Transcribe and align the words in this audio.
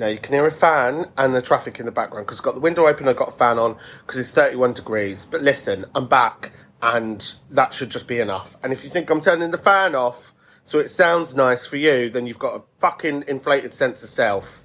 Now 0.00 0.06
you 0.06 0.16
can 0.16 0.32
hear 0.32 0.46
a 0.46 0.50
fan 0.50 1.10
and 1.18 1.34
the 1.34 1.42
traffic 1.42 1.78
in 1.78 1.84
the 1.84 1.92
background 1.92 2.26
because 2.26 2.40
I've 2.40 2.44
got 2.44 2.54
the 2.54 2.60
window 2.60 2.86
open. 2.86 3.06
I've 3.06 3.16
got 3.16 3.28
a 3.28 3.36
fan 3.36 3.58
on 3.58 3.76
because 4.00 4.18
it's 4.18 4.30
31 4.30 4.72
degrees. 4.72 5.26
But 5.26 5.42
listen, 5.42 5.84
I'm 5.94 6.08
back, 6.08 6.52
and 6.80 7.34
that 7.50 7.74
should 7.74 7.90
just 7.90 8.08
be 8.08 8.18
enough. 8.18 8.56
And 8.62 8.72
if 8.72 8.82
you 8.82 8.88
think 8.88 9.10
I'm 9.10 9.20
turning 9.20 9.50
the 9.50 9.58
fan 9.58 9.94
off 9.94 10.32
so 10.64 10.78
it 10.78 10.88
sounds 10.88 11.34
nice 11.34 11.66
for 11.66 11.76
you, 11.76 12.08
then 12.08 12.26
you've 12.26 12.38
got 12.38 12.56
a 12.56 12.62
fucking 12.78 13.24
inflated 13.28 13.74
sense 13.74 14.02
of 14.02 14.08
self. 14.08 14.64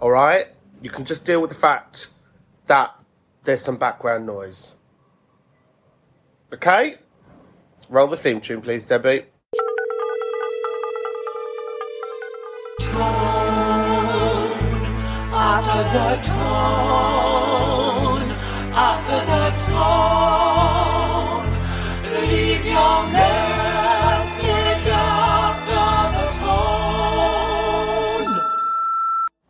All 0.00 0.10
right? 0.10 0.46
You 0.80 0.88
can 0.88 1.04
just 1.04 1.26
deal 1.26 1.42
with 1.42 1.50
the 1.50 1.56
fact 1.56 2.08
that 2.66 2.98
there's 3.42 3.60
some 3.60 3.76
background 3.76 4.24
noise. 4.24 4.72
Okay? 6.50 6.96
Roll 7.90 8.06
the 8.06 8.16
theme 8.16 8.40
tune, 8.40 8.62
please, 8.62 8.86
Debbie. 8.86 9.26
After 15.74 15.98
the 15.98 16.16
tone, 16.28 18.28
after 18.74 19.18
the 19.24 19.50
tone, 19.64 21.48
leave 22.12 22.62
your 22.66 23.06
message 23.06 24.86
after 24.86 26.12
the 26.12 26.28
tone. 26.44 28.36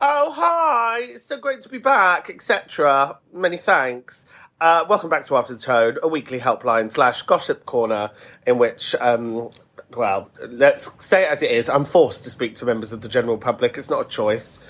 Oh, 0.01 0.31
hi! 0.31 1.01
It's 1.01 1.25
so 1.25 1.39
great 1.39 1.61
to 1.63 1.69
be 1.69 1.79
back, 1.79 2.31
etc. 2.31 3.19
Many 3.33 3.57
thanks. 3.57 4.25
Uh, 4.61 4.85
welcome 4.89 5.11
back 5.11 5.25
to 5.25 5.37
After 5.37 5.55
the 5.55 5.59
Tone, 5.59 5.99
a 6.05 6.09
weekly 6.09 6.39
helpline 6.39 6.89
slash 6.89 7.23
gossip 7.23 7.67
corner 7.67 8.13
in 8.47 8.59
which, 8.59 8.95
um, 9.01 9.51
well, 9.97 10.31
let's 10.49 11.05
say 11.05 11.25
it 11.25 11.33
as 11.33 11.43
it 11.43 11.51
is. 11.51 11.69
I'm 11.69 11.85
forced 11.85 12.23
to 12.23 12.31
speak 12.31 12.55
to 12.57 12.65
members 12.65 12.93
of 12.93 13.01
the 13.01 13.09
general 13.09 13.39
public. 13.39 13.77
It's 13.77 13.91
not 13.91 14.07
a 14.07 14.09
choice. 14.09 14.61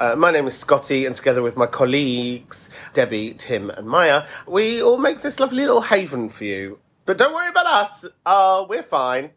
Uh, 0.00 0.16
my 0.16 0.30
name 0.30 0.46
is 0.46 0.56
Scotty, 0.56 1.04
and 1.04 1.14
together 1.14 1.42
with 1.42 1.58
my 1.58 1.66
colleagues, 1.66 2.70
Debbie, 2.94 3.34
Tim, 3.34 3.68
and 3.68 3.86
Maya, 3.86 4.24
we 4.46 4.82
all 4.82 4.96
make 4.96 5.20
this 5.20 5.38
lovely 5.38 5.66
little 5.66 5.82
haven 5.82 6.30
for 6.30 6.44
you. 6.44 6.78
But 7.04 7.18
don't 7.18 7.34
worry 7.34 7.50
about 7.50 7.66
us. 7.66 8.06
Uh, 8.24 8.64
we're 8.66 8.82
fine. 8.82 9.32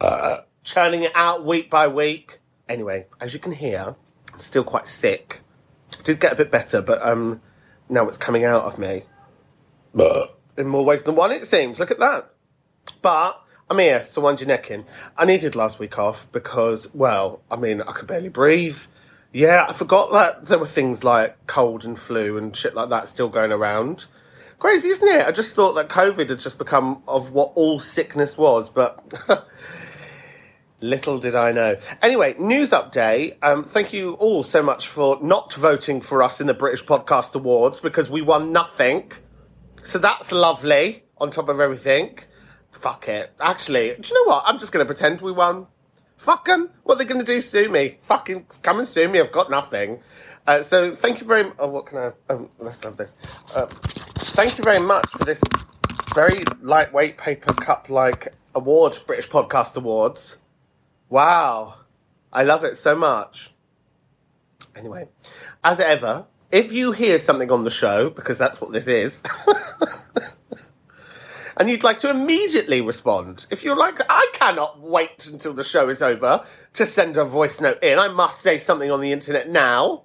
Uh, 0.00 0.38
churning 0.64 1.02
it 1.02 1.12
out 1.14 1.44
week 1.44 1.68
by 1.68 1.88
week. 1.88 2.38
Anyway, 2.70 3.04
as 3.20 3.34
you 3.34 3.38
can 3.38 3.52
hear, 3.52 3.96
I'm 4.32 4.38
still 4.38 4.64
quite 4.64 4.88
sick. 4.88 5.42
I 5.92 6.02
did 6.04 6.20
get 6.20 6.32
a 6.32 6.36
bit 6.36 6.50
better, 6.50 6.80
but 6.80 7.06
um, 7.06 7.42
now 7.90 8.08
it's 8.08 8.16
coming 8.16 8.46
out 8.46 8.62
of 8.62 8.78
me. 8.78 9.02
In 10.56 10.68
more 10.68 10.86
ways 10.86 11.02
than 11.02 11.16
one, 11.16 11.32
it 11.32 11.44
seems. 11.44 11.78
Look 11.78 11.90
at 11.90 11.98
that. 11.98 12.30
But 13.02 13.42
I'm 13.68 13.78
here, 13.78 14.02
so 14.02 14.22
wind 14.22 14.40
your 14.40 14.48
neck 14.48 14.70
in. 14.70 14.86
I 15.18 15.26
needed 15.26 15.54
last 15.54 15.78
week 15.78 15.98
off 15.98 16.32
because, 16.32 16.94
well, 16.94 17.42
I 17.50 17.56
mean, 17.56 17.82
I 17.82 17.92
could 17.92 18.08
barely 18.08 18.30
breathe. 18.30 18.78
Yeah, 19.32 19.66
I 19.68 19.72
forgot 19.72 20.12
that 20.12 20.46
there 20.46 20.58
were 20.58 20.66
things 20.66 21.04
like 21.04 21.46
cold 21.46 21.84
and 21.84 21.98
flu 21.98 22.38
and 22.38 22.56
shit 22.56 22.74
like 22.74 22.88
that 22.88 23.08
still 23.08 23.28
going 23.28 23.52
around. 23.52 24.06
Crazy, 24.58 24.88
isn't 24.88 25.06
it? 25.06 25.26
I 25.26 25.30
just 25.30 25.54
thought 25.54 25.74
that 25.74 25.88
COVID 25.88 26.30
had 26.30 26.38
just 26.38 26.58
become 26.58 27.02
of 27.06 27.32
what 27.32 27.52
all 27.54 27.78
sickness 27.78 28.36
was, 28.38 28.68
but 28.68 29.04
little 30.80 31.18
did 31.18 31.36
I 31.36 31.52
know. 31.52 31.76
Anyway, 32.02 32.34
news 32.38 32.70
update. 32.70 33.36
Um, 33.42 33.64
thank 33.64 33.92
you 33.92 34.14
all 34.14 34.42
so 34.42 34.62
much 34.62 34.88
for 34.88 35.18
not 35.22 35.52
voting 35.54 36.00
for 36.00 36.22
us 36.22 36.40
in 36.40 36.46
the 36.46 36.54
British 36.54 36.84
Podcast 36.84 37.34
Awards 37.34 37.80
because 37.80 38.10
we 38.10 38.22
won 38.22 38.50
nothing. 38.50 39.12
So 39.84 39.98
that's 39.98 40.32
lovely 40.32 41.04
on 41.18 41.30
top 41.30 41.48
of 41.48 41.60
everything. 41.60 42.18
Fuck 42.72 43.08
it. 43.08 43.32
Actually, 43.40 43.94
do 44.00 44.08
you 44.08 44.14
know 44.14 44.32
what? 44.32 44.44
I'm 44.46 44.58
just 44.58 44.72
going 44.72 44.84
to 44.84 44.92
pretend 44.92 45.20
we 45.20 45.32
won. 45.32 45.66
Fuck 46.18 46.48
'em. 46.48 46.70
What 46.82 46.96
are 46.96 46.98
they 46.98 47.04
going 47.04 47.24
to 47.24 47.26
do? 47.26 47.40
Sue 47.40 47.68
me? 47.68 47.96
Fucking 48.02 48.46
come 48.62 48.78
and 48.78 48.86
sue 48.86 49.08
me. 49.08 49.20
I've 49.20 49.32
got 49.32 49.50
nothing. 49.50 50.00
Uh, 50.46 50.62
so 50.62 50.94
thank 50.94 51.20
you 51.20 51.26
very 51.26 51.44
much. 51.44 51.54
Oh, 51.58 51.68
what 51.68 51.86
can 51.86 51.98
I? 51.98 52.12
Um, 52.32 52.50
let's 52.58 52.82
have 52.84 52.96
this. 52.96 53.14
Uh, 53.54 53.66
thank 53.66 54.58
you 54.58 54.64
very 54.64 54.80
much 54.80 55.08
for 55.10 55.24
this 55.24 55.40
very 56.14 56.38
lightweight 56.60 57.16
paper 57.16 57.52
cup 57.52 57.88
like 57.88 58.34
award, 58.54 58.98
British 59.06 59.28
Podcast 59.28 59.76
Awards. 59.76 60.38
Wow. 61.08 61.76
I 62.32 62.42
love 62.42 62.64
it 62.64 62.76
so 62.76 62.96
much. 62.96 63.52
Anyway, 64.76 65.08
as 65.64 65.80
ever, 65.80 66.26
if 66.50 66.72
you 66.72 66.92
hear 66.92 67.18
something 67.18 67.50
on 67.50 67.64
the 67.64 67.70
show, 67.70 68.10
because 68.10 68.38
that's 68.38 68.60
what 68.60 68.72
this 68.72 68.86
is, 68.86 69.22
and 71.58 71.68
you'd 71.68 71.82
like 71.82 71.98
to 71.98 72.10
immediately 72.10 72.80
respond, 72.80 73.46
if 73.50 73.64
you're 73.64 73.76
like, 73.76 74.00
I 74.08 74.30
cannot 74.32 74.80
wait 74.80 75.26
until 75.26 75.52
the 75.52 75.64
show 75.64 75.88
is 75.88 76.00
over 76.00 76.44
to 76.74 76.86
send 76.86 77.16
a 77.16 77.24
voice 77.24 77.60
note 77.60 77.82
in, 77.82 77.98
I 77.98 78.08
must 78.08 78.40
say 78.40 78.58
something 78.58 78.90
on 78.90 79.00
the 79.00 79.10
internet 79.10 79.50
now. 79.50 80.04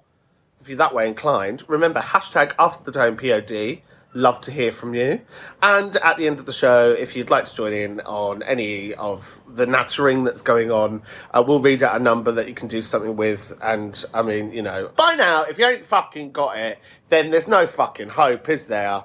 If 0.60 0.68
you're 0.68 0.78
that 0.78 0.94
way 0.94 1.06
inclined, 1.06 1.62
remember 1.68 2.00
hashtag 2.00 2.54
after 2.58 2.82
the 2.82 2.92
tone 2.92 3.16
POD. 3.16 3.82
Love 4.16 4.40
to 4.42 4.52
hear 4.52 4.70
from 4.72 4.94
you. 4.94 5.20
And 5.62 5.96
at 5.96 6.16
the 6.16 6.26
end 6.26 6.40
of 6.40 6.46
the 6.46 6.52
show, 6.52 6.92
if 6.92 7.14
you'd 7.16 7.30
like 7.30 7.46
to 7.46 7.54
join 7.54 7.72
in 7.72 8.00
on 8.00 8.42
any 8.44 8.94
of 8.94 9.40
the 9.48 9.66
nattering 9.66 10.24
that's 10.24 10.40
going 10.42 10.70
on, 10.70 11.02
uh, 11.32 11.42
we'll 11.46 11.60
read 11.60 11.82
out 11.82 11.96
a 11.96 11.98
number 11.98 12.32
that 12.32 12.48
you 12.48 12.54
can 12.54 12.68
do 12.68 12.80
something 12.80 13.16
with. 13.16 13.52
And 13.60 14.04
I 14.14 14.22
mean, 14.22 14.52
you 14.52 14.62
know, 14.62 14.90
by 14.96 15.14
now, 15.14 15.42
if 15.42 15.58
you 15.58 15.66
ain't 15.66 15.84
fucking 15.84 16.32
got 16.32 16.56
it, 16.58 16.78
then 17.08 17.30
there's 17.30 17.48
no 17.48 17.66
fucking 17.66 18.08
hope, 18.08 18.48
is 18.48 18.66
there? 18.68 19.04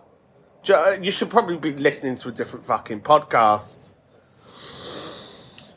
You 0.70 1.12
should 1.12 1.30
probably 1.30 1.58
be 1.58 1.74
listening 1.74 2.16
to 2.16 2.30
a 2.30 2.32
different 2.32 2.66
fucking 2.66 3.02
podcast. 3.02 3.90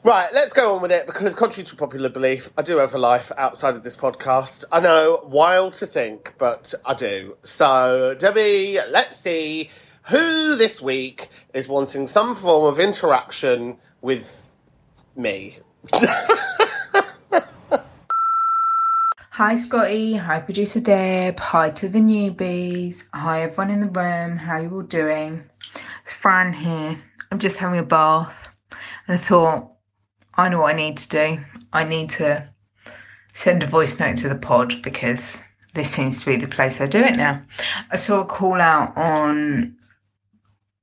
Right, 0.05 0.29
let's 0.35 0.53
go 0.53 0.75
on 0.75 0.83
with 0.83 0.91
it 0.91 1.07
because, 1.07 1.35
contrary 1.35 1.65
to 1.65 1.77
popular 1.77 2.09
belief, 2.09 2.51
I 2.59 2.63
do 2.63 2.79
have 2.79 2.93
a 2.93 2.99
life 2.99 3.31
outside 3.39 3.77
of 3.77 3.85
this 3.85 3.95
podcast. 3.95 4.65
I 4.73 4.81
know, 4.81 5.21
wild 5.25 5.75
to 5.75 5.87
think, 5.87 6.35
but 6.39 6.75
I 6.85 6.95
do. 6.95 7.37
So, 7.43 8.17
Debbie, 8.19 8.81
let's 8.91 9.17
see 9.17 9.71
who 10.09 10.57
this 10.57 10.83
week 10.83 11.29
is 11.55 11.69
wanting 11.69 12.09
some 12.09 12.35
form 12.35 12.65
of 12.65 12.81
interaction 12.81 13.79
with 14.01 14.51
me. 15.15 15.59
Hi, 19.37 19.57
Scotty. 19.57 20.13
Hi, 20.13 20.41
producer 20.41 20.79
Deb. 20.79 21.41
Hi 21.41 21.71
to 21.71 21.89
the 21.89 22.01
newbies. 22.01 23.05
Hi, 23.15 23.45
everyone 23.45 23.71
in 23.71 23.81
the 23.81 23.87
room. 23.87 24.37
How 24.37 24.59
you 24.59 24.69
all 24.71 24.83
doing? 24.83 25.43
It's 26.03 26.13
Fran 26.13 26.53
here. 26.53 26.99
I'm 27.31 27.39
just 27.39 27.57
having 27.57 27.79
a 27.79 27.83
bath, 27.83 28.51
and 29.09 29.17
I 29.17 29.17
thought, 29.17 29.73
I 30.35 30.51
know 30.51 30.61
what 30.61 30.75
I 30.75 30.77
need 30.77 30.99
to 30.99 31.09
do. 31.09 31.39
I 31.73 31.85
need 31.85 32.11
to 32.11 32.47
send 33.33 33.63
a 33.63 33.67
voice 33.67 33.99
note 33.99 34.19
to 34.19 34.29
the 34.29 34.35
pod 34.35 34.83
because 34.83 35.43
this 35.73 35.91
seems 35.91 36.21
to 36.21 36.27
be 36.27 36.37
the 36.37 36.47
place 36.47 36.83
I 36.83 36.87
do 36.87 37.01
it 37.01 37.17
now. 37.17 37.43
I 37.91 37.97
saw 37.97 38.21
a 38.21 38.27
call 38.27 38.61
out 38.61 38.95
on 38.99 39.79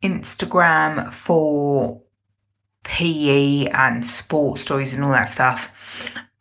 Instagram 0.03 1.13
for 1.13 2.01
PE 2.83 3.67
and 3.67 4.03
sports 4.03 4.63
stories 4.63 4.95
and 4.95 5.03
all 5.03 5.11
that 5.11 5.29
stuff. 5.29 5.71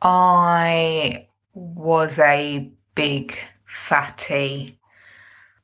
I 0.01 1.28
was 1.59 2.19
a 2.19 2.71
big 2.95 3.37
fatty 3.65 4.79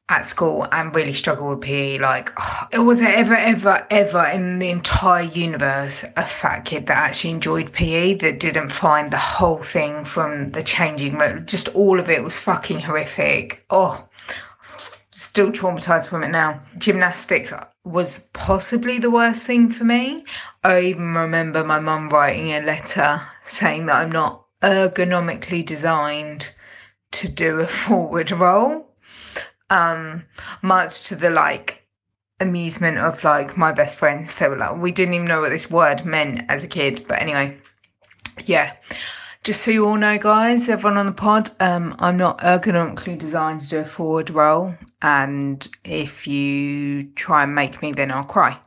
at 0.08 0.26
school 0.26 0.66
and 0.70 0.94
really 0.94 1.14
struggled 1.14 1.50
with 1.50 1.60
PE. 1.62 1.98
Like, 1.98 2.30
it 2.72 2.80
was 2.80 3.00
ever, 3.00 3.34
ever, 3.34 3.86
ever 3.90 4.24
in 4.26 4.58
the 4.58 4.68
entire 4.68 5.22
universe 5.24 6.04
a 6.16 6.26
fat 6.26 6.60
kid 6.66 6.86
that 6.86 6.96
actually 6.96 7.30
enjoyed 7.30 7.72
PE 7.72 8.14
that 8.14 8.40
didn't 8.40 8.70
find 8.70 9.10
the 9.10 9.18
whole 9.18 9.62
thing 9.62 10.04
from 10.04 10.48
the 10.48 10.62
changing 10.62 11.16
room. 11.18 11.46
Just 11.46 11.68
all 11.68 11.98
of 11.98 12.10
it 12.10 12.22
was 12.22 12.38
fucking 12.38 12.80
horrific. 12.80 13.64
Oh, 13.70 14.06
still 15.10 15.52
traumatized 15.52 16.08
from 16.08 16.22
it 16.22 16.28
now. 16.28 16.60
Gymnastics 16.76 17.52
was 17.84 18.20
possibly 18.32 18.98
the 18.98 19.10
worst 19.10 19.46
thing 19.46 19.70
for 19.70 19.84
me. 19.84 20.24
I 20.62 20.80
even 20.80 21.14
remember 21.14 21.64
my 21.64 21.80
mum 21.80 22.10
writing 22.10 22.50
a 22.50 22.60
letter 22.60 23.22
saying 23.44 23.86
that 23.86 23.96
I'm 23.96 24.12
not 24.12 24.43
ergonomically 24.64 25.64
designed 25.64 26.54
to 27.12 27.28
do 27.28 27.60
a 27.60 27.68
forward 27.82 28.30
roll. 28.30 28.88
Um 29.70 30.24
much 30.62 31.04
to 31.08 31.16
the 31.16 31.30
like 31.30 31.86
amusement 32.40 32.98
of 32.98 33.22
like 33.24 33.56
my 33.56 33.72
best 33.72 33.98
friends. 33.98 34.34
They 34.34 34.48
were 34.48 34.56
like 34.56 34.76
we 34.76 34.92
didn't 34.92 35.14
even 35.14 35.26
know 35.26 35.40
what 35.42 35.50
this 35.50 35.70
word 35.70 36.04
meant 36.04 36.42
as 36.48 36.64
a 36.64 36.68
kid. 36.68 37.04
But 37.06 37.20
anyway 37.20 37.58
yeah. 38.44 38.74
Just 39.42 39.62
so 39.62 39.70
you 39.70 39.86
all 39.86 39.96
know 39.96 40.18
guys 40.18 40.68
everyone 40.70 40.96
on 40.96 41.06
the 41.06 41.12
pod 41.12 41.50
um 41.60 41.94
i'm 41.98 42.16
not 42.16 42.38
ergonomically 42.38 43.18
designed 43.18 43.60
to 43.60 43.68
do 43.68 43.78
a 43.80 43.84
forward 43.84 44.30
roll. 44.30 44.74
And 45.02 45.66
if 45.84 46.26
you 46.26 47.04
try 47.12 47.42
and 47.42 47.54
make 47.54 47.82
me 47.82 47.92
then 47.92 48.10
i'll 48.10 48.24
cry 48.24 48.58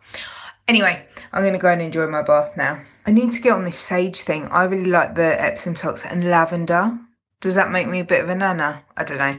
Anyway, 0.68 1.06
I'm 1.31 1.44
going 1.44 1.54
to 1.54 1.60
go 1.60 1.72
and 1.72 1.81
enjoy 1.81 2.08
my 2.08 2.22
bath 2.22 2.58
now. 2.58 2.81
I 3.06 3.12
need 3.12 3.31
to 3.31 3.42
get 3.42 3.54
on 3.54 3.64
this 3.64 3.80
sage 3.80 4.22
thing. 4.22 4.46
I 4.48 4.66
really 4.66 4.90
like 4.90 5.16
the 5.16 5.42
Epsom 5.42 5.75
salts 5.75 6.06
and 6.06 6.30
lavender. 6.30 7.00
Does 7.40 7.56
that 7.56 7.72
make 7.72 7.88
me 7.88 8.00
a 8.00 8.04
bit 8.04 8.24
of 8.24 8.30
a 8.30 8.36
nana? 8.36 8.84
I 8.98 9.04
don't 9.04 9.19
know. 9.19 9.38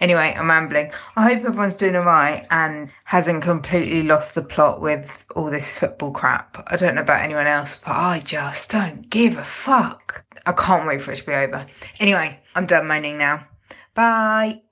Anyway, 0.00 0.34
I'm 0.38 0.48
rambling. 0.48 0.92
I 1.16 1.24
hope 1.24 1.44
everyone's 1.44 1.74
doing 1.74 1.96
alright 1.96 2.46
and 2.50 2.92
hasn't 3.04 3.42
completely 3.42 4.02
lost 4.02 4.36
the 4.36 4.42
plot 4.42 4.80
with 4.80 5.24
all 5.34 5.50
this 5.50 5.72
football 5.72 6.12
crap. 6.12 6.62
I 6.68 6.76
don't 6.76 6.94
know 6.94 7.02
about 7.02 7.22
anyone 7.22 7.48
else, 7.48 7.80
but 7.84 7.96
I 7.96 8.20
just 8.20 8.70
don't 8.70 9.10
give 9.10 9.36
a 9.36 9.44
fuck. 9.44 10.24
I 10.46 10.52
can't 10.52 10.86
wait 10.86 11.02
for 11.02 11.12
it 11.12 11.16
to 11.16 11.26
be 11.26 11.34
over. 11.34 11.66
Anyway, 11.98 12.38
I'm 12.54 12.66
done 12.66 12.86
moaning 12.86 13.18
now. 13.18 13.46
Bye. 13.94 14.62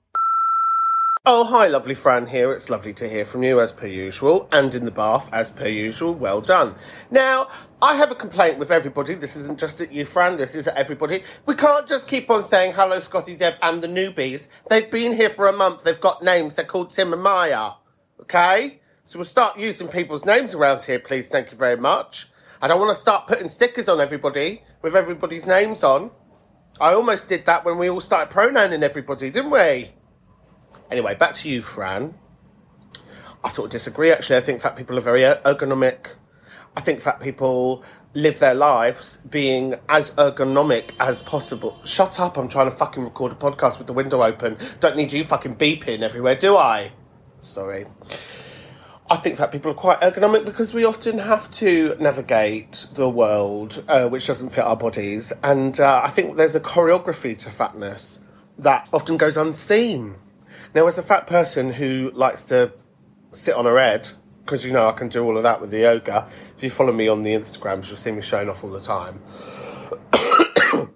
Oh, 1.31 1.43
hi, 1.43 1.67
lovely 1.67 1.93
Fran 1.93 2.25
here. 2.25 2.51
It's 2.51 2.71
lovely 2.71 2.91
to 2.93 3.07
hear 3.07 3.23
from 3.23 3.43
you 3.43 3.61
as 3.61 3.71
per 3.71 3.85
usual, 3.85 4.49
and 4.51 4.73
in 4.73 4.83
the 4.83 4.89
bath 4.89 5.29
as 5.31 5.51
per 5.51 5.67
usual. 5.67 6.15
Well 6.15 6.41
done. 6.41 6.73
Now, 7.11 7.49
I 7.83 7.97
have 7.97 8.09
a 8.09 8.15
complaint 8.15 8.57
with 8.57 8.71
everybody. 8.71 9.13
This 9.13 9.35
isn't 9.35 9.59
just 9.59 9.79
at 9.79 9.91
you, 9.91 10.05
Fran. 10.05 10.37
This 10.37 10.55
is 10.55 10.67
at 10.67 10.75
everybody. 10.75 11.21
We 11.45 11.53
can't 11.53 11.85
just 11.87 12.07
keep 12.07 12.31
on 12.31 12.43
saying 12.43 12.73
hello, 12.73 12.99
Scotty, 12.99 13.35
Deb, 13.35 13.57
and 13.61 13.79
the 13.79 13.87
newbies. 13.87 14.47
They've 14.71 14.89
been 14.89 15.13
here 15.13 15.29
for 15.29 15.47
a 15.47 15.53
month. 15.53 15.83
They've 15.83 16.01
got 16.01 16.23
names. 16.23 16.55
They're 16.55 16.65
called 16.65 16.89
Tim 16.89 17.13
and 17.13 17.21
Maya. 17.21 17.73
Okay? 18.21 18.79
So 19.03 19.19
we'll 19.19 19.25
start 19.25 19.59
using 19.59 19.87
people's 19.87 20.25
names 20.25 20.55
around 20.55 20.81
here, 20.81 20.97
please. 20.97 21.27
Thank 21.27 21.51
you 21.51 21.57
very 21.57 21.77
much. 21.77 22.27
I 22.59 22.67
don't 22.67 22.79
want 22.79 22.89
to 22.95 22.99
start 22.99 23.27
putting 23.27 23.49
stickers 23.49 23.87
on 23.87 24.01
everybody 24.01 24.63
with 24.81 24.95
everybody's 24.95 25.45
names 25.45 25.83
on. 25.83 26.09
I 26.81 26.95
almost 26.95 27.29
did 27.29 27.45
that 27.45 27.65
when 27.65 27.77
we 27.77 27.87
all 27.87 28.01
started 28.01 28.31
pronouncing 28.31 28.81
everybody, 28.81 29.29
didn't 29.29 29.51
we? 29.51 29.93
Anyway, 30.91 31.15
back 31.15 31.33
to 31.33 31.49
you, 31.49 31.61
Fran. 31.61 32.15
I 33.43 33.49
sort 33.49 33.65
of 33.67 33.71
disagree, 33.71 34.11
actually. 34.11 34.37
I 34.37 34.41
think 34.41 34.61
fat 34.61 34.75
people 34.75 34.97
are 34.97 35.01
very 35.01 35.23
er- 35.23 35.41
ergonomic. 35.45 36.07
I 36.75 36.81
think 36.81 37.01
fat 37.01 37.19
people 37.19 37.83
live 38.13 38.39
their 38.39 38.55
lives 38.55 39.17
being 39.29 39.75
as 39.87 40.11
ergonomic 40.11 40.91
as 40.99 41.19
possible. 41.21 41.79
Shut 41.85 42.19
up, 42.19 42.37
I'm 42.37 42.47
trying 42.47 42.69
to 42.69 42.75
fucking 42.75 43.03
record 43.03 43.31
a 43.31 43.35
podcast 43.35 43.77
with 43.77 43.87
the 43.87 43.93
window 43.93 44.23
open. 44.23 44.57
Don't 44.79 44.97
need 44.97 45.13
you 45.13 45.23
fucking 45.23 45.55
beeping 45.55 46.01
everywhere, 46.01 46.35
do 46.35 46.57
I? 46.57 46.91
Sorry. 47.41 47.85
I 49.11 49.15
think 49.15 49.37
fat 49.37 49.51
people 49.51 49.71
are 49.71 49.75
quite 49.75 50.01
ergonomic 50.01 50.45
because 50.45 50.73
we 50.73 50.85
often 50.85 51.17
have 51.17 51.49
to 51.51 51.95
navigate 51.99 52.87
the 52.93 53.09
world 53.09 53.83
uh, 53.87 54.07
which 54.07 54.27
doesn't 54.27 54.49
fit 54.49 54.63
our 54.63 54.77
bodies. 54.77 55.33
And 55.41 55.79
uh, 55.79 56.01
I 56.03 56.09
think 56.09 56.35
there's 56.35 56.55
a 56.55 56.59
choreography 56.59 57.39
to 57.43 57.49
fatness 57.49 58.19
that 58.59 58.87
often 58.93 59.17
goes 59.17 59.37
unseen. 59.37 60.15
Now, 60.75 60.85
as 60.87 60.97
a 60.97 61.03
fat 61.03 61.27
person 61.27 61.73
who 61.73 62.11
likes 62.13 62.43
to 62.45 62.71
sit 63.33 63.55
on 63.55 63.65
her 63.65 63.79
head, 63.79 64.09
because 64.45 64.65
you 64.65 64.71
know 64.71 64.87
I 64.87 64.91
can 64.93 65.09
do 65.09 65.23
all 65.23 65.37
of 65.37 65.43
that 65.43 65.61
with 65.61 65.71
the 65.71 65.79
yoga, 65.79 66.27
if 66.57 66.63
you 66.63 66.69
follow 66.69 66.93
me 66.93 67.07
on 67.07 67.23
the 67.23 67.33
Instagrams, 67.33 67.87
you'll 67.87 67.97
see 67.97 68.11
me 68.11 68.21
showing 68.21 68.49
off 68.49 68.63
all 68.63 68.69
the 68.69 68.79
time. 68.79 69.21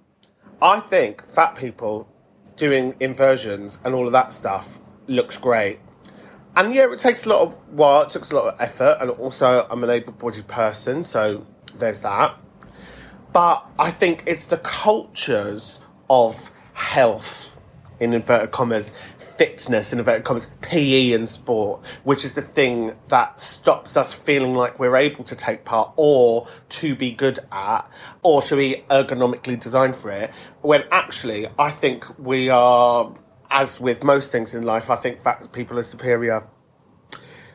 I 0.61 0.79
think 0.79 1.25
fat 1.27 1.55
people 1.55 2.07
doing 2.55 2.95
inversions 2.99 3.79
and 3.83 3.93
all 3.95 4.05
of 4.05 4.13
that 4.13 4.31
stuff 4.31 4.79
looks 5.07 5.37
great. 5.37 5.79
And 6.55 6.73
yeah, 6.73 6.91
it 6.91 6.99
takes 6.99 7.25
a 7.25 7.29
lot 7.29 7.41
of 7.41 7.55
while, 7.69 8.03
it 8.03 8.11
takes 8.11 8.31
a 8.31 8.35
lot 8.35 8.53
of 8.53 8.61
effort, 8.61 8.97
and 9.01 9.09
also 9.09 9.65
I'm 9.69 9.83
an 9.83 9.89
able 9.89 10.13
bodied 10.13 10.47
person, 10.47 11.03
so 11.03 11.45
there's 11.75 12.01
that. 12.01 12.37
But 13.31 13.65
I 13.79 13.89
think 13.89 14.23
it's 14.27 14.45
the 14.45 14.57
cultures 14.57 15.79
of 16.09 16.51
health, 16.73 17.52
in 17.99 18.13
inverted 18.13 18.51
commas, 18.51 18.91
fitness, 19.37 19.93
in 19.93 19.99
inverted 19.99 20.23
commas, 20.23 20.47
PE 20.61 21.13
and 21.13 21.29
sport, 21.29 21.81
which 22.03 22.25
is 22.25 22.33
the 22.33 22.41
thing 22.41 22.93
that 23.07 23.39
stops 23.39 23.97
us 23.97 24.13
feeling 24.13 24.55
like 24.55 24.79
we're 24.79 24.95
able 24.95 25.23
to 25.23 25.35
take 25.35 25.65
part 25.65 25.91
or 25.95 26.47
to 26.69 26.95
be 26.95 27.11
good 27.11 27.39
at 27.51 27.89
or 28.21 28.41
to 28.43 28.55
be 28.55 28.83
ergonomically 28.89 29.59
designed 29.59 29.95
for 29.95 30.11
it. 30.11 30.31
When 30.61 30.83
actually, 30.91 31.47
I 31.57 31.71
think 31.71 32.05
we 32.19 32.49
are, 32.49 33.13
as 33.49 33.79
with 33.79 34.03
most 34.03 34.31
things 34.31 34.53
in 34.53 34.63
life, 34.63 34.89
I 34.89 34.95
think 34.95 35.21
fat 35.21 35.51
people 35.51 35.79
are 35.79 35.83
superior. 35.83 36.47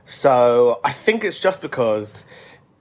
So 0.05 0.81
I 0.85 0.93
think 0.93 1.23
it's 1.23 1.39
just 1.39 1.61
because 1.61 2.25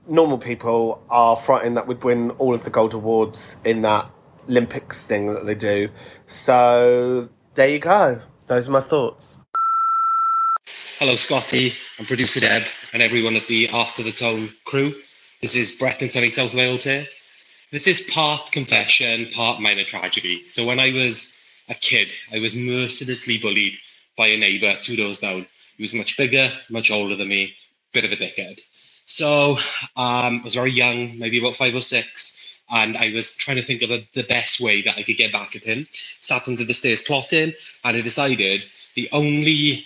normal 0.08 0.38
people 0.38 1.04
are 1.10 1.36
frightened 1.36 1.76
that 1.78 1.88
we'd 1.88 2.04
win 2.04 2.32
all 2.32 2.56
of 2.56 2.64
the 2.64 2.70
gold 2.70 2.94
awards 2.94 3.58
in 3.66 3.82
that 3.82 4.10
Olympics 4.50 5.06
thing 5.06 5.34
that 5.34 5.46
they 5.46 5.56
do. 5.56 5.90
So 6.26 7.30
there 7.58 7.68
you 7.68 7.80
go. 7.80 8.22
Those 8.46 8.68
are 8.68 8.72
my 8.72 8.82
thoughts. 8.82 9.40
Hello, 11.00 11.16
Scotty 11.16 11.74
and 11.98 12.08
producer 12.08 12.40
Deb 12.40 12.64
and 12.94 13.02
everyone 13.02 13.36
at 13.36 13.48
the 13.48 13.68
After 13.70 14.04
the 14.04 14.12
Tone 14.12 14.54
crew. 14.66 14.94
This 15.42 15.56
is 15.56 15.76
Brett 15.78 16.04
in 16.04 16.08
sunny 16.08 16.30
South 16.30 16.54
Wales 16.54 16.84
here. 16.84 17.06
This 17.72 17.88
is 17.88 18.10
part 18.14 18.52
confession, 18.52 19.28
part 19.34 19.60
minor 19.60 19.84
tragedy. 19.84 20.48
So 20.48 20.66
when 20.66 20.80
I 20.80 20.94
was 20.94 21.52
a 21.68 21.74
kid, 21.74 22.10
I 22.32 22.40
was 22.40 22.56
mercilessly 22.56 23.40
bullied 23.40 23.76
by 24.18 24.28
a 24.28 24.38
neighbour 24.38 24.76
two 24.80 24.96
doors 24.96 25.20
down. 25.20 25.48
He 25.78 25.84
was 25.84 25.96
much 25.96 26.16
bigger, 26.16 26.52
much 26.70 26.92
older 26.92 27.16
than 27.16 27.28
me, 27.28 27.54
bit 27.92 28.06
of 28.06 28.12
a 28.12 28.16
dickhead. 28.16 28.62
So 29.06 29.54
um, 29.96 30.42
I 30.42 30.42
was 30.44 30.54
very 30.54 30.72
young, 30.72 31.18
maybe 31.18 31.40
about 31.40 31.56
five 31.56 31.74
or 31.74 31.82
six, 31.82 32.57
and 32.70 32.98
I 32.98 33.12
was 33.14 33.34
trying 33.34 33.58
to 33.58 33.64
think 33.64 33.82
of 33.82 33.92
a, 33.92 34.08
the 34.14 34.24
best 34.24 34.60
way 34.60 34.82
that 34.82 34.98
I 34.98 35.04
could 35.04 35.18
get 35.18 35.32
back 35.32 35.56
at 35.56 35.64
him. 35.64 35.88
Sat 36.22 36.48
under 36.48 36.64
the 36.64 36.74
stairs 36.74 37.02
plotting, 37.02 37.54
and 37.84 37.98
I 37.98 38.02
decided 38.02 38.66
the 38.96 39.10
only 39.12 39.86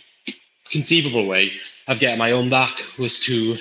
conceivable 0.69 1.27
way 1.27 1.51
of 1.87 1.99
getting 1.99 2.17
my 2.17 2.31
own 2.31 2.49
back 2.49 2.81
was 2.97 3.19
to 3.21 3.57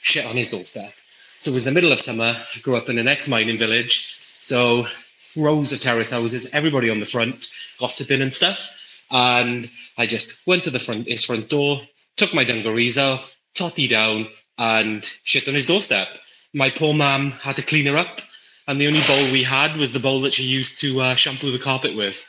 shit 0.00 0.26
on 0.26 0.36
his 0.36 0.50
doorstep. 0.50 0.92
So 1.38 1.50
it 1.50 1.54
was 1.54 1.64
the 1.64 1.70
middle 1.70 1.92
of 1.92 2.00
summer. 2.00 2.34
I 2.54 2.58
grew 2.60 2.76
up 2.76 2.88
in 2.88 2.98
an 2.98 3.08
ex-mining 3.08 3.58
village, 3.58 4.06
so 4.40 4.86
rows 5.36 5.72
of 5.72 5.80
terrace 5.80 6.10
houses, 6.10 6.52
everybody 6.54 6.88
on 6.88 6.98
the 6.98 7.06
front, 7.06 7.46
gossiping 7.78 8.22
and 8.22 8.32
stuff. 8.32 8.70
And 9.10 9.70
I 9.98 10.06
just 10.06 10.46
went 10.46 10.64
to 10.64 10.70
the 10.70 10.78
front 10.78 11.08
his 11.08 11.24
front 11.24 11.48
door, 11.48 11.80
took 12.16 12.34
my 12.34 12.42
dungarees 12.42 12.98
off, 12.98 13.36
totty 13.54 13.86
down, 13.86 14.28
and 14.58 15.04
shit 15.22 15.46
on 15.46 15.54
his 15.54 15.66
doorstep. 15.66 16.08
My 16.54 16.70
poor 16.70 16.94
mum 16.94 17.32
had 17.32 17.56
to 17.56 17.62
clean 17.62 17.86
her 17.86 17.96
up, 17.96 18.20
and 18.66 18.80
the 18.80 18.86
only 18.86 19.00
bowl 19.02 19.30
we 19.30 19.42
had 19.42 19.76
was 19.76 19.92
the 19.92 20.00
bowl 20.00 20.20
that 20.22 20.32
she 20.32 20.42
used 20.42 20.80
to 20.80 21.00
uh, 21.00 21.14
shampoo 21.14 21.52
the 21.52 21.58
carpet 21.58 21.96
with. 21.96 22.26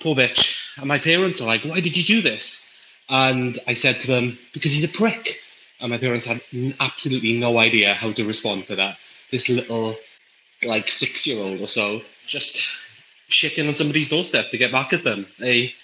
Poor 0.00 0.14
bitch. 0.14 0.76
And 0.78 0.86
my 0.86 0.98
parents 0.98 1.40
are 1.40 1.46
like, 1.46 1.62
"Why 1.62 1.80
did 1.80 1.96
you 1.96 2.04
do 2.04 2.22
this?" 2.22 2.86
And 3.08 3.58
I 3.66 3.72
said 3.72 3.96
to 3.96 4.06
them, 4.06 4.38
"Because 4.52 4.72
he's 4.72 4.84
a 4.84 4.96
prick." 4.96 5.40
And 5.80 5.90
my 5.90 5.98
parents 5.98 6.24
had 6.24 6.40
absolutely 6.80 7.38
no 7.38 7.58
idea 7.58 7.94
how 7.94 8.12
to 8.12 8.24
respond 8.24 8.66
to 8.66 8.76
that. 8.76 8.98
This 9.30 9.48
little, 9.48 9.96
like 10.64 10.88
six-year-old 10.88 11.60
or 11.60 11.68
so, 11.68 12.02
just 12.26 12.62
shitting 13.30 13.68
on 13.68 13.74
somebody's 13.74 14.08
doorstep 14.08 14.50
to 14.50 14.56
get 14.56 14.72
back 14.72 14.92
at 14.92 15.04
them. 15.04 15.26
They, 15.38 15.74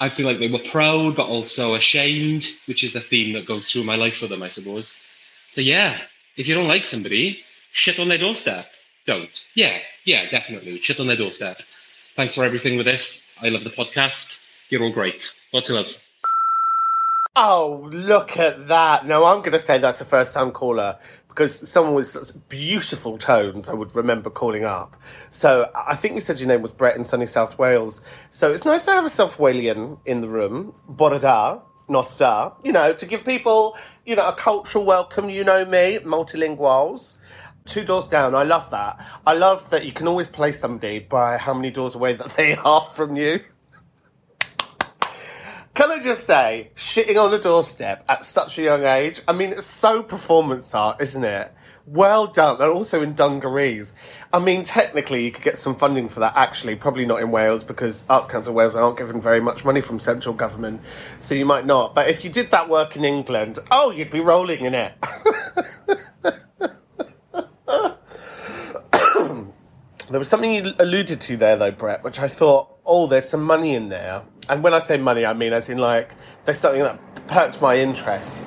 I 0.00 0.08
feel 0.08 0.26
like 0.26 0.38
they 0.38 0.50
were 0.50 0.58
proud, 0.58 1.14
but 1.14 1.28
also 1.28 1.74
ashamed, 1.74 2.46
which 2.66 2.82
is 2.82 2.94
the 2.94 3.00
theme 3.00 3.32
that 3.34 3.46
goes 3.46 3.70
through 3.70 3.84
my 3.84 3.94
life 3.94 4.16
for 4.16 4.26
them, 4.26 4.42
I 4.42 4.48
suppose. 4.48 5.04
So 5.48 5.60
yeah, 5.60 5.98
if 6.36 6.48
you 6.48 6.54
don't 6.54 6.68
like 6.68 6.84
somebody, 6.84 7.44
shit 7.70 8.00
on 8.00 8.08
their 8.08 8.18
doorstep. 8.18 8.72
Don't. 9.08 9.46
Yeah, 9.54 9.78
Yeah, 10.04 10.28
definitely. 10.28 10.78
Shit 10.82 11.00
on 11.00 11.06
their 11.06 11.16
doorstep. 11.16 11.62
Thanks 12.14 12.34
for 12.34 12.44
everything 12.44 12.76
with 12.76 12.84
this. 12.84 13.34
I 13.40 13.48
love 13.48 13.64
the 13.64 13.70
podcast. 13.70 14.60
You're 14.68 14.82
all 14.82 14.92
great. 14.92 15.32
Lots 15.50 15.70
of 15.70 15.76
love. 15.76 15.98
Oh, 17.34 17.88
look 17.90 18.36
at 18.36 18.68
that. 18.68 19.06
No, 19.06 19.24
I'm 19.24 19.38
going 19.38 19.52
to 19.52 19.58
say 19.58 19.78
that's 19.78 20.02
a 20.02 20.04
first 20.04 20.34
time 20.34 20.50
caller 20.50 20.98
because 21.26 21.66
someone 21.66 21.94
with 21.94 22.08
such 22.08 22.32
beautiful 22.50 23.16
tones 23.16 23.70
I 23.70 23.72
would 23.72 23.96
remember 23.96 24.28
calling 24.28 24.66
up. 24.66 24.94
So 25.30 25.70
I 25.74 25.96
think 25.96 26.14
you 26.14 26.20
said 26.20 26.38
your 26.38 26.48
name 26.48 26.60
was 26.60 26.72
Brett 26.72 26.94
in 26.94 27.04
sunny 27.04 27.24
South 27.24 27.58
Wales. 27.58 28.02
So 28.28 28.52
it's 28.52 28.66
nice 28.66 28.84
to 28.84 28.90
have 28.90 29.06
a 29.06 29.10
South 29.10 29.38
Walian 29.38 30.00
in 30.04 30.20
the 30.20 30.28
room. 30.28 30.74
Borada, 30.86 31.62
Nosta, 31.88 32.54
you 32.62 32.72
know, 32.72 32.92
to 32.92 33.06
give 33.06 33.24
people, 33.24 33.74
you 34.04 34.16
know, 34.16 34.28
a 34.28 34.34
cultural 34.34 34.84
welcome, 34.84 35.30
you 35.30 35.44
know 35.44 35.64
me, 35.64 35.98
multilinguals. 36.00 37.16
Two 37.68 37.84
doors 37.84 38.06
down, 38.06 38.34
I 38.34 38.44
love 38.44 38.70
that. 38.70 38.98
I 39.26 39.34
love 39.34 39.68
that 39.68 39.84
you 39.84 39.92
can 39.92 40.08
always 40.08 40.26
play 40.26 40.52
somebody 40.52 41.00
by 41.00 41.36
how 41.36 41.52
many 41.52 41.70
doors 41.70 41.94
away 41.94 42.14
that 42.14 42.30
they 42.30 42.56
are 42.64 42.80
from 42.80 43.14
you. 43.14 43.40
Can 45.74 45.90
I 45.90 45.98
just 45.98 46.26
say, 46.26 46.70
shitting 46.74 47.22
on 47.22 47.30
the 47.30 47.38
doorstep 47.38 48.06
at 48.08 48.24
such 48.24 48.58
a 48.58 48.62
young 48.62 48.84
age? 48.86 49.20
I 49.28 49.34
mean, 49.34 49.50
it's 49.50 49.66
so 49.66 50.02
performance 50.02 50.74
art, 50.74 51.02
isn't 51.02 51.22
it? 51.22 51.52
Well 51.84 52.26
done, 52.26 52.54
and 52.58 52.72
also 52.72 53.02
in 53.02 53.12
dungarees. 53.12 53.92
I 54.32 54.38
mean, 54.38 54.62
technically, 54.62 55.26
you 55.26 55.30
could 55.30 55.44
get 55.44 55.58
some 55.58 55.74
funding 55.74 56.08
for 56.08 56.20
that. 56.20 56.32
Actually, 56.36 56.74
probably 56.74 57.04
not 57.04 57.20
in 57.20 57.30
Wales 57.30 57.64
because 57.64 58.02
Arts 58.08 58.26
Council 58.26 58.54
Wales 58.54 58.76
aren't 58.76 58.96
given 58.96 59.20
very 59.20 59.42
much 59.42 59.66
money 59.66 59.82
from 59.82 60.00
central 60.00 60.34
government, 60.34 60.80
so 61.18 61.34
you 61.34 61.44
might 61.44 61.66
not. 61.66 61.94
But 61.94 62.08
if 62.08 62.24
you 62.24 62.30
did 62.30 62.50
that 62.50 62.70
work 62.70 62.96
in 62.96 63.04
England, 63.04 63.58
oh, 63.70 63.90
you'd 63.90 64.10
be 64.10 64.20
rolling 64.20 64.64
in 64.64 64.74
it. 64.74 64.94
There 70.10 70.18
was 70.18 70.28
something 70.28 70.54
you 70.54 70.74
alluded 70.78 71.20
to 71.22 71.36
there, 71.36 71.56
though, 71.56 71.70
Brett, 71.70 72.02
which 72.02 72.18
I 72.18 72.28
thought, 72.28 72.78
oh, 72.86 73.06
there's 73.06 73.28
some 73.28 73.42
money 73.42 73.74
in 73.74 73.90
there. 73.90 74.22
And 74.48 74.62
when 74.64 74.72
I 74.72 74.78
say 74.78 74.96
money, 74.96 75.26
I 75.26 75.34
mean 75.34 75.52
as 75.52 75.68
in 75.68 75.76
like 75.76 76.14
there's 76.46 76.58
something 76.58 76.82
that 76.82 76.98
perked 77.28 77.60
my 77.60 77.76
interest, 77.76 78.38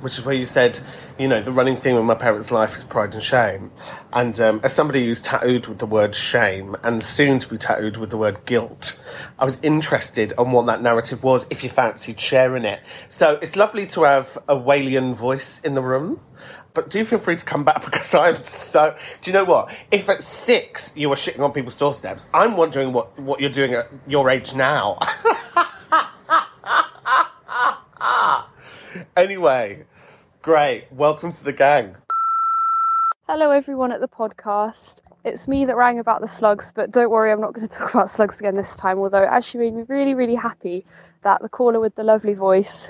which 0.00 0.18
is 0.18 0.24
where 0.24 0.34
you 0.34 0.44
said, 0.44 0.80
you 1.16 1.28
know, 1.28 1.40
the 1.40 1.52
running 1.52 1.76
theme 1.76 1.94
of 1.94 2.04
my 2.04 2.16
parents' 2.16 2.50
life 2.50 2.74
is 2.74 2.82
pride 2.82 3.14
and 3.14 3.22
shame. 3.22 3.70
And 4.12 4.38
um, 4.40 4.60
as 4.64 4.72
somebody 4.72 5.04
who's 5.06 5.22
tattooed 5.22 5.68
with 5.68 5.78
the 5.78 5.86
word 5.86 6.16
shame 6.16 6.74
and 6.82 7.04
soon 7.04 7.38
to 7.38 7.48
be 7.48 7.56
tattooed 7.56 7.96
with 7.96 8.10
the 8.10 8.16
word 8.16 8.44
guilt, 8.44 8.98
I 9.38 9.44
was 9.44 9.60
interested 9.62 10.32
on 10.36 10.50
what 10.50 10.66
that 10.66 10.82
narrative 10.82 11.22
was 11.22 11.46
if 11.50 11.62
you 11.62 11.70
fancied 11.70 12.18
sharing 12.18 12.64
it. 12.64 12.80
So 13.06 13.38
it's 13.40 13.54
lovely 13.54 13.86
to 13.86 14.02
have 14.02 14.36
a 14.48 14.56
Walian 14.56 15.14
voice 15.14 15.60
in 15.60 15.74
the 15.74 15.82
room. 15.82 16.20
But 16.74 16.90
do 16.90 17.04
feel 17.04 17.20
free 17.20 17.36
to 17.36 17.44
come 17.44 17.62
back 17.64 17.84
because 17.84 18.12
I'm 18.14 18.42
so. 18.42 18.96
Do 19.22 19.30
you 19.30 19.32
know 19.32 19.44
what? 19.44 19.72
If 19.90 20.08
at 20.08 20.22
six 20.22 20.92
you 20.96 21.08
were 21.08 21.14
shitting 21.14 21.40
on 21.40 21.52
people's 21.52 21.76
doorsteps, 21.76 22.26
I'm 22.34 22.56
wondering 22.56 22.92
what, 22.92 23.16
what 23.18 23.40
you're 23.40 23.48
doing 23.48 23.74
at 23.74 23.88
your 24.08 24.28
age 24.28 24.54
now. 24.54 24.98
anyway, 29.16 29.84
great. 30.42 30.86
Welcome 30.90 31.30
to 31.30 31.44
the 31.44 31.52
gang. 31.52 31.94
Hello, 33.28 33.52
everyone 33.52 33.92
at 33.92 34.00
the 34.00 34.08
podcast. 34.08 35.00
It's 35.24 35.48
me 35.48 35.64
that 35.64 35.76
rang 35.76 36.00
about 36.00 36.20
the 36.20 36.28
slugs, 36.28 36.72
but 36.74 36.90
don't 36.90 37.10
worry, 37.10 37.32
I'm 37.32 37.40
not 37.40 37.54
going 37.54 37.66
to 37.68 37.72
talk 37.72 37.94
about 37.94 38.10
slugs 38.10 38.40
again 38.40 38.56
this 38.56 38.74
time. 38.74 38.98
Although 38.98 39.22
it 39.22 39.28
actually 39.30 39.70
made 39.70 39.74
me 39.74 39.84
really, 39.86 40.14
really 40.14 40.34
happy 40.34 40.84
that 41.22 41.40
the 41.40 41.48
caller 41.48 41.78
with 41.78 41.94
the 41.94 42.02
lovely 42.02 42.34
voice 42.34 42.88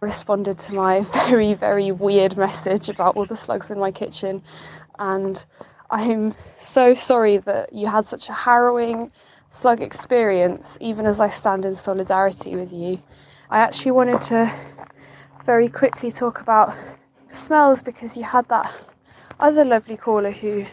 responded 0.00 0.58
to 0.58 0.72
my 0.72 1.00
very, 1.12 1.52
very 1.54 1.92
weird 1.92 2.36
message 2.36 2.88
about 2.88 3.16
all 3.16 3.26
the 3.26 3.36
slugs 3.36 3.70
in 3.70 3.78
my 3.78 3.90
kitchen. 3.90 4.42
And 4.98 5.44
I'm 5.90 6.34
so 6.58 6.94
sorry 6.94 7.38
that 7.38 7.72
you 7.72 7.86
had 7.86 8.06
such 8.06 8.28
a 8.28 8.32
harrowing 8.32 9.12
slug 9.50 9.82
experience, 9.82 10.78
even 10.80 11.04
as 11.04 11.20
I 11.20 11.28
stand 11.28 11.64
in 11.64 11.74
solidarity 11.74 12.56
with 12.56 12.72
you. 12.72 13.02
I 13.50 13.58
actually 13.58 13.90
wanted 13.90 14.22
to 14.22 14.50
very 15.44 15.68
quickly 15.68 16.10
talk 16.10 16.40
about 16.40 16.74
smells 17.30 17.82
because 17.82 18.16
you 18.16 18.22
had 18.22 18.48
that 18.48 18.72
other 19.38 19.64
lovely 19.64 19.96
caller 19.96 20.30
who 20.30 20.64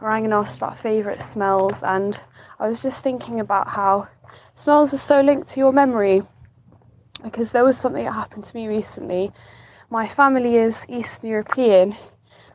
rang 0.00 0.24
and 0.24 0.34
asked 0.34 0.58
about 0.58 0.78
favourite 0.78 1.22
smells, 1.22 1.82
and 1.82 2.20
I 2.60 2.68
was 2.68 2.82
just 2.82 3.02
thinking 3.02 3.40
about 3.40 3.68
how 3.68 4.08
smells 4.54 4.92
are 4.92 4.98
so 4.98 5.20
linked 5.20 5.48
to 5.48 5.60
your 5.60 5.72
memory 5.72 6.22
because 7.22 7.52
there 7.52 7.64
was 7.64 7.78
something 7.78 8.04
that 8.04 8.12
happened 8.12 8.44
to 8.44 8.56
me 8.56 8.66
recently. 8.68 9.32
My 9.90 10.06
family 10.08 10.56
is 10.56 10.86
Eastern 10.88 11.30
European. 11.30 11.96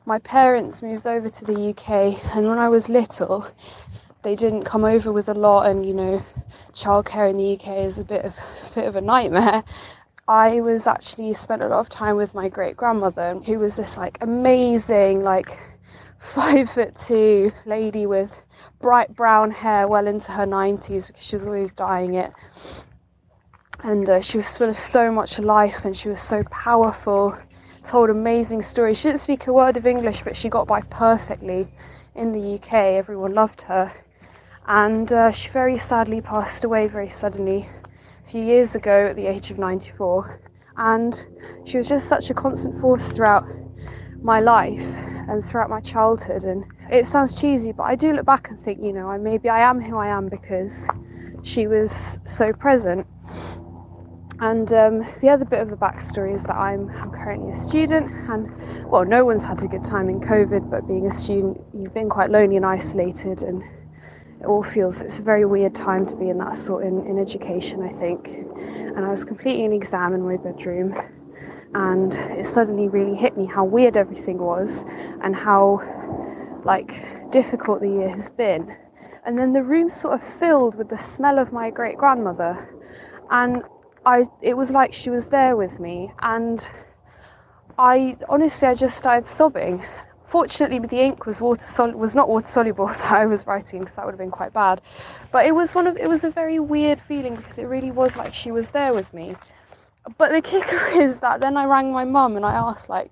My 0.05 0.19
parents 0.19 0.81
moved 0.81 1.07
over 1.07 1.29
to 1.29 1.45
the 1.45 1.69
UK, 1.69 2.19
and 2.35 2.47
when 2.47 2.57
I 2.57 2.69
was 2.69 2.89
little, 2.89 3.47
they 4.23 4.35
didn't 4.35 4.63
come 4.65 4.83
over 4.83 5.11
with 5.11 5.29
a 5.29 5.33
lot, 5.33 5.67
and 5.69 5.85
you 5.85 5.93
know, 5.93 6.23
childcare 6.73 7.29
in 7.29 7.37
the 7.37 7.53
UK 7.53 7.85
is 7.85 7.99
a 7.99 8.03
bit 8.03 8.25
of 8.25 8.33
a 8.33 8.75
bit 8.75 8.85
of 8.85 8.95
a 8.95 9.01
nightmare. 9.01 9.63
I 10.27 10.59
was 10.59 10.87
actually 10.87 11.33
spent 11.33 11.61
a 11.61 11.67
lot 11.67 11.79
of 11.79 11.89
time 11.89 12.17
with 12.17 12.33
my 12.33 12.49
great 12.49 12.75
grandmother, 12.75 13.39
who 13.45 13.59
was 13.59 13.77
this 13.77 13.97
like 13.97 14.17
amazing, 14.21 15.23
like 15.23 15.57
five 16.19 16.69
foot 16.69 16.97
two 16.97 17.51
lady 17.65 18.05
with 18.05 18.41
bright 18.79 19.15
brown 19.15 19.51
hair 19.51 19.87
well 19.87 20.07
into 20.07 20.31
her 20.31 20.45
90s 20.45 21.07
because 21.07 21.23
she 21.23 21.35
was 21.35 21.47
always 21.47 21.71
dyeing 21.71 22.15
it 22.15 22.31
and 23.83 24.09
uh, 24.09 24.21
she 24.21 24.37
was 24.37 24.57
full 24.57 24.69
of 24.69 24.79
so 24.79 25.11
much 25.11 25.39
life 25.39 25.85
and 25.85 25.95
she 25.95 26.09
was 26.09 26.21
so 26.21 26.43
powerful 26.45 27.37
told 27.83 28.09
amazing 28.09 28.61
stories. 28.61 28.97
She 28.97 29.07
didn't 29.07 29.21
speak 29.21 29.47
a 29.47 29.53
word 29.53 29.77
of 29.77 29.87
english 29.87 30.21
but 30.21 30.35
she 30.35 30.49
got 30.49 30.67
by 30.67 30.81
perfectly 30.81 31.67
in 32.15 32.31
the 32.31 32.55
uk 32.55 32.73
everyone 32.73 33.33
loved 33.33 33.61
her. 33.63 33.91
And 34.67 35.11
uh, 35.13 35.31
she 35.31 35.49
very 35.49 35.77
sadly 35.77 36.19
passed 36.19 36.65
away 36.65 36.87
very 36.87 37.09
suddenly 37.09 37.65
a 38.25 38.29
few 38.29 38.43
years 38.43 38.75
ago 38.75 39.07
at 39.07 39.15
the 39.15 39.27
age 39.27 39.51
of 39.51 39.57
94 39.57 40.41
and 40.75 41.25
she 41.65 41.77
was 41.77 41.87
just 41.87 42.07
such 42.07 42.29
a 42.29 42.33
constant 42.33 42.79
force 42.81 43.09
throughout 43.09 43.45
my 44.21 44.41
life 44.41 44.85
and 45.29 45.43
throughout 45.45 45.69
my 45.69 45.79
childhood. 45.79 46.43
And 46.43 46.65
it 46.89 47.05
sounds 47.05 47.39
cheesy 47.39 47.71
but 47.71 47.83
i 47.83 47.95
do 47.95 48.13
look 48.13 48.25
back 48.25 48.49
and 48.49 48.59
think 48.59 48.81
you 48.81 48.93
know 48.93 49.09
I, 49.09 49.17
maybe 49.17 49.49
i 49.49 49.59
am 49.59 49.81
who 49.81 49.97
i 49.97 50.07
am 50.07 50.27
because 50.29 50.87
she 51.43 51.67
was 51.67 52.19
so 52.25 52.53
present 52.53 53.05
and 54.39 54.71
um, 54.71 55.07
the 55.21 55.29
other 55.29 55.45
bit 55.45 55.61
of 55.61 55.69
the 55.69 55.75
backstory 55.75 56.33
is 56.33 56.43
that 56.43 56.55
I'm, 56.55 56.89
I'm, 57.01 57.09
currently 57.09 57.51
a 57.51 57.57
student, 57.57 58.11
and 58.29 58.51
well, 58.85 59.03
no 59.03 59.25
one's 59.25 59.43
had 59.43 59.63
a 59.63 59.67
good 59.67 59.83
time 59.83 60.09
in 60.09 60.19
COVID, 60.19 60.69
but 60.69 60.87
being 60.87 61.07
a 61.07 61.11
student, 61.11 61.59
you've 61.73 61.93
been 61.93 62.09
quite 62.09 62.29
lonely 62.29 62.55
and 62.55 62.65
isolated, 62.65 63.41
and 63.41 63.63
it 64.39 64.45
all 64.45 64.61
feels 64.61 65.01
it's 65.01 65.17
a 65.17 65.23
very 65.23 65.45
weird 65.45 65.73
time 65.73 66.05
to 66.05 66.15
be 66.15 66.29
in 66.29 66.37
that 66.37 66.55
sort 66.55 66.85
in, 66.85 67.03
in 67.07 67.17
education, 67.17 67.81
I 67.81 67.89
think. 67.89 68.27
And 68.27 68.99
I 68.99 69.09
was 69.09 69.25
completing 69.25 69.65
an 69.65 69.73
exam 69.73 70.13
in 70.13 70.21
my 70.21 70.37
bedroom, 70.37 70.95
and 71.73 72.13
it 72.13 72.45
suddenly 72.45 72.87
really 72.89 73.15
hit 73.15 73.37
me 73.37 73.47
how 73.47 73.65
weird 73.65 73.97
everything 73.97 74.37
was, 74.37 74.85
and 75.23 75.35
how 75.35 75.81
like 76.63 77.31
difficult 77.31 77.81
the 77.81 77.89
year 77.89 78.09
has 78.09 78.29
been. 78.29 78.75
And 79.25 79.37
then 79.37 79.51
the 79.51 79.63
room 79.63 79.89
sort 79.89 80.13
of 80.13 80.27
filled 80.35 80.75
with 80.75 80.89
the 80.89 80.97
smell 80.97 81.39
of 81.39 81.51
my 81.51 81.71
great 81.71 81.97
grandmother, 81.97 82.69
and 83.31 83.63
I 84.07 84.23
it 84.41 84.55
was 84.55 84.71
like 84.71 84.93
she 84.93 85.09
was 85.09 85.27
there 85.27 85.57
with 85.57 85.81
me 85.81 86.13
and 86.19 86.65
I 87.77 88.15
honestly 88.29 88.65
I 88.69 88.73
just 88.73 88.97
started 88.97 89.27
sobbing. 89.27 89.85
Fortunately, 90.29 90.79
the 90.79 91.01
ink 91.01 91.25
was 91.25 91.41
water 91.41 91.65
sol- 91.65 91.91
was 91.91 92.15
not 92.15 92.29
water 92.29 92.45
soluble 92.45 92.87
that 93.01 93.11
I 93.11 93.25
was 93.25 93.45
writing 93.45 93.81
because 93.81 93.97
that 93.97 94.05
would 94.05 94.13
have 94.13 94.19
been 94.19 94.31
quite 94.31 94.53
bad. 94.53 94.81
But 95.33 95.45
it 95.45 95.51
was 95.51 95.75
one 95.75 95.87
of 95.87 95.97
it 95.97 96.07
was 96.07 96.23
a 96.23 96.29
very 96.29 96.57
weird 96.57 97.01
feeling 97.01 97.35
because 97.35 97.57
it 97.57 97.65
really 97.65 97.91
was 97.91 98.15
like 98.15 98.33
she 98.33 98.49
was 98.49 98.69
there 98.69 98.93
with 98.93 99.13
me. 99.13 99.35
But 100.17 100.31
the 100.31 100.41
kicker 100.41 100.87
is 101.03 101.19
that 101.19 101.41
then 101.41 101.57
I 101.57 101.65
rang 101.65 101.91
my 101.91 102.05
mum 102.05 102.37
and 102.37 102.45
I 102.45 102.53
asked 102.53 102.87
like, 102.87 103.11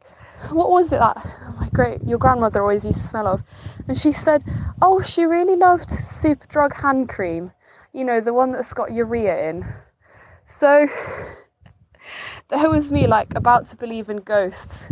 what 0.51 0.71
was 0.71 0.93
it 0.93 0.99
that 0.99 1.17
my 1.59 1.67
great 1.73 2.07
your 2.07 2.19
grandmother 2.19 2.61
always 2.61 2.85
used 2.85 3.01
to 3.01 3.07
smell 3.07 3.27
of? 3.27 3.43
And 3.89 3.97
she 3.97 4.13
said, 4.13 4.45
oh, 4.81 5.01
she 5.01 5.25
really 5.25 5.57
loved 5.57 5.89
Superdrug 5.89 6.73
hand 6.73 7.09
cream. 7.09 7.51
You 7.91 8.05
know, 8.05 8.21
the 8.21 8.33
one 8.33 8.53
that's 8.53 8.71
got 8.71 8.93
urea 8.93 9.49
in. 9.49 9.65
So 10.45 10.87
there 12.49 12.69
was 12.69 12.91
me 12.91 13.07
like 13.07 13.33
about 13.35 13.67
to 13.67 13.75
believe 13.75 14.09
in 14.09 14.17
ghosts, 14.17 14.85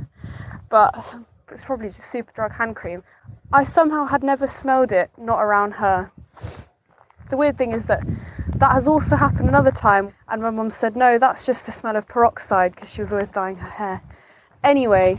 but 0.69 0.93
it's 1.49 1.63
probably 1.63 1.87
just 1.87 2.01
Superdrug 2.13 2.51
hand 2.51 2.75
cream. 2.75 3.03
I 3.51 3.63
somehow 3.63 4.05
had 4.05 4.23
never 4.23 4.47
smelled 4.47 4.91
it, 4.91 5.11
not 5.17 5.41
around 5.41 5.71
her. 5.73 6.11
The 7.29 7.37
weird 7.37 7.57
thing 7.57 7.71
is 7.71 7.85
that 7.85 8.01
that 8.55 8.71
has 8.71 8.87
also 8.87 9.15
happened 9.15 9.47
another 9.47 9.71
time, 9.71 10.13
and 10.27 10.41
my 10.41 10.49
mum 10.49 10.71
said, 10.71 10.95
No, 10.95 11.17
that's 11.17 11.45
just 11.45 11.65
the 11.65 11.71
smell 11.71 11.95
of 11.95 12.07
peroxide 12.07 12.73
because 12.73 12.89
she 12.89 13.01
was 13.01 13.13
always 13.13 13.31
dyeing 13.31 13.57
her 13.57 13.69
hair. 13.69 14.01
Anyway, 14.63 15.17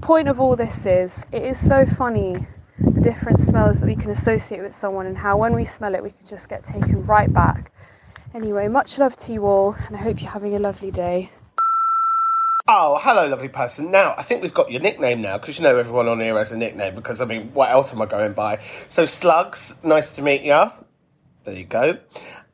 point 0.00 0.28
of 0.28 0.40
all 0.40 0.56
this 0.56 0.86
is 0.86 1.26
it 1.32 1.42
is 1.42 1.58
so 1.58 1.84
funny 1.84 2.46
the 2.78 3.00
different 3.00 3.40
smells 3.40 3.80
that 3.80 3.86
we 3.86 3.96
can 3.96 4.10
associate 4.10 4.62
with 4.62 4.76
someone 4.76 5.06
and 5.06 5.16
how 5.16 5.36
when 5.36 5.54
we 5.54 5.64
smell 5.64 5.94
it 5.94 6.02
we 6.02 6.10
can 6.10 6.26
just 6.26 6.48
get 6.48 6.64
taken 6.64 7.04
right 7.06 7.32
back 7.32 7.71
Anyway, 8.34 8.66
much 8.66 8.98
love 8.98 9.14
to 9.16 9.32
you 9.32 9.44
all, 9.44 9.76
and 9.86 9.96
I 9.96 9.98
hope 10.00 10.22
you're 10.22 10.30
having 10.30 10.54
a 10.54 10.58
lovely 10.58 10.90
day. 10.90 11.30
Oh, 12.66 12.98
hello, 13.02 13.26
lovely 13.26 13.48
person. 13.48 13.90
Now, 13.90 14.14
I 14.16 14.22
think 14.22 14.40
we've 14.40 14.54
got 14.54 14.70
your 14.70 14.80
nickname 14.80 15.20
now 15.20 15.36
because 15.36 15.58
you 15.58 15.64
know 15.64 15.76
everyone 15.76 16.08
on 16.08 16.20
here 16.20 16.38
has 16.38 16.52
a 16.52 16.56
nickname. 16.56 16.94
Because 16.94 17.20
I 17.20 17.26
mean, 17.26 17.52
what 17.52 17.70
else 17.70 17.92
am 17.92 18.00
I 18.00 18.06
going 18.06 18.32
by? 18.32 18.60
So, 18.88 19.04
Slugs, 19.04 19.74
nice 19.82 20.14
to 20.14 20.22
meet 20.22 20.42
you. 20.42 20.70
There 21.44 21.54
you 21.54 21.64
go. 21.64 21.98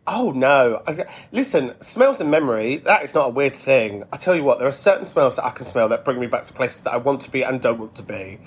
Oh 0.06 0.32
no! 0.32 0.82
I- 0.86 1.04
Listen, 1.30 1.74
smells 1.82 2.20
and 2.20 2.30
memory, 2.30 2.78
that 2.78 3.04
is 3.04 3.14
not 3.14 3.26
a 3.26 3.30
weird 3.30 3.54
thing. 3.54 4.04
I 4.10 4.16
tell 4.16 4.34
you 4.34 4.42
what, 4.42 4.58
there 4.58 4.66
are 4.66 4.72
certain 4.72 5.04
smells 5.04 5.36
that 5.36 5.44
I 5.44 5.50
can 5.50 5.66
smell 5.66 5.90
that 5.90 6.04
bring 6.04 6.18
me 6.18 6.26
back 6.26 6.44
to 6.44 6.52
places 6.54 6.80
that 6.84 6.94
I 6.94 6.96
want 6.96 7.20
to 7.22 7.30
be 7.30 7.42
and 7.42 7.60
don't 7.60 7.78
want 7.78 7.94
to 7.96 8.02
be. 8.02 8.38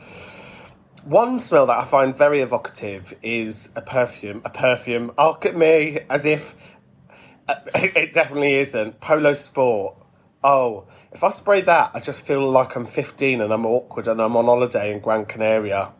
One 1.03 1.39
smell 1.39 1.67
that 1.67 1.77
I 1.77 1.83
find 1.85 2.15
very 2.15 2.41
evocative 2.41 3.13
is 3.21 3.69
a 3.75 3.81
perfume. 3.81 4.41
A 4.43 4.50
perfume. 4.50 5.11
Oh, 5.17 5.29
look 5.29 5.45
at 5.45 5.55
me, 5.55 6.00
as 6.09 6.25
if 6.25 6.55
it 7.75 8.13
definitely 8.13 8.55
isn't. 8.55 9.00
Polo 9.00 9.34
Sport. 9.34 9.98
Oh, 10.43 10.88
if 11.12 11.24
I 11.24 11.29
spray 11.29 11.62
that, 11.62 11.91
I 11.93 12.00
just 12.00 12.22
feel 12.22 12.50
like 12.50 12.75
I'm 12.75 12.86
15 12.86 13.41
and 13.41 13.51
I'm 13.51 13.65
awkward 13.65 14.08
and 14.08 14.22
I'm 14.22 14.36
on 14.36 14.46
holiday 14.46 14.91
in 14.93 15.00
Gran 15.00 15.25
Canaria. 15.25 15.91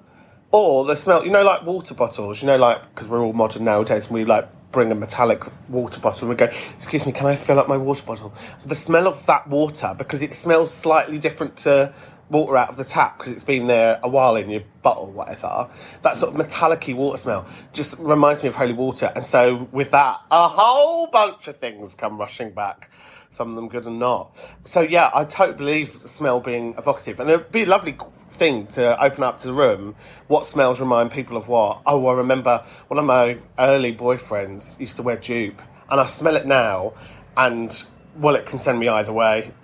Or 0.52 0.86
the 0.86 0.96
smell, 0.96 1.24
you 1.24 1.32
know, 1.32 1.44
like 1.44 1.64
water 1.64 1.94
bottles, 1.94 2.42
you 2.42 2.48
know, 2.48 2.58
like, 2.58 2.82
because 2.90 3.08
we're 3.08 3.22
all 3.22 3.34
modern 3.34 3.64
nowadays 3.64 4.06
and 4.06 4.16
we 4.16 4.26
like 4.26 4.50
bring 4.72 4.92
a 4.92 4.96
metallic 4.96 5.44
water 5.70 6.00
bottle 6.00 6.22
and 6.22 6.30
we 6.30 6.36
go, 6.36 6.52
Excuse 6.76 7.06
me, 7.06 7.12
can 7.12 7.28
I 7.28 7.36
fill 7.36 7.60
up 7.60 7.68
my 7.68 7.78
water 7.78 8.04
bottle? 8.04 8.34
The 8.66 8.76
smell 8.76 9.08
of 9.08 9.26
that 9.28 9.48
water, 9.48 9.94
because 9.98 10.22
it 10.22 10.34
smells 10.34 10.74
slightly 10.74 11.18
different 11.18 11.58
to 11.58 11.94
water 12.32 12.58
out 12.58 12.70
of 12.70 12.78
the 12.78 12.84
tap 12.84 13.18
because 13.18 13.32
it's 13.32 13.44
been 13.44 13.68
there 13.68 14.00
a 14.02 14.10
while 14.10 14.36
in 14.36 14.50
your 14.50 14.64
bottle, 14.82 15.12
whatever. 15.12 15.70
That 16.02 16.18
sort 16.18 16.32
of 16.32 16.38
metallic 16.38 16.86
water 16.88 17.18
smell 17.18 17.46
just 17.74 18.00
reminds 18.00 18.42
me 18.42 18.50
of 18.50 18.56
holy 18.56 18.74
water. 18.74 19.12
And 19.14 19.26
so, 19.26 19.68
with 19.72 19.92
that, 19.92 20.22
a 20.32 20.48
whole 20.48 21.08
bunch 21.08 21.48
of 21.48 21.58
things 21.58 21.94
come 21.94 22.18
rushing 22.18 22.52
back 22.52 22.90
some 23.32 23.50
of 23.50 23.56
them 23.56 23.70
good 23.70 23.86
and 23.86 23.98
not. 23.98 24.36
So 24.66 24.82
yeah, 24.82 25.10
I 25.14 25.24
totally 25.24 25.58
believe 25.58 26.00
the 26.02 26.08
smell 26.08 26.40
being 26.40 26.76
evocative, 26.78 27.20
and 27.20 27.30
it'd 27.30 27.52
be 27.52 27.64
a 27.64 27.66
lovely 27.66 27.98
thing 28.30 28.68
to 28.68 29.02
open 29.02 29.24
up 29.24 29.38
to 29.40 29.48
the 29.48 29.54
room. 29.54 29.96
What 30.28 30.46
smells 30.46 30.80
remind 30.80 31.12
people 31.12 31.38
of 31.38 31.48
what? 31.48 31.82
Oh, 31.86 32.08
I 32.08 32.14
remember 32.14 32.64
one 32.90 33.00
of 33.00 33.06
my 33.06 33.38
early 33.58 33.96
boyfriends 33.96 34.80
used 34.80 34.98
to 34.98 35.04
wear 35.04 35.18
Joop, 35.18 35.60
and 35.90 36.00
I 36.00 36.06
smell 36.06 36.36
it 36.36 36.46
now, 36.46 36.94
and 37.38 37.84
well, 38.18 38.36
it 38.36 38.46
can 38.46 38.60
send 38.60 38.80
me 38.80 38.90
either 38.90 39.14
way. 39.14 39.52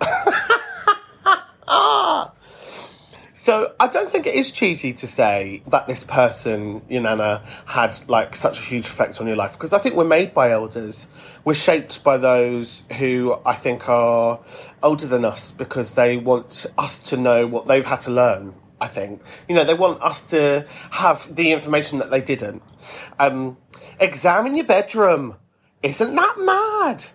So 3.38 3.72
I 3.78 3.86
don't 3.86 4.10
think 4.10 4.26
it 4.26 4.34
is 4.34 4.50
cheesy 4.50 4.92
to 4.94 5.06
say 5.06 5.62
that 5.68 5.86
this 5.86 6.02
person, 6.02 6.82
your 6.88 7.02
nana, 7.02 7.40
had 7.66 7.96
like 8.08 8.34
such 8.34 8.58
a 8.58 8.62
huge 8.62 8.86
effect 8.86 9.20
on 9.20 9.28
your 9.28 9.36
life 9.36 9.52
because 9.52 9.72
I 9.72 9.78
think 9.78 9.94
we're 9.94 10.02
made 10.02 10.34
by 10.34 10.50
elders. 10.50 11.06
We're 11.44 11.54
shaped 11.54 12.02
by 12.02 12.16
those 12.18 12.82
who 12.98 13.38
I 13.46 13.54
think 13.54 13.88
are 13.88 14.40
older 14.82 15.06
than 15.06 15.24
us 15.24 15.52
because 15.52 15.94
they 15.94 16.16
want 16.16 16.66
us 16.76 16.98
to 16.98 17.16
know 17.16 17.46
what 17.46 17.68
they've 17.68 17.86
had 17.86 18.00
to 18.02 18.10
learn. 18.10 18.54
I 18.80 18.88
think 18.88 19.22
you 19.48 19.54
know 19.54 19.62
they 19.62 19.72
want 19.72 20.02
us 20.02 20.20
to 20.30 20.66
have 20.90 21.32
the 21.32 21.52
information 21.52 22.00
that 22.00 22.10
they 22.10 22.20
didn't. 22.20 22.60
Um, 23.20 23.56
examine 24.00 24.56
your 24.56 24.66
bedroom. 24.66 25.36
Isn't 25.84 26.16
that 26.16 26.38
mad? 26.40 27.06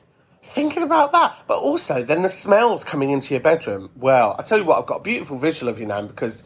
Thinking 0.43 0.83
about 0.83 1.11
that. 1.13 1.35
But 1.47 1.59
also, 1.59 2.03
then 2.03 2.21
the 2.21 2.29
smells 2.29 2.83
coming 2.83 3.09
into 3.09 3.33
your 3.33 3.41
bedroom. 3.41 3.89
Well, 3.95 4.35
I 4.37 4.43
tell 4.43 4.59
you 4.59 4.65
what, 4.65 4.79
I've 4.79 4.85
got 4.85 4.97
a 4.97 5.03
beautiful 5.03 5.37
visual 5.37 5.69
of 5.71 5.79
you 5.79 5.85
now 5.85 6.01
because 6.03 6.43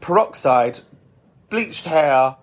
peroxide, 0.00 0.80
bleached 1.48 1.84
hair, 1.86 2.36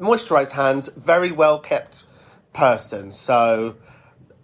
moisturised 0.00 0.50
hands, 0.50 0.88
very 0.96 1.32
well 1.32 1.58
kept 1.58 2.04
person. 2.52 3.12
So 3.12 3.76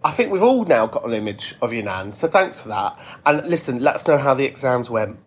I 0.05 0.11
think 0.11 0.33
we've 0.33 0.43
all 0.43 0.64
now 0.64 0.87
got 0.87 1.05
an 1.05 1.12
image 1.12 1.55
of 1.62 1.73
you, 1.73 1.83
Nan. 1.83 2.12
So 2.12 2.28
thanks 2.28 2.61
for 2.61 2.69
that. 2.69 2.99
And 3.25 3.47
listen, 3.47 3.81
let 3.81 3.97
us 3.97 4.07
know 4.07 4.19
how 4.19 4.35
the 4.35 4.45
exams 4.45 4.90
went. 4.90 5.19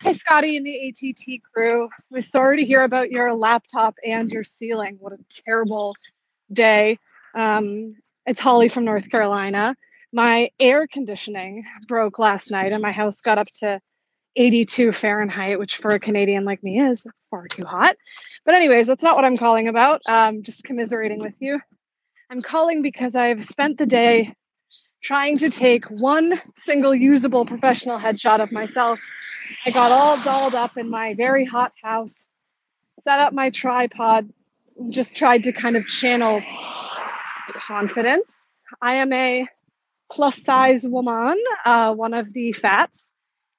Hey, 0.00 0.12
Scotty 0.12 0.56
and 0.56 0.64
the 0.64 0.88
ATT 0.88 1.42
crew. 1.52 1.88
We're 2.10 2.22
sorry 2.22 2.58
to 2.58 2.64
hear 2.64 2.84
about 2.84 3.10
your 3.10 3.34
laptop 3.34 3.96
and 4.06 4.30
your 4.30 4.44
ceiling. 4.44 4.96
What 5.00 5.12
a 5.12 5.18
terrible 5.44 5.96
day. 6.52 6.98
Um, 7.34 7.96
it's 8.28 8.40
Holly 8.40 8.68
from 8.68 8.84
North 8.84 9.10
Carolina. 9.10 9.74
My 10.12 10.50
air 10.60 10.86
conditioning 10.86 11.64
broke 11.86 12.18
last 12.18 12.50
night 12.50 12.72
and 12.72 12.82
my 12.82 12.92
house 12.92 13.22
got 13.22 13.38
up 13.38 13.46
to 13.60 13.80
82 14.36 14.92
Fahrenheit, 14.92 15.58
which 15.58 15.76
for 15.76 15.92
a 15.92 15.98
Canadian 15.98 16.44
like 16.44 16.62
me 16.62 16.78
is 16.78 17.06
far 17.30 17.48
too 17.48 17.64
hot. 17.64 17.96
But, 18.44 18.54
anyways, 18.54 18.86
that's 18.86 19.02
not 19.02 19.16
what 19.16 19.24
I'm 19.24 19.38
calling 19.38 19.66
about. 19.66 20.02
Um, 20.06 20.42
just 20.42 20.62
commiserating 20.62 21.20
with 21.20 21.40
you. 21.40 21.58
I'm 22.30 22.42
calling 22.42 22.82
because 22.82 23.16
I've 23.16 23.42
spent 23.44 23.78
the 23.78 23.86
day 23.86 24.34
trying 25.02 25.38
to 25.38 25.48
take 25.48 25.86
one 25.86 26.38
single 26.58 26.94
usable 26.94 27.46
professional 27.46 27.98
headshot 27.98 28.40
of 28.40 28.52
myself. 28.52 29.00
I 29.64 29.70
got 29.70 29.90
all 29.90 30.22
dolled 30.22 30.54
up 30.54 30.76
in 30.76 30.90
my 30.90 31.14
very 31.14 31.46
hot 31.46 31.72
house, 31.82 32.26
set 33.04 33.20
up 33.20 33.32
my 33.32 33.48
tripod, 33.48 34.30
just 34.90 35.16
tried 35.16 35.44
to 35.44 35.52
kind 35.52 35.76
of 35.76 35.86
channel 35.86 36.42
confidence. 37.52 38.34
I 38.82 38.96
am 38.96 39.12
a 39.12 39.46
plus 40.10 40.42
size 40.42 40.86
woman, 40.86 41.38
uh, 41.64 41.94
one 41.94 42.14
of 42.14 42.32
the 42.32 42.52
fats, 42.52 43.12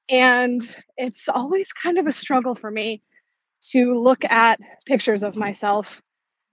and 0.09 0.61
it's 0.97 1.29
always 1.29 1.71
kind 1.73 1.97
of 1.97 2.07
a 2.07 2.11
struggle 2.11 2.55
for 2.55 2.71
me 2.71 3.01
to 3.71 3.93
look 3.99 4.25
at 4.25 4.59
pictures 4.85 5.23
of 5.23 5.35
myself. 5.35 6.01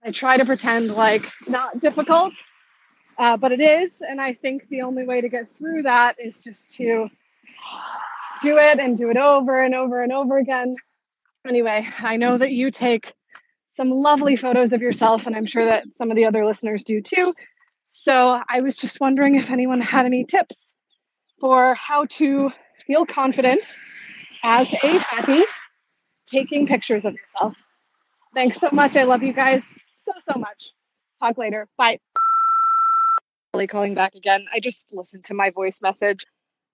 I 0.03 0.11
try 0.11 0.37
to 0.37 0.45
pretend 0.45 0.91
like 0.91 1.31
not 1.47 1.79
difficult, 1.79 2.33
uh, 3.17 3.37
but 3.37 3.51
it 3.51 3.61
is, 3.61 4.01
and 4.01 4.21
I 4.21 4.33
think 4.33 4.67
the 4.69 4.81
only 4.81 5.05
way 5.05 5.21
to 5.21 5.29
get 5.29 5.49
through 5.57 5.83
that 5.83 6.15
is 6.23 6.39
just 6.39 6.71
to 6.71 7.09
do 8.41 8.57
it 8.57 8.79
and 8.79 8.97
do 8.97 9.09
it 9.09 9.17
over 9.17 9.63
and 9.63 9.73
over 9.73 10.03
and 10.03 10.11
over 10.11 10.37
again. 10.37 10.75
Anyway, 11.47 11.87
I 11.99 12.17
know 12.17 12.37
that 12.37 12.51
you 12.51 12.71
take 12.71 13.13
some 13.77 13.91
lovely 13.91 14.35
photos 14.35 14.73
of 14.73 14.81
yourself, 14.81 15.27
and 15.27 15.35
I'm 15.35 15.45
sure 15.45 15.63
that 15.63 15.85
some 15.95 16.09
of 16.09 16.17
the 16.17 16.25
other 16.25 16.43
listeners 16.43 16.83
do 16.83 16.99
too. 16.99 17.31
So 17.85 18.41
I 18.49 18.59
was 18.59 18.75
just 18.75 18.99
wondering 18.99 19.35
if 19.35 19.51
anyone 19.51 19.79
had 19.79 20.07
any 20.07 20.25
tips 20.25 20.73
for 21.39 21.75
how 21.75 22.05
to 22.05 22.51
feel 22.87 23.05
confident 23.05 23.75
as 24.43 24.73
a 24.83 24.99
fatty 24.99 25.43
taking 26.25 26.65
pictures 26.65 27.05
of 27.05 27.13
yourself. 27.13 27.53
Thanks 28.33 28.57
so 28.57 28.69
much. 28.71 28.97
I 28.97 29.03
love 29.03 29.21
you 29.21 29.31
guys 29.31 29.77
so, 30.03 30.11
so 30.27 30.39
much. 30.39 30.71
Talk 31.19 31.37
later. 31.37 31.67
Bye. 31.77 31.99
Calling 33.69 33.95
back 33.95 34.15
again. 34.15 34.45
I 34.53 34.59
just 34.59 34.93
listened 34.93 35.23
to 35.25 35.33
my 35.33 35.49
voice 35.49 35.81
message 35.81 36.25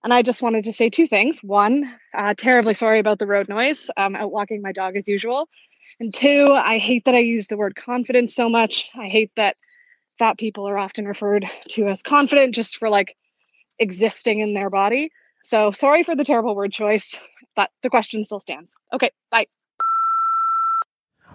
and 0.04 0.12
I 0.12 0.22
just 0.22 0.42
wanted 0.42 0.64
to 0.64 0.72
say 0.72 0.90
two 0.90 1.06
things. 1.06 1.40
One, 1.42 1.90
uh, 2.12 2.34
terribly 2.36 2.74
sorry 2.74 2.98
about 2.98 3.18
the 3.18 3.26
road 3.26 3.48
noise. 3.48 3.90
I'm 3.96 4.14
out 4.14 4.30
walking 4.30 4.60
my 4.62 4.70
dog 4.70 4.96
as 4.96 5.08
usual. 5.08 5.48
And 5.98 6.12
two, 6.12 6.52
I 6.52 6.78
hate 6.78 7.06
that 7.06 7.14
I 7.14 7.20
use 7.20 7.46
the 7.46 7.56
word 7.56 7.74
confidence 7.74 8.34
so 8.34 8.50
much. 8.50 8.90
I 8.94 9.08
hate 9.08 9.30
that 9.36 9.56
fat 10.18 10.38
people 10.38 10.68
are 10.68 10.78
often 10.78 11.06
referred 11.06 11.46
to 11.70 11.88
as 11.88 12.02
confident 12.02 12.54
just 12.54 12.76
for 12.76 12.90
like 12.90 13.16
existing 13.78 14.40
in 14.40 14.54
their 14.54 14.70
body. 14.70 15.10
So 15.42 15.70
sorry 15.70 16.02
for 16.02 16.14
the 16.14 16.24
terrible 16.24 16.54
word 16.54 16.72
choice, 16.72 17.18
but 17.56 17.70
the 17.82 17.90
question 17.90 18.24
still 18.24 18.40
stands. 18.40 18.76
Okay, 18.92 19.10
bye. 19.30 19.46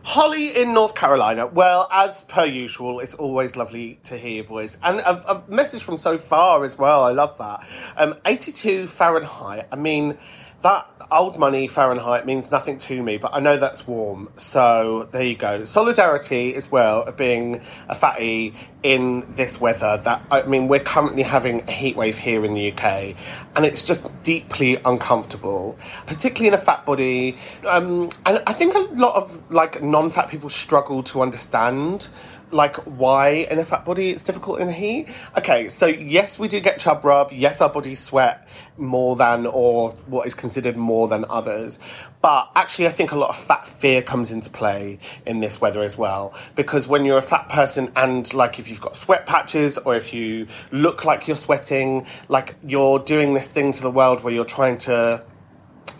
Holly 0.03 0.55
in 0.55 0.73
North 0.73 0.95
Carolina. 0.95 1.45
Well, 1.47 1.87
as 1.91 2.21
per 2.21 2.45
usual, 2.45 2.99
it's 2.99 3.13
always 3.15 3.55
lovely 3.55 3.99
to 4.05 4.17
hear 4.17 4.31
your 4.31 4.43
voice. 4.45 4.77
And 4.83 4.99
a, 4.99 5.31
a 5.31 5.43
message 5.47 5.83
from 5.83 5.97
so 5.97 6.17
far 6.17 6.63
as 6.63 6.77
well. 6.77 7.03
I 7.03 7.11
love 7.11 7.37
that. 7.37 7.65
Um, 7.97 8.15
82 8.25 8.87
Fahrenheit. 8.87 9.67
I 9.71 9.75
mean, 9.75 10.17
that 10.61 10.87
old 11.11 11.39
money 11.39 11.67
Fahrenheit 11.67 12.25
means 12.25 12.51
nothing 12.51 12.77
to 12.77 13.01
me, 13.01 13.17
but 13.17 13.31
I 13.33 13.39
know 13.39 13.57
that's 13.57 13.87
warm. 13.87 14.29
So 14.35 15.07
there 15.11 15.23
you 15.23 15.35
go. 15.35 15.63
Solidarity 15.63 16.53
as 16.55 16.71
well 16.71 17.03
of 17.03 17.17
being 17.17 17.61
a 17.87 17.95
fatty 17.95 18.53
in 18.83 19.25
this 19.29 19.59
weather. 19.59 19.99
That 20.03 20.21
I 20.29 20.43
mean, 20.43 20.67
we're 20.67 20.79
currently 20.79 21.23
having 21.23 21.67
a 21.67 21.71
heat 21.71 21.95
wave 21.95 22.17
here 22.17 22.45
in 22.45 22.53
the 22.53 22.71
UK, 22.71 23.15
and 23.55 23.65
it's 23.65 23.83
just 23.83 24.07
deeply 24.23 24.77
uncomfortable, 24.85 25.77
particularly 26.05 26.49
in 26.49 26.53
a 26.53 26.63
fat 26.63 26.85
body. 26.85 27.37
Um, 27.67 28.09
and 28.25 28.43
I 28.45 28.53
think 28.53 28.75
a 28.75 28.79
lot 28.79 29.15
of 29.15 29.51
like 29.51 29.81
non-fat 29.81 30.29
people 30.29 30.49
struggle 30.49 31.03
to 31.03 31.21
understand 31.21 32.07
like 32.51 32.75
why 32.77 33.29
in 33.29 33.59
a 33.59 33.65
fat 33.65 33.85
body 33.85 34.09
it's 34.09 34.23
difficult 34.23 34.59
in 34.59 34.67
the 34.67 34.73
heat. 34.73 35.07
Okay, 35.37 35.69
so 35.69 35.85
yes, 35.85 36.39
we 36.39 36.47
do 36.47 36.59
get 36.59 36.79
chub 36.79 37.03
rub. 37.05 37.31
Yes, 37.31 37.61
our 37.61 37.69
bodies 37.69 37.99
sweat 37.99 38.47
more 38.77 39.15
than 39.15 39.45
or 39.45 39.91
what 40.07 40.25
is 40.27 40.33
considered 40.33 40.77
more 40.77 41.07
than 41.07 41.25
others. 41.29 41.79
But 42.21 42.51
actually, 42.55 42.87
I 42.87 42.91
think 42.91 43.11
a 43.11 43.15
lot 43.15 43.29
of 43.29 43.37
fat 43.37 43.67
fear 43.67 44.01
comes 44.01 44.31
into 44.31 44.49
play 44.49 44.99
in 45.25 45.39
this 45.39 45.61
weather 45.61 45.81
as 45.81 45.97
well. 45.97 46.33
Because 46.55 46.87
when 46.87 47.05
you're 47.05 47.17
a 47.17 47.21
fat 47.21 47.49
person 47.49 47.91
and 47.95 48.31
like 48.33 48.59
if 48.59 48.69
you've 48.69 48.81
got 48.81 48.95
sweat 48.95 49.25
patches 49.25 49.77
or 49.77 49.95
if 49.95 50.13
you 50.13 50.47
look 50.71 51.05
like 51.05 51.27
you're 51.27 51.37
sweating, 51.37 52.05
like 52.27 52.55
you're 52.63 52.99
doing 52.99 53.33
this 53.33 53.51
thing 53.51 53.71
to 53.73 53.81
the 53.81 53.91
world 53.91 54.23
where 54.23 54.33
you're 54.33 54.45
trying 54.45 54.77
to 54.79 55.23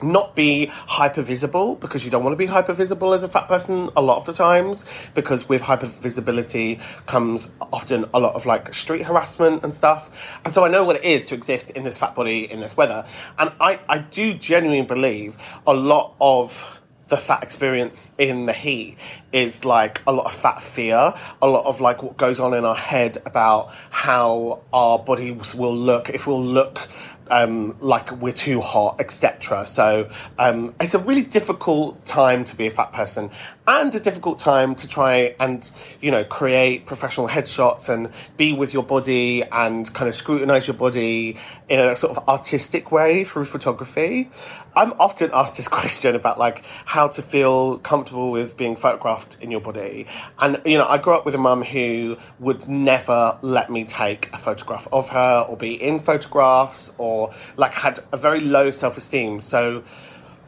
not 0.03 0.35
be 0.35 0.65
hyper 0.65 1.21
visible 1.21 1.75
because 1.75 2.03
you 2.05 2.11
don't 2.11 2.23
want 2.23 2.33
to 2.33 2.37
be 2.37 2.45
hyper 2.45 2.73
visible 2.73 3.13
as 3.13 3.23
a 3.23 3.29
fat 3.29 3.47
person 3.47 3.89
a 3.95 4.01
lot 4.01 4.17
of 4.17 4.25
the 4.25 4.33
times 4.33 4.85
because 5.13 5.47
with 5.49 5.61
hyper 5.61 5.87
visibility 5.87 6.79
comes 7.05 7.51
often 7.73 8.05
a 8.13 8.19
lot 8.19 8.35
of 8.35 8.45
like 8.45 8.73
street 8.73 9.03
harassment 9.03 9.63
and 9.63 9.73
stuff. 9.73 10.09
And 10.45 10.53
so 10.53 10.65
i 10.65 10.67
know 10.67 10.83
what 10.83 10.97
it 10.97 11.03
is 11.03 11.25
to 11.25 11.35
exist 11.35 11.71
in 11.71 11.83
this 11.83 11.97
fat 11.97 12.15
body 12.15 12.49
in 12.51 12.59
this 12.59 12.75
weather. 12.77 13.05
And 13.37 13.51
i 13.59 13.79
i 13.87 13.99
do 13.99 14.33
genuinely 14.33 14.85
believe 14.85 15.37
a 15.65 15.73
lot 15.73 16.15
of 16.19 16.79
the 17.09 17.17
fat 17.17 17.43
experience 17.43 18.11
in 18.17 18.45
the 18.45 18.53
heat 18.53 18.97
is 19.33 19.65
like 19.65 20.01
a 20.07 20.11
lot 20.11 20.27
of 20.27 20.33
fat 20.33 20.61
fear, 20.61 21.13
a 21.41 21.47
lot 21.47 21.65
of 21.65 21.81
like 21.81 22.01
what 22.03 22.17
goes 22.17 22.39
on 22.39 22.53
in 22.53 22.63
our 22.63 22.75
head 22.75 23.17
about 23.25 23.71
how 23.89 24.61
our 24.71 24.99
bodies 24.99 25.53
will 25.55 25.75
look, 25.75 26.09
if 26.09 26.27
we'll 26.27 26.43
look 26.43 26.87
um, 27.29 27.75
like 27.79 28.11
we're 28.11 28.33
too 28.33 28.61
hot, 28.61 28.99
etc. 28.99 29.65
So 29.65 30.09
um, 30.37 30.73
it's 30.79 30.93
a 30.93 30.99
really 30.99 31.23
difficult 31.23 32.05
time 32.05 32.43
to 32.45 32.55
be 32.55 32.67
a 32.67 32.71
fat 32.71 32.91
person, 32.91 33.29
and 33.69 33.93
a 33.93 33.99
difficult 33.99 34.39
time 34.39 34.73
to 34.73 34.87
try 34.87 35.35
and 35.39 35.69
you 36.01 36.09
know 36.09 36.23
create 36.23 36.87
professional 36.87 37.27
headshots 37.27 37.87
and 37.87 38.09
be 38.35 38.51
with 38.51 38.73
your 38.73 38.81
body 38.81 39.43
and 39.43 39.93
kind 39.93 40.09
of 40.09 40.15
scrutinize 40.15 40.65
your 40.65 40.75
body 40.75 41.37
in 41.69 41.79
a 41.79 41.95
sort 41.95 42.17
of 42.17 42.27
artistic 42.27 42.91
way 42.91 43.23
through 43.23 43.45
photography. 43.45 44.29
I'm 44.75 44.93
often 44.93 45.29
asked 45.33 45.57
this 45.57 45.67
question 45.79 46.15
about 46.15 46.39
like 46.39 46.63
how 46.85 47.07
to 47.09 47.21
feel 47.21 47.77
comfortable 47.77 48.31
with 48.31 48.57
being 48.57 48.75
photographed 48.75 49.37
in 49.39 49.51
your 49.51 49.61
body, 49.61 50.07
and 50.39 50.59
you 50.65 50.77
know 50.79 50.87
I 50.87 50.97
grew 50.97 51.13
up 51.13 51.25
with 51.25 51.35
a 51.35 51.39
mum 51.39 51.63
who 51.63 52.17
would 52.39 52.67
never 52.67 53.37
let 53.43 53.69
me 53.69 53.85
take 53.85 54.33
a 54.33 54.37
photograph 54.37 54.87
of 54.91 55.09
her 55.09 55.45
or 55.47 55.55
be 55.55 55.81
in 55.81 55.99
photographs 55.99 56.91
or 56.97 57.31
like 57.55 57.73
had 57.73 58.03
a 58.11 58.17
very 58.17 58.39
low 58.39 58.71
self 58.71 58.97
esteem. 58.97 59.39
So 59.39 59.83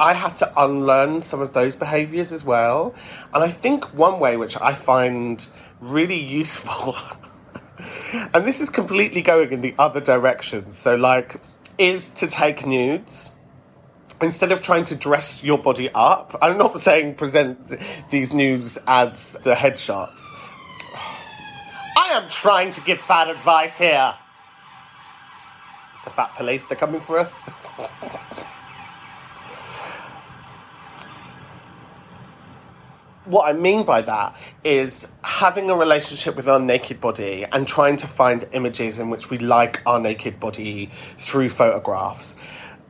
I 0.01 0.13
had 0.13 0.35
to 0.37 0.51
unlearn 0.59 1.21
some 1.21 1.41
of 1.41 1.53
those 1.53 1.75
behaviors 1.75 2.31
as 2.31 2.43
well. 2.43 2.95
And 3.35 3.43
I 3.43 3.49
think 3.49 3.93
one 3.93 4.19
way 4.19 4.35
which 4.35 4.59
I 4.59 4.73
find 4.73 5.45
really 5.79 6.19
useful, 6.41 6.95
and 8.33 8.45
this 8.45 8.61
is 8.61 8.69
completely 8.69 9.21
going 9.21 9.51
in 9.51 9.61
the 9.61 9.75
other 9.77 10.01
direction, 10.01 10.71
so 10.71 10.95
like, 10.95 11.39
is 11.77 12.09
to 12.11 12.25
take 12.25 12.65
nudes. 12.65 13.29
Instead 14.23 14.51
of 14.51 14.61
trying 14.61 14.83
to 14.85 14.95
dress 14.95 15.43
your 15.43 15.59
body 15.59 15.89
up, 15.93 16.35
I'm 16.41 16.57
not 16.57 16.79
saying 16.87 17.15
present 17.15 17.71
these 18.09 18.33
nudes 18.33 18.79
as 18.87 19.33
the 19.43 19.53
headshots. 19.53 20.25
I 21.95 22.09
am 22.13 22.27
trying 22.27 22.71
to 22.71 22.81
give 22.81 22.99
fat 22.99 23.29
advice 23.29 23.77
here. 23.77 24.15
It's 25.95 26.05
the 26.05 26.09
fat 26.09 26.35
police, 26.35 26.65
they're 26.65 26.77
coming 26.77 27.01
for 27.01 27.19
us. 27.19 27.47
what 33.31 33.47
I 33.47 33.53
mean 33.53 33.83
by 33.83 34.01
that 34.01 34.35
is 34.63 35.07
having 35.23 35.69
a 35.69 35.75
relationship 35.75 36.35
with 36.35 36.49
our 36.49 36.59
naked 36.59 36.99
body 36.99 37.45
and 37.51 37.67
trying 37.67 37.95
to 37.97 38.07
find 38.07 38.45
images 38.51 38.99
in 38.99 39.09
which 39.09 39.29
we 39.29 39.37
like 39.37 39.81
our 39.85 39.99
naked 39.99 40.39
body 40.39 40.89
through 41.17 41.49
photographs. 41.49 42.35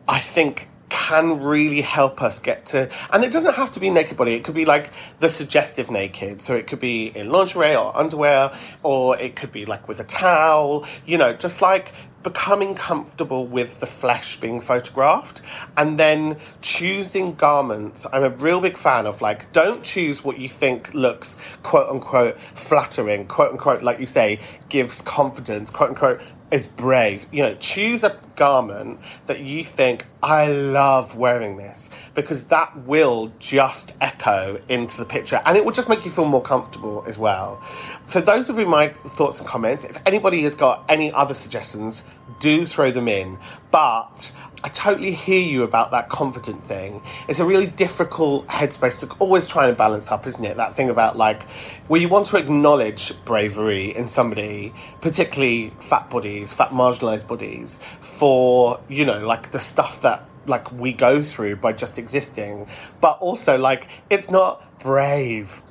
I 0.08 0.20
think 0.20 0.68
can 0.90 1.40
really 1.42 1.80
help 1.80 2.22
us 2.22 2.40
get 2.40 2.66
to 2.66 2.90
and 3.14 3.24
it 3.24 3.32
doesn't 3.32 3.54
have 3.54 3.72
to 3.72 3.80
be 3.80 3.90
naked 3.90 4.18
body 4.18 4.34
it 4.34 4.44
could 4.44 4.54
be 4.54 4.66
like 4.66 4.90
the 5.20 5.30
suggestive 5.30 5.90
naked 5.90 6.42
so 6.42 6.54
it 6.54 6.68
could 6.68 6.82
be 6.82 7.06
in 7.16 7.30
lingerie 7.32 7.74
or 7.74 7.96
underwear 7.98 8.52
or 8.84 9.18
it 9.18 9.34
could 9.38 9.54
be 9.54 9.66
like 9.66 9.88
with 9.88 10.02
a 10.02 10.04
towel 10.04 10.86
you 11.06 11.18
know 11.18 11.32
just 11.32 11.62
like 11.62 11.94
becoming 12.24 12.76
comfortable 12.76 13.46
with 13.46 13.80
the 13.80 13.86
flesh 13.86 14.40
being 14.40 14.62
photographed 14.62 15.42
and 15.78 16.00
then 16.00 16.38
choosing 16.62 17.36
garments. 17.36 18.06
I'm 18.12 18.24
a 18.24 18.30
real 18.30 18.62
big 18.62 18.78
fan 18.78 19.06
of 19.06 19.22
like, 19.22 19.52
don't 19.54 19.84
choose 19.84 20.24
what 20.24 20.40
you 20.40 20.50
think 20.50 20.94
looks 20.94 21.36
quote 21.64 21.90
unquote 21.90 22.40
flattering, 22.56 23.28
quote 23.28 23.52
unquote, 23.52 23.84
like 23.84 24.00
you 24.00 24.06
say, 24.06 24.40
gives 24.70 25.02
confidence, 25.02 25.70
quote 25.70 25.90
unquote, 25.90 26.22
is 26.52 26.68
brave. 26.68 27.26
You 27.32 27.44
know, 27.44 27.56
choose 27.56 28.04
a 28.04 28.10
garment 28.36 29.00
that 29.28 29.42
you 29.42 29.64
think, 29.64 30.06
I 30.24 30.48
love 30.48 31.16
wearing 31.16 31.58
this, 31.58 31.90
because 32.14 32.44
that 32.46 32.78
will 32.86 33.32
just 33.40 33.94
echo 34.02 34.62
into 34.70 34.98
the 34.98 35.06
picture 35.06 35.42
and 35.46 35.58
it 35.58 35.66
will 35.66 35.72
just 35.72 35.90
make 35.90 36.06
you 36.06 36.12
feel 36.12 36.26
more 36.26 36.42
comfortable 36.42 37.04
as 37.08 37.18
well. 37.18 37.62
So, 38.04 38.22
those 38.22 38.48
would 38.48 38.58
be 38.58 38.66
my 38.66 38.90
thoughts 38.90 39.40
and 39.40 39.48
comments. 39.48 39.84
If 39.84 39.98
anybody 40.06 40.44
has 40.44 40.56
got 40.56 40.86
any 40.90 41.12
other 41.12 41.34
suggestions, 41.34 42.04
do 42.40 42.66
throw 42.66 42.92
them 42.92 43.08
in. 43.08 43.40
But 43.72 44.32
I 44.64 44.70
totally 44.70 45.14
hear 45.14 45.40
you 45.40 45.64
about 45.64 45.92
that 45.92 46.10
confident 46.10 46.64
thing. 46.66 47.02
It's 47.28 47.40
a 47.40 47.46
really 47.46 47.66
difficult 47.66 48.46
headspace 48.48 49.00
to 49.00 49.16
always 49.16 49.48
try 49.48 49.68
and 49.68 49.76
balance 49.76 50.12
up, 50.12 50.28
isn't 50.28 50.44
it? 50.44 50.58
That 50.58 50.76
thing 50.76 50.90
about 50.90 51.18
like, 51.18 51.44
where 51.88 52.00
you 52.00 52.10
want 52.10 52.28
to 52.28 52.38
acknowledge 52.38 53.14
bravery 53.26 53.96
in 53.96 54.08
somebody, 54.08 54.74
particularly 55.02 55.74
fat 55.80 56.10
bodies, 56.10 56.54
fat 56.54 56.72
marginalized 56.72 57.28
bodies, 57.28 57.80
for, 58.22 58.80
you 58.88 59.04
know, 59.04 59.26
like 59.26 59.50
the 59.50 59.60
stuff 59.60 60.04
that 60.04 60.24
like 60.46 60.72
we 60.72 60.94
go 60.94 61.24
through 61.24 61.56
by 61.56 61.74
just 61.74 61.98
existing. 61.98 62.68
But 63.00 63.18
also, 63.20 63.58
like, 63.58 63.88
it's 64.12 64.30
not 64.30 64.80
brave 64.80 65.64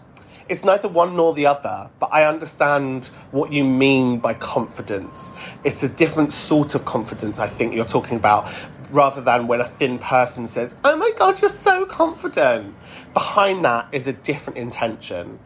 it's 0.48 0.64
neither 0.64 0.88
one 0.88 1.14
nor 1.14 1.32
the 1.32 1.46
other, 1.46 1.88
but 2.00 2.08
I 2.12 2.24
understand 2.24 3.06
what 3.30 3.52
you 3.52 3.62
mean 3.62 4.18
by 4.18 4.34
confidence. 4.34 5.32
It's 5.62 5.84
a 5.84 5.88
different 5.88 6.32
sort 6.32 6.74
of 6.74 6.84
confidence, 6.84 7.38
I 7.38 7.46
think 7.46 7.72
you're 7.72 7.84
talking 7.84 8.16
about, 8.16 8.52
rather 8.90 9.20
than 9.20 9.46
when 9.46 9.60
a 9.60 9.64
thin 9.64 10.00
person 10.00 10.48
says, 10.48 10.74
Oh 10.82 10.96
my 10.96 11.12
god, 11.16 11.40
you're 11.40 11.50
so 11.50 11.86
confident. 11.86 12.74
Behind 13.14 13.64
that 13.64 13.86
is 13.92 14.08
a 14.08 14.12
different 14.12 14.58
intention. 14.58 15.38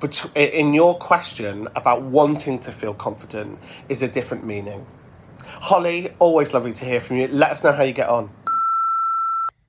But 0.00 0.30
in 0.34 0.74
your 0.74 0.98
question 0.98 1.68
about 1.74 2.02
wanting 2.02 2.58
to 2.58 2.72
feel 2.72 2.92
confident 2.92 3.58
is 3.88 4.02
a 4.02 4.08
different 4.08 4.44
meaning. 4.44 4.84
Holly, 5.60 6.10
always 6.18 6.54
lovely 6.54 6.72
to 6.74 6.84
hear 6.84 7.00
from 7.00 7.16
you. 7.16 7.28
Let 7.28 7.50
us 7.52 7.64
know 7.64 7.72
how 7.72 7.82
you 7.82 7.92
get 7.92 8.08
on. 8.08 8.30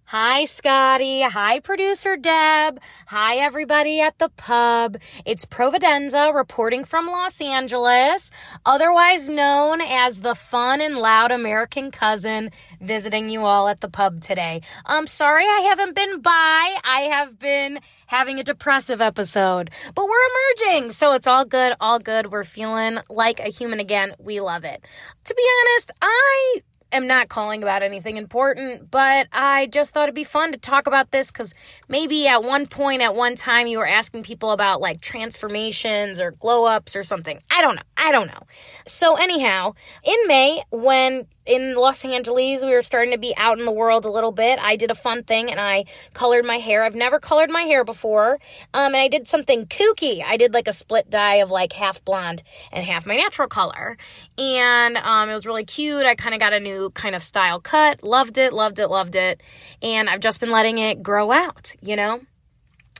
Hi, 0.09 0.45
Scotty. 0.45 1.21
Hi, 1.21 1.59
producer 1.59 2.15
Deb. 2.15 2.79
Hi, 3.07 3.35
everybody 3.35 3.99
at 3.99 4.17
the 4.19 4.29
pub. 4.29 4.95
It's 5.25 5.43
Providenza 5.43 6.33
reporting 6.33 6.85
from 6.85 7.07
Los 7.07 7.41
Angeles, 7.41 8.31
otherwise 8.65 9.29
known 9.29 9.81
as 9.81 10.21
the 10.21 10.33
fun 10.33 10.79
and 10.79 10.95
loud 10.95 11.33
American 11.33 11.91
cousin, 11.91 12.51
visiting 12.79 13.27
you 13.27 13.41
all 13.41 13.67
at 13.67 13.81
the 13.81 13.89
pub 13.89 14.21
today. 14.21 14.61
I'm 14.85 15.07
sorry 15.07 15.43
I 15.43 15.67
haven't 15.67 15.93
been 15.93 16.21
by. 16.21 16.77
I 16.85 17.09
have 17.11 17.37
been 17.37 17.79
having 18.05 18.39
a 18.39 18.45
depressive 18.45 19.01
episode, 19.01 19.71
but 19.93 20.07
we're 20.07 20.69
emerging, 20.69 20.91
so 20.91 21.15
it's 21.15 21.27
all 21.27 21.43
good, 21.43 21.73
all 21.81 21.99
good. 21.99 22.31
We're 22.31 22.45
feeling 22.45 22.99
like 23.09 23.41
a 23.41 23.49
human 23.49 23.81
again. 23.81 24.13
We 24.19 24.39
love 24.39 24.63
it. 24.63 24.85
To 25.25 25.35
be 25.35 25.43
honest, 25.59 25.91
I 26.01 26.61
am 26.91 27.07
not 27.07 27.29
calling 27.29 27.63
about 27.63 27.83
anything 27.83 28.17
important, 28.17 28.89
but 28.89 29.27
I 29.31 29.67
just 29.67 29.93
thought 29.93 30.03
it'd 30.03 30.15
be 30.15 30.23
fun 30.23 30.51
to 30.51 30.57
talk 30.57 30.87
about 30.87 31.11
this 31.11 31.31
because 31.31 31.53
maybe 31.87 32.27
at 32.27 32.43
one 32.43 32.67
point, 32.67 33.01
at 33.01 33.15
one 33.15 33.35
time, 33.35 33.67
you 33.67 33.77
were 33.77 33.87
asking 33.87 34.23
people 34.23 34.51
about 34.51 34.81
like 34.81 35.01
transformations 35.01 36.19
or 36.19 36.31
glow 36.31 36.65
ups 36.65 36.95
or 36.95 37.03
something. 37.03 37.39
I 37.51 37.61
don't 37.61 37.75
know. 37.75 37.81
I 37.97 38.11
don't 38.11 38.27
know. 38.27 38.41
So, 38.85 39.15
anyhow, 39.15 39.73
in 40.03 40.27
May, 40.27 40.61
when 40.71 41.27
in 41.47 41.75
Los 41.75 42.03
Angeles, 42.03 42.63
we 42.63 42.71
were 42.71 42.81
starting 42.81 43.13
to 43.13 43.17
be 43.17 43.33
out 43.37 43.57
in 43.57 43.65
the 43.65 43.71
world 43.71 44.05
a 44.05 44.11
little 44.11 44.33
bit. 44.33 44.59
I 44.61 44.75
did 44.75 44.91
a 44.91 44.95
fun 44.95 45.23
thing 45.23 45.49
and 45.49 45.59
I 45.59 45.85
colored 46.13 46.45
my 46.45 46.57
hair. 46.57 46.83
I've 46.83 46.95
never 46.95 47.19
colored 47.19 47.49
my 47.49 47.61
hair 47.61 47.83
before. 47.83 48.33
Um, 48.73 48.93
and 48.93 48.97
I 48.97 49.07
did 49.07 49.27
something 49.27 49.65
kooky. 49.65 50.23
I 50.23 50.37
did 50.37 50.53
like 50.53 50.67
a 50.67 50.73
split 50.73 51.09
dye 51.09 51.35
of 51.35 51.49
like 51.49 51.73
half 51.73 52.03
blonde 52.03 52.43
and 52.71 52.85
half 52.85 53.05
my 53.05 53.15
natural 53.15 53.47
color. 53.47 53.97
And 54.37 54.97
um, 54.97 55.29
it 55.29 55.33
was 55.33 55.45
really 55.45 55.65
cute. 55.65 56.05
I 56.05 56.15
kind 56.15 56.35
of 56.35 56.41
got 56.41 56.53
a 56.53 56.59
new 56.59 56.89
kind 56.91 57.15
of 57.15 57.23
style 57.23 57.61
cut. 57.61 58.03
Loved 58.03 58.37
it, 58.37 58.51
loved 58.51 58.79
it, 58.79 58.89
loved 58.89 59.15
it. 59.15 59.41
And 59.81 60.09
I've 60.09 60.19
just 60.19 60.39
been 60.41 60.51
letting 60.51 60.77
it 60.77 61.01
grow 61.01 61.31
out, 61.31 61.73
you 61.81 61.95
know? 61.95 62.21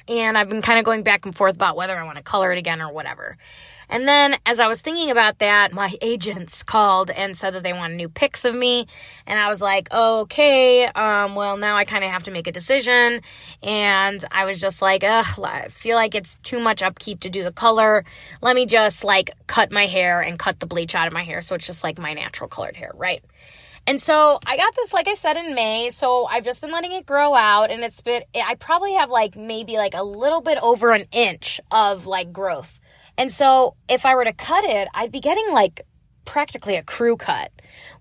And 0.08 0.38
I've 0.38 0.48
been 0.48 0.62
kind 0.62 0.80
of 0.80 0.86
going 0.86 1.04
back 1.04 1.26
and 1.26 1.36
forth 1.36 1.56
about 1.56 1.76
whether 1.76 1.96
I 1.96 2.04
want 2.04 2.16
to 2.16 2.24
color 2.24 2.54
it 2.54 2.58
again 2.58 2.82
or 2.82 2.94
whatever. 2.94 3.38
And 3.90 4.08
then 4.08 4.36
as 4.46 4.60
I 4.60 4.68
was 4.68 4.82
thinking 4.82 5.10
about 5.12 5.40
that, 5.40 5.74
my 5.74 5.94
agents 6.02 6.64
called 6.64 7.10
and 7.10 7.38
said 7.38 7.54
that 7.54 7.64
they 7.64 7.74
wanted 7.74 7.96
new 7.96 8.10
pics 8.10 8.46
of 8.46 8.54
me. 8.54 8.88
And 9.26 9.40
I 9.40 9.50
was 9.50 9.62
like, 9.62 9.92
okay, 9.92 10.86
um, 10.88 11.36
well, 11.36 11.58
now 11.58 11.76
I 11.76 11.86
kind 11.86 12.04
of 12.04 12.12
have 12.12 12.24
to 12.24 12.32
make 12.32 12.48
a 12.48 12.52
decision. 12.52 13.22
And 13.64 14.24
I 14.32 14.46
was 14.46 14.60
just 14.60 14.82
like, 14.82 15.04
ugh, 15.04 15.40
I 15.44 15.68
feel 15.70 15.96
like 15.96 16.16
it's 16.16 16.38
too 16.44 16.60
much 16.60 16.84
upkeep 16.84 17.22
to 17.22 17.30
do 17.30 17.44
the 17.44 17.52
color. 17.52 18.04
Let 18.42 18.56
me 18.56 18.66
just 18.66 19.04
like 19.04 19.32
cut 19.48 19.72
my 19.72 19.86
hair 19.86 20.22
and 20.22 20.38
cut 20.38 20.60
the 20.60 20.66
bleach 20.66 20.96
out 20.96 21.08
of 21.08 21.14
my 21.14 21.24
hair. 21.24 21.42
So 21.42 21.56
it's 21.56 21.68
just 21.68 21.84
like 21.84 21.98
my 21.98 22.14
natural 22.14 22.50
colored 22.50 22.76
hair, 22.76 22.92
right? 22.96 23.24
And 23.88 24.02
so 24.02 24.38
I 24.46 24.58
got 24.58 24.76
this, 24.76 24.92
like 24.92 25.08
I 25.08 25.14
said, 25.14 25.38
in 25.38 25.56
May. 25.56 25.92
So 25.92 26.26
I've 26.26 26.44
just 26.44 26.60
been 26.60 26.72
letting 26.72 26.92
it 26.92 27.06
grow 27.06 27.34
out, 27.34 27.72
and 27.72 27.84
it's 27.84 28.02
been, 28.02 28.22
I 28.36 28.56
probably 28.56 28.94
have 28.96 29.10
like 29.10 29.38
maybe 29.38 29.78
like 29.78 29.94
a 29.94 30.04
little 30.04 30.42
bit 30.42 30.58
over 30.62 30.92
an 30.92 31.06
inch 31.14 31.62
of 31.72 32.06
like 32.06 32.34
growth. 32.34 32.82
And 33.18 33.32
so 33.32 33.76
if 33.90 34.06
I 34.06 34.16
were 34.16 34.26
to 34.26 34.34
cut 34.34 34.64
it, 34.64 34.88
I'd 34.94 35.12
be 35.12 35.20
getting 35.20 35.52
like 35.52 35.82
practically 36.26 36.76
a 36.76 36.84
crew 36.84 37.18
cut, 37.18 37.52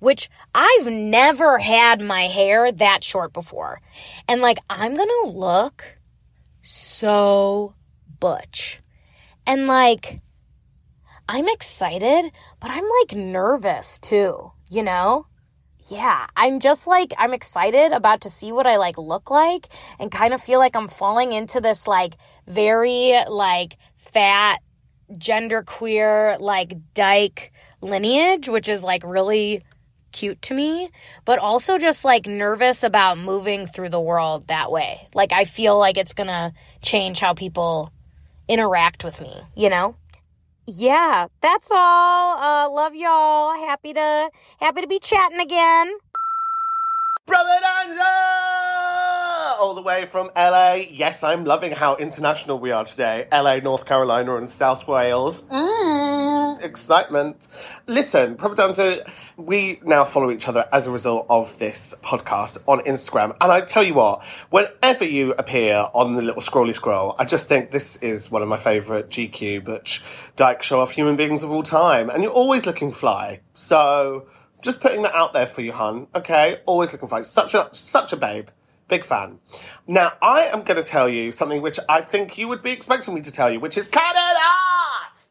which 0.01 0.29
I've 0.55 0.87
never 0.87 1.59
had 1.59 2.01
my 2.01 2.25
hair 2.25 2.71
that 2.73 3.03
short 3.03 3.33
before. 3.33 3.81
And 4.29 4.43
like, 4.43 4.59
I'm 4.69 4.95
gonna 4.95 5.31
look 5.31 5.99
so 6.63 7.75
butch. 8.21 8.81
And 9.47 9.67
like, 9.67 10.21
I'm 11.29 11.49
excited, 11.49 12.31
but 12.61 12.71
I'm 12.71 12.85
like 13.01 13.17
nervous 13.17 13.99
too, 13.99 14.53
you 14.71 14.83
know? 14.83 15.27
Yeah, 15.89 16.27
I'm 16.37 16.59
just 16.59 16.89
like, 16.89 17.15
I'm 17.17 17.33
excited 17.33 17.93
about 17.93 18.23
to 18.23 18.31
see 18.31 18.51
what 18.51 18.67
I 18.67 18.77
like 18.77 18.99
look 18.99 19.31
like 19.31 19.69
and 20.01 20.11
kind 20.11 20.35
of 20.35 20.41
feel 20.41 20.59
like 20.59 20.75
I'm 20.75 20.89
falling 20.89 21.33
into 21.33 21.61
this 21.61 21.87
like 21.87 22.17
very 22.49 23.15
like 23.29 23.77
fat, 23.95 24.61
genderqueer, 25.13 26.41
like 26.41 26.75
dyke 26.95 27.53
lineage, 27.81 28.49
which 28.49 28.69
is 28.69 28.83
like 28.83 29.03
really 29.05 29.63
cute 30.13 30.41
to 30.43 30.55
me, 30.55 30.89
but 31.25 31.39
also 31.39 31.79
just 31.79 32.05
like 32.05 32.27
nervous 32.27 32.83
about 32.83 33.19
moving 33.19 33.67
through 33.67 33.91
the 33.91 34.01
world 34.01 34.49
that 34.49 34.71
way. 34.71 35.09
Like, 35.15 35.33
I 35.33 35.45
feel 35.45 35.79
like 35.79 35.97
it's 35.97 36.15
gonna 36.15 36.53
change 36.83 37.21
how 37.21 37.35
people 37.35 37.93
interact 38.49 39.05
with 39.05 39.21
me, 39.21 39.35
you 39.55 39.69
know? 39.69 39.97
Yeah, 40.67 41.27
that's 41.43 41.71
all. 41.71 42.39
Uh, 42.39 42.69
love 42.71 42.95
y'all. 42.95 43.55
Happy 43.55 43.93
to 43.93 44.31
happy 44.59 44.81
to 44.81 44.87
be 44.89 44.99
chatting 44.99 45.39
again. 45.39 45.93
Providenza! 47.29 48.96
All 49.59 49.75
the 49.75 49.83
way 49.83 50.05
from 50.05 50.31
LA. 50.37 50.75
Yes, 50.91 51.23
I'm 51.23 51.45
loving 51.45 51.73
how 51.73 51.97
international 51.97 52.59
we 52.59 52.73
are 52.73 52.85
today. 52.85 53.27
LA, 53.33 53.57
North 53.57 53.87
Carolina, 53.87 54.37
and 54.37 54.51
South 54.51 54.87
Wales. 54.87 55.41
Mm, 55.43 56.63
excitement. 56.63 57.49
Listen, 57.87 58.37
Providenza, 58.37 59.09
we 59.37 59.81
now 59.83 60.05
follow 60.05 60.31
each 60.31 60.47
other 60.47 60.69
as 60.73 60.87
a 60.87 60.91
result 60.91 61.27
of 61.31 61.59
this 61.59 61.95
podcast 62.03 62.59
on 62.67 62.81
Instagram. 62.81 63.35
And 63.41 63.51
I 63.51 63.63
tell 63.63 63.83
you 63.83 63.95
what, 63.95 64.23
whenever 64.51 65.05
you 65.05 65.33
appear 65.33 65.89
on 65.95 66.13
the 66.13 66.23
little 66.23 66.43
scrolly 66.43 66.75
scroll, 66.75 67.17
I 67.19 67.25
just 67.25 67.49
think 67.49 67.71
this 67.71 67.97
is 67.97 68.31
one 68.31 68.43
of 68.43 68.49
my 68.49 68.59
favourite 68.59 69.09
GQ 69.09 69.65
Butch 69.65 70.03
Dyke 70.37 70.63
show 70.63 70.81
off 70.81 70.91
human 70.91 71.17
beings 71.17 71.43
of 71.43 71.51
all 71.51 71.63
time. 71.63 72.11
And 72.11 72.23
you're 72.23 72.33
always 72.33 72.67
looking 72.67 72.93
fly. 72.93 73.41
So 73.55 74.27
just 74.61 74.81
putting 74.81 75.03
that 75.03 75.15
out 75.15 75.33
there 75.33 75.47
for 75.47 75.63
you, 75.63 75.73
hun. 75.73 76.09
Okay, 76.15 76.61
always 76.67 76.93
looking 76.93 77.09
for 77.09 77.25
such 77.25 77.55
a 77.55 77.71
such 77.73 78.13
a 78.13 78.17
babe. 78.17 78.49
Big 78.89 79.05
fan. 79.05 79.41
Now 79.87 80.13
I 80.23 80.43
am 80.45 80.63
going 80.63 80.83
to 80.83 80.89
tell 80.89 81.09
you 81.09 81.33
something 81.33 81.61
which 81.61 81.79
I 81.89 82.03
think 82.03 82.39
you 82.39 82.49
would 82.49 82.63
be 82.63 82.71
expecting 82.71 83.15
me 83.15 83.21
to 83.23 83.33
tell 83.33 83.51
you, 83.51 83.59
which 83.61 83.77
is 83.77 83.89
cut 83.89 84.15
it 84.15 84.37
off. 84.39 85.29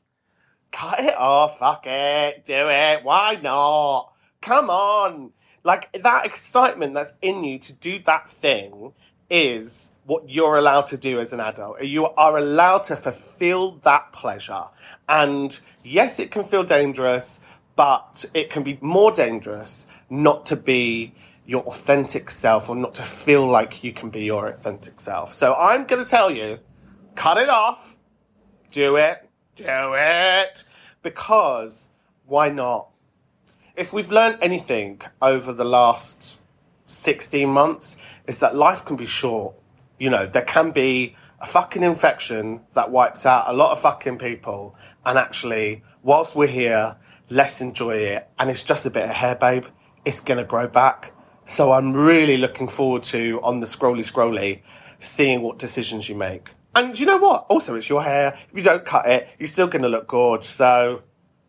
Cut 0.72 1.00
it 1.00 1.16
off. 1.16 1.60
Fuck 1.60 1.88
it. 1.88 2.46
Do 2.46 2.70
it. 2.70 3.04
Why 3.04 3.40
not? 3.42 4.12
Come 4.42 4.70
on. 4.70 5.32
Like 5.64 5.92
that 6.04 6.26
excitement 6.26 6.94
that's 6.94 7.14
in 7.22 7.44
you 7.44 7.58
to 7.60 7.74
do 7.74 8.00
that 8.00 8.30
thing 8.30 8.94
is 9.30 9.94
what 10.06 10.30
you're 10.30 10.58
allowed 10.58 10.88
to 10.88 10.98
do 10.98 11.20
as 11.20 11.34
an 11.34 11.40
adult. 11.40 11.82
You 11.82 12.08
are 12.08 12.38
allowed 12.38 12.84
to 12.86 12.96
fulfill 12.96 13.80
that 13.84 14.12
pleasure. 14.12 14.66
And 15.10 15.58
yes, 15.84 16.20
it 16.20 16.30
can 16.30 16.44
feel 16.44 16.64
dangerous 16.64 17.40
but 17.76 18.26
it 18.34 18.50
can 18.50 18.64
be 18.64 18.78
more 18.82 19.12
dangerous 19.12 19.86
not 20.10 20.46
to 20.48 20.56
be 20.56 21.14
your 21.46 21.64
authentic 21.64 22.32
self 22.32 22.70
or 22.70 22.76
not 22.76 22.96
to 22.96 23.04
feel 23.04 23.46
like 23.48 23.84
you 23.84 23.94
can 23.94 24.10
be 24.10 24.24
your 24.24 24.48
authentic 24.48 25.00
self. 25.00 25.34
So 25.34 25.54
I'm 25.56 25.86
going 25.86 26.04
to 26.04 26.10
tell 26.10 26.32
you 26.32 26.60
cut 27.16 27.38
it 27.38 27.50
off, 27.50 27.96
do 28.72 28.98
it, 28.98 29.30
do 29.56 29.94
it, 29.96 30.64
because 31.02 31.90
why 32.26 32.50
not? 32.50 32.90
If 33.76 33.94
we've 33.94 34.12
learned 34.12 34.40
anything 34.42 35.02
over 35.22 35.54
the 35.54 35.66
last 35.66 36.40
16 36.88 37.48
months, 37.50 37.98
is 38.28 38.40
that 38.40 38.56
life 38.56 38.86
can 38.86 38.96
be 38.96 39.06
short. 39.06 39.56
You 40.00 40.10
know, 40.10 40.26
there 40.26 40.42
can 40.44 40.72
be 40.72 41.16
a 41.40 41.46
fucking 41.46 41.84
infection 41.84 42.62
that 42.74 42.92
wipes 42.92 43.26
out 43.26 43.46
a 43.48 43.54
lot 43.54 43.72
of 43.72 43.82
fucking 43.82 44.18
people, 44.18 44.76
and 45.06 45.18
actually, 45.18 45.84
whilst 46.04 46.36
we're 46.36 46.48
here, 46.48 46.98
let's 47.30 47.62
enjoy 47.62 47.98
it. 47.98 48.28
And 48.40 48.50
it's 48.50 48.64
just 48.64 48.86
a 48.86 48.90
bit 48.90 49.04
of 49.04 49.12
hair, 49.12 49.36
babe. 49.36 49.66
It's 50.06 50.20
going 50.20 50.38
to 50.38 50.44
grow 50.44 50.68
back. 50.68 51.12
So 51.46 51.72
I'm 51.72 51.94
really 51.94 52.38
looking 52.38 52.68
forward 52.68 53.04
to, 53.04 53.40
on 53.44 53.60
the 53.60 53.68
scrolly 53.68 54.00
scrolly, 54.00 54.62
seeing 55.00 55.42
what 55.42 55.60
decisions 55.60 56.10
you 56.10 56.16
make. 56.16 56.52
And 56.74 56.98
you 57.00 57.06
know 57.06 57.18
what? 57.18 57.46
Also, 57.50 57.76
it's 57.76 57.88
your 57.88 58.04
hair. 58.04 58.38
If 58.52 58.58
you 58.58 58.64
don't 58.64 58.84
cut 58.84 59.06
it, 59.06 59.30
you're 59.38 59.48
still 59.48 59.68
going 59.68 59.84
to 59.84 59.88
look 59.88 60.08
gorgeous. 60.08 60.50
So, 60.50 61.04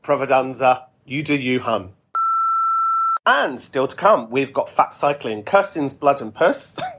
Providenza, 0.04 0.84
you 1.04 1.22
do 1.22 1.34
you, 1.34 1.60
hun. 1.60 1.92
And 3.24 3.60
still 3.60 3.88
to 3.88 3.96
come, 3.96 4.30
we've 4.30 4.52
got 4.52 4.70
Fat 4.70 4.94
Cycling, 4.94 5.42
Kirsten's 5.42 5.92
Blood 5.92 6.20
and 6.20 6.32
Puss. 6.32 6.78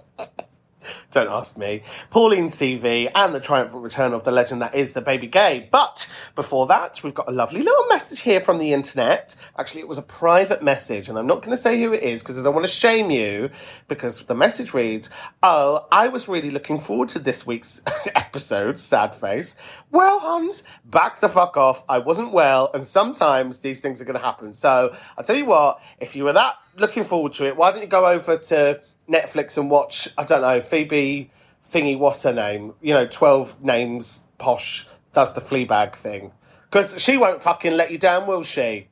Don't 1.12 1.30
ask 1.30 1.58
me. 1.58 1.84
Pauline 2.10 2.48
CV 2.48 3.10
and 3.16 3.34
the 3.34 3.40
triumphant 3.40 3.82
return 3.82 4.14
of 4.14 4.26
the 4.26 4.32
legend 4.32 4.62
that 4.62 4.76
is 4.76 4.92
the 4.92 5.02
baby 5.02 5.26
gay. 5.26 5.70
But 5.72 6.12
before 6.36 6.68
that, 6.68 7.02
we've 7.02 7.14
got 7.14 7.30
a 7.30 7.32
lovely 7.32 7.62
little 7.62 7.88
message 7.88 8.22
here 8.22 8.42
from 8.42 8.58
the 8.58 8.74
internet. 8.74 9.34
Actually, 9.58 9.82
it 9.82 9.88
was 9.88 9.98
a 9.98 10.02
private 10.02 10.62
message, 10.62 11.08
and 11.08 11.18
I'm 11.18 11.26
not 11.26 11.42
going 11.42 11.56
to 11.56 11.62
say 11.62 11.82
who 11.82 11.94
it 11.94 12.04
is 12.04 12.22
because 12.22 12.38
I 12.38 12.44
don't 12.44 12.54
want 12.54 12.66
to 12.66 12.72
shame 12.72 13.10
you. 13.10 13.50
Because 13.88 14.26
the 14.26 14.36
message 14.36 14.74
reads, 14.74 15.10
"Oh, 15.42 15.88
I 15.94 16.10
was 16.10 16.28
really 16.28 16.50
looking 16.50 16.78
forward 16.78 17.08
to 17.10 17.20
this 17.20 17.48
week's 17.48 17.82
episode. 18.16 18.78
Sad 18.78 19.16
face. 19.16 19.56
Well, 19.92 20.20
Hans, 20.20 20.64
back 20.84 21.22
the 21.22 21.30
fuck 21.30 21.56
off. 21.56 21.86
I 21.88 22.00
wasn't 22.00 22.34
well, 22.34 22.70
and 22.74 22.86
sometimes 22.86 23.60
these 23.60 23.80
things 23.80 24.02
are 24.02 24.06
going 24.06 24.20
to 24.20 24.26
happen. 24.26 24.54
So 24.54 24.94
I'll 25.18 25.24
tell 25.24 25.38
you 25.38 25.46
what. 25.46 25.82
If 26.00 26.18
you 26.18 26.26
were 26.26 26.34
that 26.34 26.56
looking 26.76 27.06
forward 27.06 27.32
to 27.34 27.46
it, 27.46 27.56
why 27.56 27.72
don't 27.72 27.82
you 27.82 27.88
go 27.88 28.06
over 28.06 28.38
to 28.38 28.82
Netflix 29.10 29.58
and 29.58 29.70
watch, 29.70 30.10
I 30.18 30.24
don't 30.24 30.42
know, 30.42 30.62
Phoebe 30.62 31.32
thingy, 31.72 31.98
what's 31.98 32.24
her 32.24 32.34
name? 32.34 32.74
You 32.82 32.94
know, 32.94 33.08
12 33.08 33.64
names 33.64 34.20
posh 34.38 34.88
does 35.14 35.34
the 35.34 35.42
Fleabag 35.42 35.96
thing. 35.96 36.32
Because 36.70 37.02
she 37.02 37.18
won't 37.18 37.42
fucking 37.42 37.74
let 37.74 37.92
you 37.92 37.98
down, 37.98 38.28
will 38.28 38.44
she? 38.44 38.88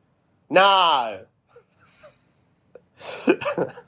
No. 0.49 1.25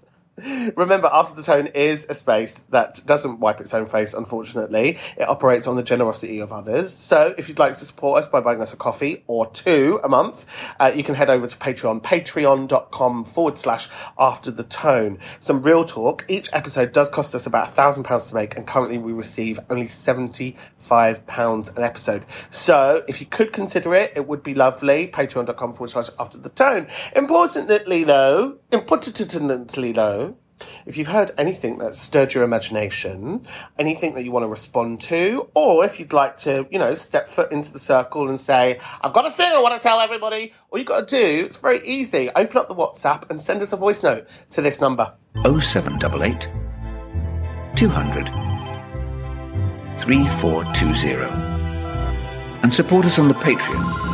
Remember, 0.76 1.10
After 1.12 1.36
the 1.36 1.42
Tone 1.42 1.68
is 1.68 2.06
a 2.10 2.14
space 2.14 2.60
that 2.70 3.02
doesn't 3.08 3.40
wipe 3.40 3.60
its 3.60 3.74
own 3.74 3.88
face, 3.88 4.14
unfortunately. 4.14 5.00
It 5.18 5.28
operates 5.28 5.66
on 5.66 5.76
the 5.76 5.82
generosity 5.82 6.38
of 6.40 6.52
others. 6.52 6.94
So, 6.94 7.34
if 7.40 7.50
you'd 7.50 7.58
like 7.58 7.74
to 7.74 7.86
support 7.86 8.20
us 8.24 8.30
by 8.30 8.42
buying 8.42 8.62
us 8.62 8.72
a 8.72 8.78
coffee 8.78 9.24
or 9.26 9.50
two 9.50 10.00
a 10.04 10.10
month, 10.10 10.46
uh, 10.80 10.92
you 10.94 11.04
can 11.04 11.16
head 11.16 11.32
over 11.32 11.48
to 11.48 11.58
Patreon, 11.58 12.04
patreon.com 12.04 13.26
forward 13.26 13.58
slash 13.58 13.90
After 14.20 14.52
the 14.52 14.64
Tone. 14.64 15.18
Some 15.40 15.64
real 15.64 15.84
talk. 15.84 16.24
Each 16.28 16.50
episode 16.54 16.92
does 16.92 17.10
cost 17.10 17.34
us 17.34 17.48
about 17.48 17.70
a 17.70 17.72
thousand 17.72 18.04
pounds 18.04 18.28
to 18.28 18.36
make, 18.36 18.56
and 18.56 18.68
currently 18.68 19.00
we 19.00 19.14
receive 19.14 19.60
only 19.72 19.88
75 19.88 21.26
pounds 21.26 21.70
an 21.70 21.84
episode. 21.84 22.26
So, 22.52 23.04
if 23.08 23.20
you 23.20 23.26
could 23.26 23.54
consider 23.54 23.96
it, 23.96 24.14
it 24.16 24.28
would 24.28 24.44
be 24.44 24.54
lovely. 24.54 25.08
Patreon.com 25.08 25.74
forward 25.74 25.90
slash 25.90 26.10
After 26.20 26.38
the 26.38 26.50
Tone. 26.50 26.86
Importantly, 27.16 28.04
though, 28.04 28.60
importantly, 28.72 29.94
though, 29.94 30.27
if 30.86 30.98
you've 30.98 31.08
heard 31.08 31.32
anything 31.38 31.78
that 31.80 31.96
stirred 31.96 32.34
your 32.34 32.44
imagination, 32.44 33.46
anything 33.78 34.14
that 34.16 34.24
you 34.24 34.32
want 34.32 34.44
to 34.44 34.48
respond 34.48 35.02
to, 35.02 35.50
or 35.54 35.86
if 35.86 36.00
you'd 36.00 36.14
like 36.14 36.38
to, 36.38 36.68
you 36.72 36.80
know, 36.80 36.96
step 36.96 37.30
foot 37.30 37.52
into 37.52 37.72
the 37.72 37.80
circle 37.80 38.30
and 38.30 38.40
say, 38.40 38.80
I've 39.02 39.14
got 39.14 39.26
a 39.26 39.32
thing 39.32 39.52
I 39.52 39.62
want 39.62 39.76
to 39.76 39.80
tell 39.80 40.00
everybody, 40.00 40.54
all 40.70 40.80
you've 40.80 40.88
got 40.88 41.08
to 41.08 41.16
do, 41.16 41.46
it's 41.46 41.58
very 41.58 41.86
easy. 41.86 42.30
Open 42.36 42.58
up 42.58 42.68
the 42.68 42.76
WhatsApp 42.76 43.30
and 43.30 43.42
send 43.42 43.62
us 43.62 43.74
a 43.74 43.78
voice 43.78 44.04
note 44.04 44.28
to 44.52 44.62
this 44.62 44.82
number. 44.82 45.14
0788 45.44 46.50
200 47.76 48.28
3420 50.00 51.58
and 52.64 52.74
support 52.74 53.06
us 53.06 53.20
on 53.20 53.28
the 53.28 53.34
Patreon 53.36 54.08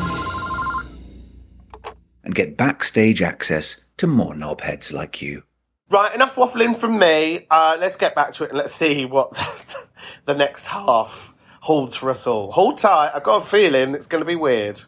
and 2.24 2.36
get 2.36 2.58
backstage 2.58 3.22
access 3.22 3.84
to 3.98 4.08
more 4.08 4.34
knobheads 4.34 4.92
like 4.92 5.22
you. 5.22 5.44
Right, 5.90 6.16
enough 6.16 6.36
waffling 6.36 6.76
from 6.76 6.98
me. 6.98 7.46
Uh, 7.52 7.78
let's 7.80 7.96
get 7.96 8.16
back 8.16 8.32
to 8.34 8.46
it 8.46 8.50
and 8.50 8.58
let's 8.58 8.74
see 8.74 9.06
what 9.06 9.32
the 10.26 10.34
next 10.34 10.68
half 10.68 11.36
holds 11.60 11.96
for 11.96 12.10
us 12.10 12.26
all. 12.26 12.52
Hold 12.52 12.78
tight. 12.78 13.12
I've 13.14 13.24
got 13.24 13.44
a 13.44 13.46
feeling 13.46 13.94
it's 13.94 14.08
going 14.08 14.22
to 14.22 14.26
be 14.26 14.36
weird. 14.36 14.82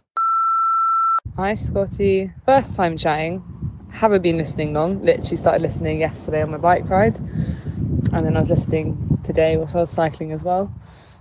Hi, 1.36 1.54
Scotty. 1.54 2.32
First 2.46 2.76
time 2.76 2.98
chatting. 2.98 3.44
Haven't 3.92 4.24
been 4.24 4.38
listening 4.38 4.74
long. 4.74 5.02
Literally 5.02 5.36
started 5.38 5.62
listening 5.62 6.00
yesterday 6.00 6.42
on 6.42 6.52
my 6.52 6.58
bike 6.58 6.90
ride. 6.90 7.18
And 7.18 8.26
then 8.26 8.36
I 8.36 8.40
was 8.40 8.50
listening 8.50 9.20
today 9.24 9.58
whilst 9.58 9.76
I 9.76 9.82
was 9.82 9.92
cycling 9.92 10.32
as 10.32 10.44
well. 10.44 10.74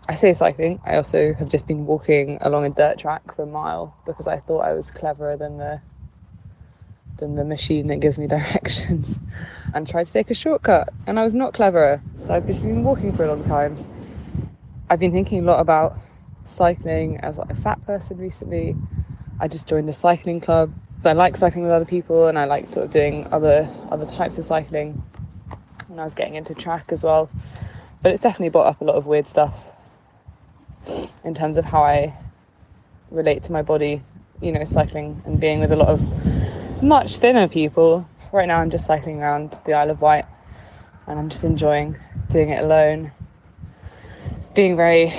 I 0.09 0.15
say 0.15 0.33
cycling, 0.35 0.81
I 0.85 0.97
also 0.97 1.35
have 1.35 1.49
just 1.49 1.67
been 1.67 1.87
walking 1.87 2.39
along 2.43 2.67
a 2.67 2.71
dirt 2.71 2.99
track 2.99 3.35
for 3.35 3.43
a 3.43 3.47
mile 3.47 3.97
because 4.07 4.27
I 4.27 4.39
thought 4.39 4.61
I 4.61 4.73
was 4.73 4.91
cleverer 4.91 5.37
than 5.37 5.59
the 5.59 5.81
than 7.19 7.35
the 7.37 7.45
machine 7.45 7.87
that 7.89 8.01
gives 8.01 8.19
me 8.19 8.27
directions 8.37 9.19
and 9.73 9.89
tried 9.89 10.07
to 10.07 10.13
take 10.13 10.31
a 10.31 10.35
shortcut 10.35 10.89
and 11.07 11.19
I 11.19 11.23
was 11.23 11.35
not 11.35 11.55
cleverer. 11.55 12.03
So 12.17 12.35
I've 12.35 12.47
just 12.47 12.65
been 12.65 12.85
walking 12.85 13.13
for 13.13 13.25
a 13.25 13.29
long 13.29 13.45
time. 13.45 13.77
I've 14.91 15.01
been 15.01 15.13
thinking 15.13 15.41
a 15.41 15.45
lot 15.45 15.61
about 15.61 15.97
cycling 16.45 17.19
as 17.19 17.39
like 17.39 17.51
a 17.51 17.55
fat 17.55 17.85
person 17.87 18.19
recently. 18.19 18.77
I 19.41 19.49
just 19.49 19.67
joined 19.67 19.89
a 19.89 19.93
cycling 19.93 20.41
club 20.41 20.73
So 21.01 21.11
I 21.11 21.13
like 21.13 21.37
cycling 21.37 21.65
with 21.65 21.73
other 21.73 21.85
people 21.85 22.29
and 22.29 22.39
I 22.39 22.45
like 22.45 22.73
sort 22.73 22.85
of 22.85 22.91
doing 22.91 23.27
other 23.33 23.69
other 23.91 24.07
types 24.07 24.39
of 24.39 24.45
cycling 24.45 25.03
And 25.89 26.01
I 26.01 26.05
was 26.05 26.15
getting 26.15 26.35
into 26.35 26.55
track 26.55 26.93
as 26.93 27.05
well. 27.05 27.31
But 28.03 28.13
it's 28.13 28.23
definitely 28.23 28.51
brought 28.51 28.67
up 28.67 28.81
a 28.81 28.85
lot 28.85 28.97
of 28.97 29.07
weird 29.07 29.27
stuff 29.27 29.71
in 31.25 31.35
terms 31.35 31.59
of 31.59 31.65
how 31.65 31.83
I 31.83 32.15
relate 33.11 33.43
to 33.45 33.53
my 33.53 33.63
body, 33.63 34.03
you 34.41 34.53
know, 34.53 34.65
cycling 34.65 35.23
and 35.25 35.41
being 35.41 35.61
with 35.61 35.73
a 35.73 35.77
lot 35.77 35.89
of 35.89 36.01
much 36.85 37.17
thinner 37.17 37.49
people. 37.49 38.07
Right 38.31 38.47
now 38.47 38.61
I'm 38.61 38.71
just 38.71 38.85
cycling 38.85 39.23
around 39.23 39.59
the 39.65 39.73
Isle 39.73 39.91
of 39.91 40.03
Wight 40.03 40.27
and 41.07 41.19
I'm 41.19 41.31
just 41.31 41.43
enjoying 41.43 41.97
doing 42.29 42.51
it 42.51 42.63
alone. 42.63 43.11
Being 44.55 44.77
very 44.77 45.11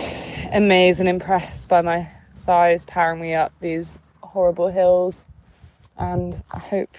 amazed 0.54 1.00
and 1.00 1.10
impressed 1.10 1.68
by 1.68 1.82
my 1.82 2.08
thighs 2.36 2.86
powering 2.86 3.20
me 3.20 3.34
up 3.34 3.52
these 3.62 3.98
horrible 4.22 4.68
hills. 4.68 5.26
And 5.98 6.44
I 6.52 6.60
hope 6.60 6.96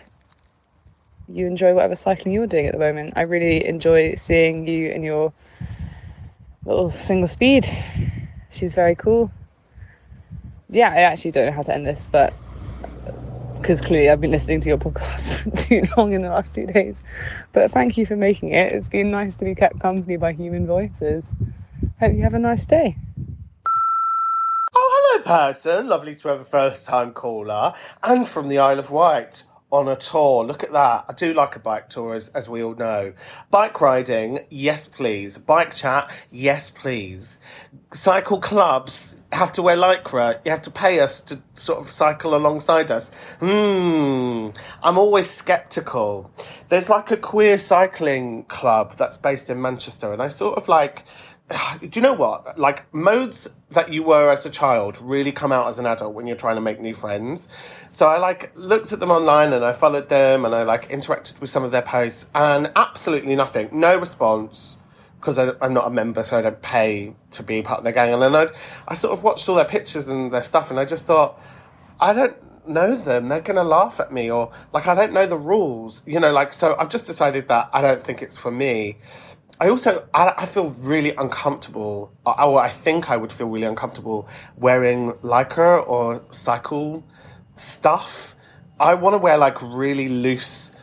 you 1.29 1.47
enjoy 1.47 1.73
whatever 1.73 1.95
cycling 1.95 2.35
you're 2.35 2.49
doing 2.49 2.67
at 2.67 2.73
the 2.73 2.81
moment. 2.81 3.13
I 3.15 3.23
really 3.23 3.65
enjoy 3.65 4.17
seeing 4.17 4.67
you 4.67 4.91
in 4.91 5.05
your 5.05 5.33
little 6.65 6.91
single 6.91 7.29
speed. 7.29 7.71
She's 8.51 8.75
very 8.75 8.97
cool. 8.97 9.31
Yeah, 10.69 10.91
I 10.91 11.03
actually 11.03 11.31
don't 11.31 11.47
know 11.47 11.53
how 11.53 11.63
to 11.63 11.73
end 11.73 11.87
this, 11.87 12.09
but 12.11 12.35
because 13.67 13.81
clearly 13.81 14.09
I've 14.09 14.21
been 14.21 14.31
listening 14.31 14.61
to 14.61 14.69
your 14.69 14.79
podcast 14.79 15.67
too 15.69 15.83
long 15.97 16.13
in 16.13 16.23
the 16.23 16.29
last 16.29 16.55
two 16.55 16.67
days. 16.67 17.01
But 17.53 17.73
thank 17.73 17.97
you 17.97 18.07
for 18.07 18.15
making 18.15 18.53
it. 18.53 18.73
It's 18.73 18.89
been 18.89 19.11
nice 19.11 19.35
to 19.37 19.45
be 19.45 19.57
kept 19.57 19.81
company 19.81 20.17
by 20.17 20.35
human 20.35 20.69
voices. 20.69 21.25
Hope 21.99 22.13
you 22.13 22.23
have 22.23 22.35
a 22.35 22.39
nice 22.39 22.65
day. 22.65 22.97
Oh, 24.73 25.19
hello, 25.19 25.25
person. 25.25 25.89
Lovely 25.89 26.15
to 26.15 26.29
have 26.29 26.43
a 26.43 26.45
first 26.45 26.87
time 26.87 27.13
caller. 27.13 27.75
And 28.05 28.29
from 28.29 28.47
the 28.47 28.59
Isle 28.59 28.79
of 28.79 28.93
Wight 28.93 29.43
on 29.77 29.89
a 29.89 29.97
tour. 29.97 30.45
Look 30.45 30.63
at 30.63 30.73
that. 30.73 31.05
I 31.09 31.13
do 31.13 31.35
like 31.35 31.57
a 31.57 31.59
bike 31.59 31.89
tour, 31.89 32.15
as, 32.15 32.29
as 32.31 32.49
we 32.49 32.63
all 32.63 32.75
know. 32.75 33.13
Bike 33.51 33.81
riding, 33.81 34.41
yes, 34.51 34.87
please. 34.87 35.39
Bike 35.39 35.75
chat, 35.75 36.11
yes, 36.31 36.71
please. 36.71 37.39
Cycle 37.93 38.41
clubs 38.41 39.17
have 39.33 39.53
to 39.53 39.63
wear 39.63 39.77
lycra. 39.77 40.41
You 40.45 40.51
have 40.51 40.63
to 40.63 40.71
pay 40.71 41.01
us 41.01 41.21
to 41.23 41.41
sort 41.55 41.79
of 41.79 41.91
cycle 41.91 42.35
alongside 42.35 42.91
us. 42.91 43.11
Hmm. 43.41 44.49
I'm 44.83 44.99
always 44.99 45.29
skeptical. 45.29 46.31
There's 46.69 46.89
like 46.89 47.11
a 47.11 47.17
queer 47.17 47.59
cycling 47.59 48.45
club 48.45 48.97
that's 48.97 49.17
based 49.17 49.51
in 49.51 49.61
Manchester, 49.61 50.13
and 50.13 50.23
I 50.23 50.29
sort 50.29 50.57
of 50.57 50.69
like 50.69 51.05
do 51.81 51.91
you 51.93 52.03
know 52.03 52.13
what? 52.13 52.59
Like 52.59 52.93
modes 52.93 53.49
that 53.71 53.93
you 53.93 54.03
were 54.03 54.31
as 54.31 54.47
a 54.47 54.51
child 54.51 54.99
really 55.01 55.33
come 55.33 55.53
out 55.53 55.69
as 55.69 55.79
an 55.79 55.87
adult 55.87 56.15
when 56.15 56.27
you're 56.27 56.37
trying 56.37 56.57
to 56.57 56.61
make 56.61 56.81
new 56.81 56.95
friends. 56.95 57.49
So 57.91 58.07
I 58.09 58.19
like 58.19 58.53
looked 58.55 58.93
at 58.93 59.01
them 59.01 59.11
online 59.11 59.53
and 59.53 59.65
I 59.65 59.73
followed 59.73 60.09
them 60.09 60.45
and 60.45 60.55
I 60.55 60.63
like 60.63 60.89
interacted 60.89 61.41
with 61.41 61.51
some 61.51 61.65
of 61.65 61.71
their 61.71 61.83
posts 61.83 62.27
and 62.35 62.71
absolutely 62.77 63.37
nothing, 63.37 63.69
no 63.73 63.97
response 63.97 64.77
because 65.27 65.39
I'm 65.61 65.75
not 65.75 65.89
a 65.89 65.91
member, 65.91 66.23
so 66.23 66.39
I 66.39 66.43
don't 66.43 66.63
pay 66.63 67.13
to 67.33 67.43
be 67.43 67.61
part 67.61 67.79
of 67.79 67.85
their 67.85 67.93
gang. 67.93 68.13
And 68.13 68.23
then 68.23 68.37
I, 68.37 68.49
I 68.87 68.95
sort 68.95 69.13
of 69.13 69.25
watched 69.25 69.49
all 69.49 69.57
their 69.57 69.65
pictures 69.65 70.07
and 70.07 70.31
their 70.31 70.43
stuff, 70.43 70.71
and 70.71 70.79
I 70.79 70.85
just 70.85 71.05
thought, 71.05 71.41
I 71.99 72.13
don't 72.13 72.37
know 72.69 72.95
them. 72.95 73.29
They're 73.29 73.41
going 73.41 73.57
to 73.57 73.65
laugh 73.65 73.99
at 73.99 74.13
me, 74.13 74.31
or 74.31 74.53
like 74.73 74.87
I 74.87 74.95
don't 74.95 75.13
know 75.13 75.27
the 75.27 75.37
rules, 75.37 76.03
you 76.07 76.21
know. 76.21 76.33
Like 76.33 76.53
so, 76.53 76.77
I've 76.79 76.91
just 76.91 77.07
decided 77.07 77.49
that 77.49 77.71
I 77.73 77.83
don't 77.83 78.03
think 78.03 78.23
it's 78.23 78.39
for 78.39 78.53
me. 78.53 78.99
I 79.61 79.69
also 79.69 80.07
I, 80.13 80.35
I 80.39 80.47
feel 80.47 80.69
really 80.81 81.15
uncomfortable, 81.15 82.13
or, 82.25 82.41
or 82.41 82.61
I 82.61 82.69
think 82.69 83.11
I 83.11 83.17
would 83.17 83.33
feel 83.33 83.49
really 83.49 83.67
uncomfortable 83.67 84.29
wearing 84.57 85.13
lycra 85.23 85.87
or 85.89 86.23
cycle 86.31 87.05
stuff. 87.57 88.35
I 88.79 88.95
want 88.95 89.15
to 89.15 89.19
wear 89.19 89.39
like 89.39 89.61
really 89.63 90.09
loose, 90.09 90.77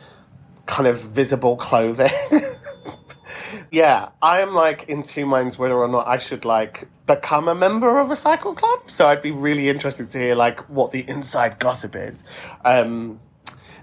kind 0.66 0.88
of 0.88 1.00
visible 1.00 1.56
clothing. 1.56 2.10
yeah, 3.70 4.08
I 4.20 4.40
am 4.40 4.54
like 4.54 4.88
in 4.88 5.04
two 5.04 5.26
minds 5.26 5.56
whether 5.56 5.76
or 5.76 5.88
not 5.88 6.08
I 6.08 6.18
should 6.18 6.44
like 6.44 6.88
become 7.06 7.48
a 7.48 7.54
member 7.54 8.00
of 8.00 8.10
a 8.10 8.16
cycle 8.16 8.54
club. 8.54 8.90
So 8.90 9.06
I'd 9.06 9.22
be 9.22 9.30
really 9.30 9.68
interested 9.68 10.10
to 10.12 10.18
hear 10.18 10.34
like 10.34 10.60
what 10.68 10.90
the 10.90 11.08
inside 11.08 11.60
gossip 11.60 11.94
is. 11.94 12.24
Um, 12.64 13.20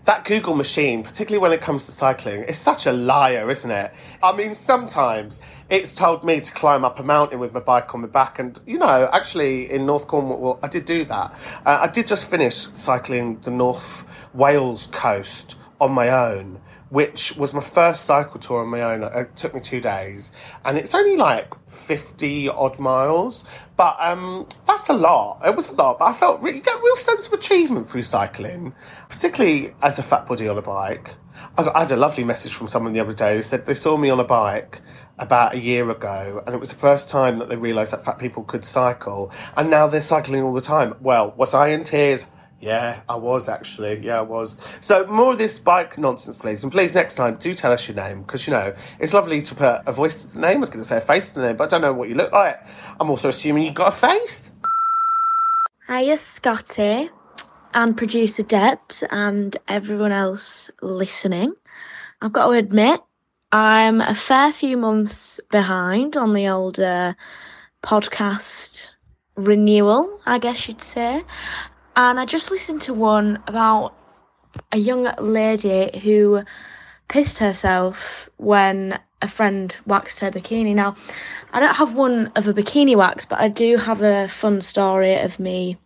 that 0.06 0.26
Google 0.26 0.56
machine, 0.56 1.04
particularly 1.04 1.42
when 1.42 1.54
it 1.54 1.62
comes 1.62 1.86
to 1.86 1.92
cycling, 1.92 2.44
is 2.44 2.58
such 2.58 2.86
a 2.88 2.92
liar, 2.92 3.50
isn't 3.50 3.70
it? 3.70 3.94
I 4.24 4.36
mean, 4.36 4.56
sometimes 4.56 5.40
it's 5.70 5.94
told 5.94 6.24
me 6.24 6.42
to 6.42 6.52
climb 6.52 6.84
up 6.84 7.00
a 7.00 7.04
mountain 7.04 7.40
with 7.40 7.54
my 7.54 7.60
bike 7.60 7.94
on 7.94 8.02
my 8.02 8.08
back, 8.08 8.40
and 8.40 8.60
you 8.66 8.80
know, 8.80 9.10
actually 9.14 9.72
in 9.72 9.86
North 9.86 10.08
Cornwall, 10.08 10.60
I 10.64 10.68
did 10.68 10.86
do 10.86 11.06
that. 11.06 11.34
Uh, 11.66 11.80
I 11.82 11.88
did 11.88 12.08
just 12.08 12.30
finish 12.30 12.68
cycling 12.74 13.40
the 13.42 13.52
North 13.52 14.08
Wales 14.34 14.88
coast 14.92 15.56
on 15.80 15.92
my 15.92 16.10
own 16.10 16.60
which 16.92 17.38
was 17.38 17.54
my 17.54 17.62
first 17.62 18.04
cycle 18.04 18.38
tour 18.38 18.62
on 18.62 18.68
my 18.68 18.82
own. 18.82 19.02
It 19.02 19.36
took 19.38 19.54
me 19.54 19.62
two 19.62 19.80
days, 19.80 20.34
and 20.66 20.78
it's 20.78 20.94
only 20.94 21.16
like 21.16 21.54
fifty 21.68 22.50
odd 22.50 22.80
miles, 22.80 23.46
but 23.78 23.96
um, 24.00 24.46
that's 24.68 24.90
a 24.90 24.94
lot. 24.94 25.40
It 25.46 25.56
was 25.56 25.70
a 25.70 25.72
lot, 25.72 26.00
but 26.00 26.06
I 26.06 26.14
felt 26.14 26.42
really, 26.42 26.58
you 26.58 26.64
get 26.64 26.76
a 26.76 26.82
real 26.84 26.98
sense 26.98 27.28
of 27.28 27.34
achievement 27.34 27.90
through 27.90 28.04
cycling, 28.04 28.74
particularly 29.08 29.74
as 29.82 30.00
a 30.00 30.04
fat 30.04 30.28
body 30.28 30.50
on 30.50 30.58
a 30.58 30.62
bike. 30.62 31.16
I, 31.58 31.64
got, 31.64 31.76
I 31.78 31.80
had 31.80 31.92
a 31.92 31.98
lovely 31.98 32.26
message 32.26 32.54
from 32.54 32.68
someone 32.68 32.92
the 32.92 33.00
other 33.00 33.14
day 33.14 33.38
who 33.38 33.42
said 33.42 33.66
they 33.66 33.74
saw 33.74 33.96
me 33.96 34.10
on 34.10 34.20
a 34.20 34.26
bike 34.26 34.82
about 35.18 35.56
a 35.56 35.60
year 35.60 35.90
ago, 35.90 36.44
and 36.46 36.54
it 36.54 36.60
was 36.60 36.70
the 36.70 36.76
first 36.76 37.08
time 37.08 37.38
that 37.38 37.48
they 37.48 37.56
realised 37.56 37.94
that 37.94 38.04
fat 38.04 38.20
people 38.20 38.44
could 38.44 38.66
cycle, 38.66 39.32
and 39.56 39.70
now 39.70 39.88
they're 39.88 40.02
cycling 40.02 40.44
all 40.44 40.54
the 40.54 40.60
time. 40.60 40.94
Well, 41.00 41.34
was 41.38 41.54
I 41.54 41.70
in 41.70 41.86
tears? 41.86 42.26
Yeah, 42.62 43.02
I 43.10 43.16
was 43.16 43.50
actually. 43.50 44.06
Yeah, 44.06 44.20
I 44.20 44.22
was. 44.22 44.56
So 44.82 45.08
more 45.08 45.32
of 45.32 45.40
this 45.40 45.58
bike 45.58 45.98
nonsense, 45.98 46.36
please. 46.36 46.62
And 46.62 46.72
please, 46.72 46.94
next 46.94 47.16
time, 47.16 47.36
do 47.38 47.56
tell 47.56 47.72
us 47.72 47.88
your 47.88 47.96
name 47.96 48.22
because 48.22 48.46
you 48.46 48.54
know 48.54 48.76
it's 49.00 49.14
lovely 49.14 49.42
to 49.42 49.56
put 49.56 49.82
a 49.88 49.92
voice 49.92 50.20
to 50.20 50.28
the 50.28 50.40
name. 50.40 50.58
I 50.58 50.60
was 50.60 50.70
going 50.70 50.84
to 50.84 50.88
say 50.88 50.98
a 50.98 51.02
face 51.02 51.30
to 51.30 51.40
the 51.40 51.48
name, 51.48 51.58
but 51.58 51.66
I 51.66 51.68
don't 51.68 51.82
know 51.82 51.94
what 51.94 52.08
you 52.08 52.16
look 52.16 52.32
like. 52.32 52.64
I'm 53.00 53.10
also 53.10 53.30
assuming 53.30 53.66
you've 53.66 53.74
got 53.74 53.88
a 53.88 53.96
face. 53.96 54.52
Hiya, 55.88 56.18
Scotty, 56.18 57.10
and 57.74 57.98
producer 57.98 58.44
Debs, 58.44 59.04
and 59.10 59.58
everyone 59.68 60.12
else 60.12 60.70
listening. 60.82 61.54
I've 62.22 62.32
got 62.32 62.48
to 62.48 62.54
admit, 62.54 63.02
I'm 63.52 64.02
a 64.02 64.14
fair 64.14 64.54
few 64.54 64.78
months 64.78 65.40
behind 65.50 66.16
on 66.16 66.34
the 66.34 66.48
older 66.48 67.16
podcast 67.84 68.90
renewal, 69.36 70.22
I 70.26 70.38
guess 70.38 70.68
you'd 70.68 70.82
say. 70.82 71.24
And 71.96 72.20
I 72.20 72.26
just 72.26 72.52
listened 72.52 72.82
to 72.84 72.94
one 72.94 73.44
about 73.48 73.94
a 74.72 74.78
young 74.78 75.10
lady 75.20 75.98
who 76.00 76.44
pissed 77.10 77.40
herself 77.40 78.30
when 78.38 78.98
a 79.22 79.28
friend 79.28 79.78
waxed 79.86 80.20
her 80.20 80.32
bikini. 80.32 80.74
Now, 80.74 80.96
I 81.52 81.60
don't 81.60 81.76
have 81.76 81.94
one 81.94 82.32
of 82.36 82.48
a 82.48 82.54
bikini 82.54 82.96
wax, 82.96 83.26
but 83.26 83.40
I 83.40 83.50
do 83.50 83.78
have 83.78 84.02
a 84.02 84.28
fun 84.28 84.62
story 84.62 85.16
of 85.16 85.40
me 85.40 85.78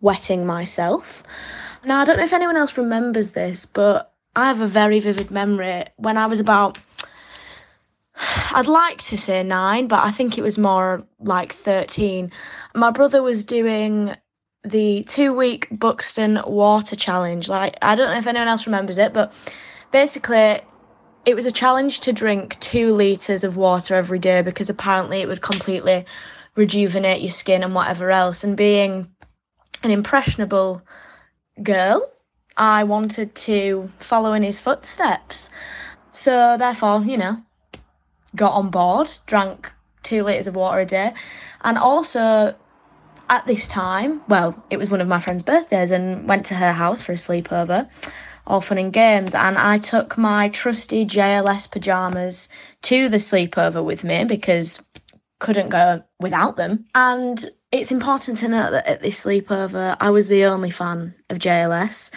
wetting 0.00 0.46
myself. 0.46 1.22
Now, 1.84 2.00
I 2.00 2.04
don't 2.04 2.16
know 2.16 2.24
if 2.24 2.32
anyone 2.32 2.56
else 2.56 2.78
remembers 2.78 3.30
this, 3.30 3.66
but 3.66 4.12
I 4.36 4.46
have 4.46 4.60
a 4.60 4.66
very 4.66 5.00
vivid 5.00 5.30
memory 5.30 5.84
when 5.96 6.16
I 6.16 6.26
was 6.26 6.40
about. 6.40 6.78
I'd 8.52 8.66
like 8.66 8.98
to 9.04 9.18
say 9.18 9.42
nine, 9.42 9.88
but 9.88 10.04
I 10.04 10.10
think 10.10 10.38
it 10.38 10.42
was 10.42 10.56
more 10.56 11.04
like 11.20 11.52
13. 11.54 12.30
My 12.74 12.90
brother 12.90 13.22
was 13.22 13.44
doing 13.44 14.14
the 14.64 15.04
two 15.04 15.32
week 15.32 15.68
Buxton 15.70 16.40
Water 16.46 16.96
Challenge. 16.96 17.48
Like, 17.48 17.76
I 17.82 17.94
don't 17.94 18.10
know 18.10 18.18
if 18.18 18.26
anyone 18.26 18.48
else 18.48 18.66
remembers 18.66 18.98
it, 18.98 19.12
but 19.12 19.32
basically, 19.90 20.60
it 21.26 21.34
was 21.34 21.46
a 21.46 21.50
challenge 21.50 22.00
to 22.00 22.12
drink 22.12 22.58
two 22.60 22.94
litres 22.94 23.44
of 23.44 23.56
water 23.56 23.94
every 23.94 24.18
day 24.18 24.42
because 24.42 24.70
apparently 24.70 25.20
it 25.20 25.28
would 25.28 25.42
completely 25.42 26.04
rejuvenate 26.56 27.22
your 27.22 27.30
skin 27.30 27.62
and 27.62 27.74
whatever 27.74 28.10
else. 28.10 28.42
And 28.42 28.56
being 28.56 29.10
an 29.82 29.90
impressionable 29.90 30.82
girl, 31.62 32.10
I 32.56 32.84
wanted 32.84 33.34
to 33.34 33.90
follow 33.98 34.32
in 34.32 34.42
his 34.42 34.60
footsteps. 34.60 35.48
So, 36.12 36.56
therefore, 36.58 37.02
you 37.02 37.16
know, 37.16 37.42
got 38.36 38.52
on 38.52 38.70
board, 38.70 39.10
drank 39.26 39.70
two 40.02 40.22
litres 40.22 40.46
of 40.46 40.56
water 40.56 40.80
a 40.80 40.86
day, 40.86 41.12
and 41.62 41.78
also 41.78 42.54
at 43.30 43.46
this 43.46 43.68
time, 43.68 44.20
well, 44.28 44.62
it 44.70 44.76
was 44.76 44.90
one 44.90 45.00
of 45.00 45.08
my 45.08 45.20
friend's 45.20 45.44
birthdays 45.44 45.92
and 45.92 46.28
went 46.28 46.44
to 46.46 46.54
her 46.54 46.72
house 46.72 47.02
for 47.02 47.12
a 47.12 47.16
sleepover, 47.16 47.88
all 48.46 48.60
fun 48.60 48.76
and 48.76 48.92
games. 48.92 49.34
And 49.34 49.56
I 49.56 49.78
took 49.78 50.18
my 50.18 50.48
trusty 50.48 51.06
JLS 51.06 51.70
pajamas 51.70 52.48
to 52.82 53.08
the 53.08 53.18
sleepover 53.18 53.84
with 53.84 54.02
me 54.02 54.24
because 54.24 54.80
couldn't 55.38 55.70
go 55.70 56.02
without 56.18 56.56
them. 56.56 56.84
And 56.94 57.48
it's 57.72 57.92
important 57.92 58.36
to 58.38 58.48
note 58.48 58.72
that 58.72 58.86
at 58.86 59.00
this 59.00 59.24
sleepover, 59.24 59.96
I 60.00 60.10
was 60.10 60.28
the 60.28 60.44
only 60.44 60.70
fan 60.70 61.14
of 61.30 61.38
JLS. 61.38 62.10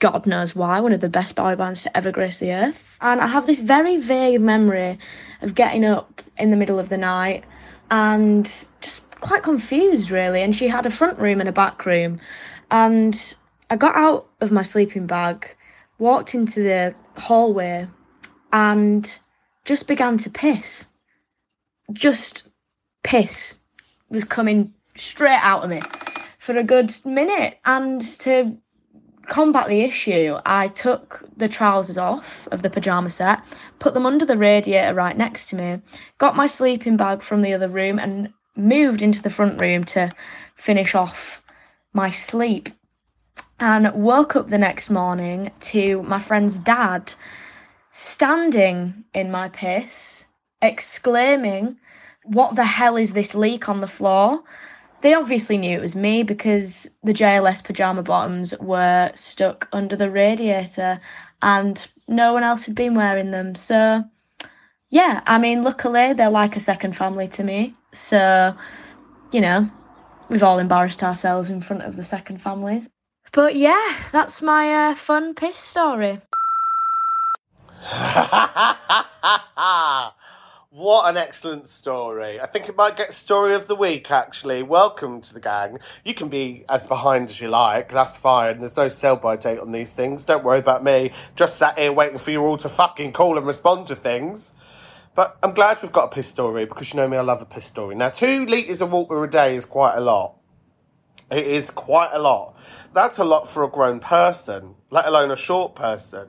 God 0.00 0.26
knows 0.26 0.54
why, 0.54 0.78
one 0.80 0.92
of 0.92 1.00
the 1.00 1.08
best 1.08 1.34
boy 1.34 1.56
bands 1.56 1.82
to 1.82 1.96
ever 1.96 2.12
grace 2.12 2.38
the 2.38 2.52
earth. 2.52 2.96
And 3.00 3.20
I 3.20 3.26
have 3.26 3.46
this 3.46 3.60
very 3.60 3.96
vague 3.96 4.42
memory 4.42 4.98
of 5.40 5.54
getting 5.54 5.84
up 5.84 6.22
in 6.36 6.50
the 6.50 6.56
middle 6.56 6.78
of 6.78 6.90
the 6.90 6.98
night 6.98 7.44
and 7.90 8.44
just 8.80 9.07
quite 9.20 9.42
confused 9.42 10.10
really 10.10 10.42
and 10.42 10.54
she 10.54 10.68
had 10.68 10.86
a 10.86 10.90
front 10.90 11.18
room 11.18 11.40
and 11.40 11.48
a 11.48 11.52
back 11.52 11.84
room 11.86 12.20
and 12.70 13.36
I 13.70 13.76
got 13.76 13.96
out 13.96 14.28
of 14.40 14.50
my 14.50 14.62
sleeping 14.62 15.06
bag, 15.06 15.54
walked 15.98 16.34
into 16.34 16.62
the 16.62 16.94
hallway, 17.16 17.86
and 18.52 19.18
just 19.64 19.86
began 19.86 20.16
to 20.18 20.30
piss. 20.30 20.86
Just 21.92 22.48
piss 23.04 23.58
was 24.08 24.24
coming 24.24 24.72
straight 24.96 25.40
out 25.42 25.64
of 25.64 25.70
me 25.70 25.82
for 26.38 26.56
a 26.56 26.64
good 26.64 26.94
minute. 27.04 27.58
And 27.66 28.00
to 28.20 28.56
combat 29.26 29.68
the 29.68 29.82
issue, 29.82 30.38
I 30.46 30.68
took 30.68 31.22
the 31.36 31.48
trousers 31.48 31.98
off 31.98 32.48
of 32.50 32.62
the 32.62 32.70
pyjama 32.70 33.10
set, 33.10 33.42
put 33.78 33.92
them 33.92 34.06
under 34.06 34.24
the 34.24 34.38
radiator 34.38 34.94
right 34.94 35.16
next 35.16 35.50
to 35.50 35.56
me, 35.56 35.82
got 36.16 36.36
my 36.36 36.46
sleeping 36.46 36.96
bag 36.96 37.20
from 37.20 37.42
the 37.42 37.52
other 37.52 37.68
room, 37.68 37.98
and 37.98 38.32
moved 38.58 39.00
into 39.00 39.22
the 39.22 39.30
front 39.30 39.58
room 39.58 39.84
to 39.84 40.12
finish 40.54 40.94
off 40.94 41.42
my 41.92 42.10
sleep. 42.10 42.68
And 43.60 43.92
woke 43.92 44.36
up 44.36 44.48
the 44.48 44.58
next 44.58 44.88
morning 44.88 45.50
to 45.60 46.02
my 46.02 46.20
friend's 46.20 46.58
dad 46.58 47.12
standing 47.90 49.04
in 49.14 49.32
my 49.32 49.48
piss, 49.48 50.26
exclaiming, 50.62 51.76
What 52.24 52.54
the 52.54 52.64
hell 52.64 52.96
is 52.96 53.14
this 53.14 53.34
leak 53.34 53.68
on 53.68 53.80
the 53.80 53.88
floor? 53.88 54.44
They 55.00 55.14
obviously 55.14 55.58
knew 55.58 55.78
it 55.78 55.82
was 55.82 55.96
me 55.96 56.22
because 56.22 56.88
the 57.02 57.12
JLS 57.12 57.64
pyjama 57.64 58.02
bottoms 58.02 58.54
were 58.58 59.10
stuck 59.14 59.68
under 59.72 59.96
the 59.96 60.10
radiator 60.10 61.00
and 61.42 61.86
no 62.08 62.32
one 62.32 62.42
else 62.42 62.64
had 62.64 62.74
been 62.74 62.94
wearing 62.94 63.30
them. 63.30 63.54
So, 63.54 64.04
yeah, 64.90 65.20
I 65.26 65.38
mean, 65.38 65.62
luckily 65.62 66.12
they're 66.14 66.30
like 66.30 66.56
a 66.56 66.60
second 66.60 66.96
family 66.96 67.28
to 67.28 67.44
me. 67.44 67.74
So, 67.92 68.54
you 69.32 69.40
know, 69.40 69.70
we've 70.28 70.42
all 70.42 70.58
embarrassed 70.58 71.02
ourselves 71.02 71.50
in 71.50 71.60
front 71.60 71.82
of 71.82 71.96
the 71.96 72.04
second 72.04 72.40
families. 72.40 72.88
But 73.32 73.56
yeah, 73.56 73.94
that's 74.12 74.42
my 74.42 74.90
uh, 74.90 74.94
fun 74.94 75.34
piss 75.34 75.56
story. 75.56 76.20
what 80.70 81.08
an 81.08 81.16
excellent 81.16 81.66
story. 81.66 82.40
I 82.40 82.46
think 82.46 82.68
it 82.68 82.76
might 82.76 82.96
get 82.96 83.12
story 83.12 83.54
of 83.54 83.68
the 83.68 83.74
week, 83.74 84.10
actually. 84.10 84.62
Welcome 84.62 85.20
to 85.22 85.34
the 85.34 85.40
gang. 85.40 85.78
You 86.04 86.14
can 86.14 86.28
be 86.28 86.64
as 86.68 86.84
behind 86.84 87.30
as 87.30 87.40
you 87.40 87.48
like, 87.48 87.90
that's 87.92 88.16
fine. 88.16 88.60
There's 88.60 88.76
no 88.76 88.88
sell 88.88 89.16
by 89.16 89.36
date 89.36 89.58
on 89.58 89.72
these 89.72 89.92
things. 89.92 90.24
Don't 90.24 90.44
worry 90.44 90.58
about 90.58 90.82
me. 90.82 91.12
Just 91.36 91.56
sat 91.56 91.78
here 91.78 91.92
waiting 91.92 92.18
for 92.18 92.30
you 92.30 92.42
all 92.44 92.56
to 92.58 92.68
fucking 92.68 93.12
call 93.12 93.38
and 93.38 93.46
respond 93.46 93.86
to 93.88 93.96
things. 93.96 94.52
But 95.18 95.36
I'm 95.42 95.52
glad 95.52 95.82
we've 95.82 95.90
got 95.90 96.04
a 96.04 96.14
piss 96.14 96.28
story 96.28 96.64
because 96.64 96.92
you 96.92 96.96
know 96.96 97.08
me, 97.08 97.16
I 97.16 97.22
love 97.22 97.42
a 97.42 97.44
piss 97.44 97.66
story. 97.66 97.96
Now, 97.96 98.08
two 98.08 98.46
litres 98.46 98.80
of 98.80 98.92
water 98.92 99.24
a 99.24 99.28
day 99.28 99.56
is 99.56 99.64
quite 99.64 99.96
a 99.96 100.00
lot. 100.00 100.36
It 101.28 101.44
is 101.44 101.70
quite 101.70 102.10
a 102.12 102.20
lot. 102.20 102.54
That's 102.94 103.18
a 103.18 103.24
lot 103.24 103.50
for 103.50 103.64
a 103.64 103.68
grown 103.68 103.98
person, 103.98 104.76
let 104.90 105.06
alone 105.06 105.32
a 105.32 105.36
short 105.36 105.74
person 105.74 106.28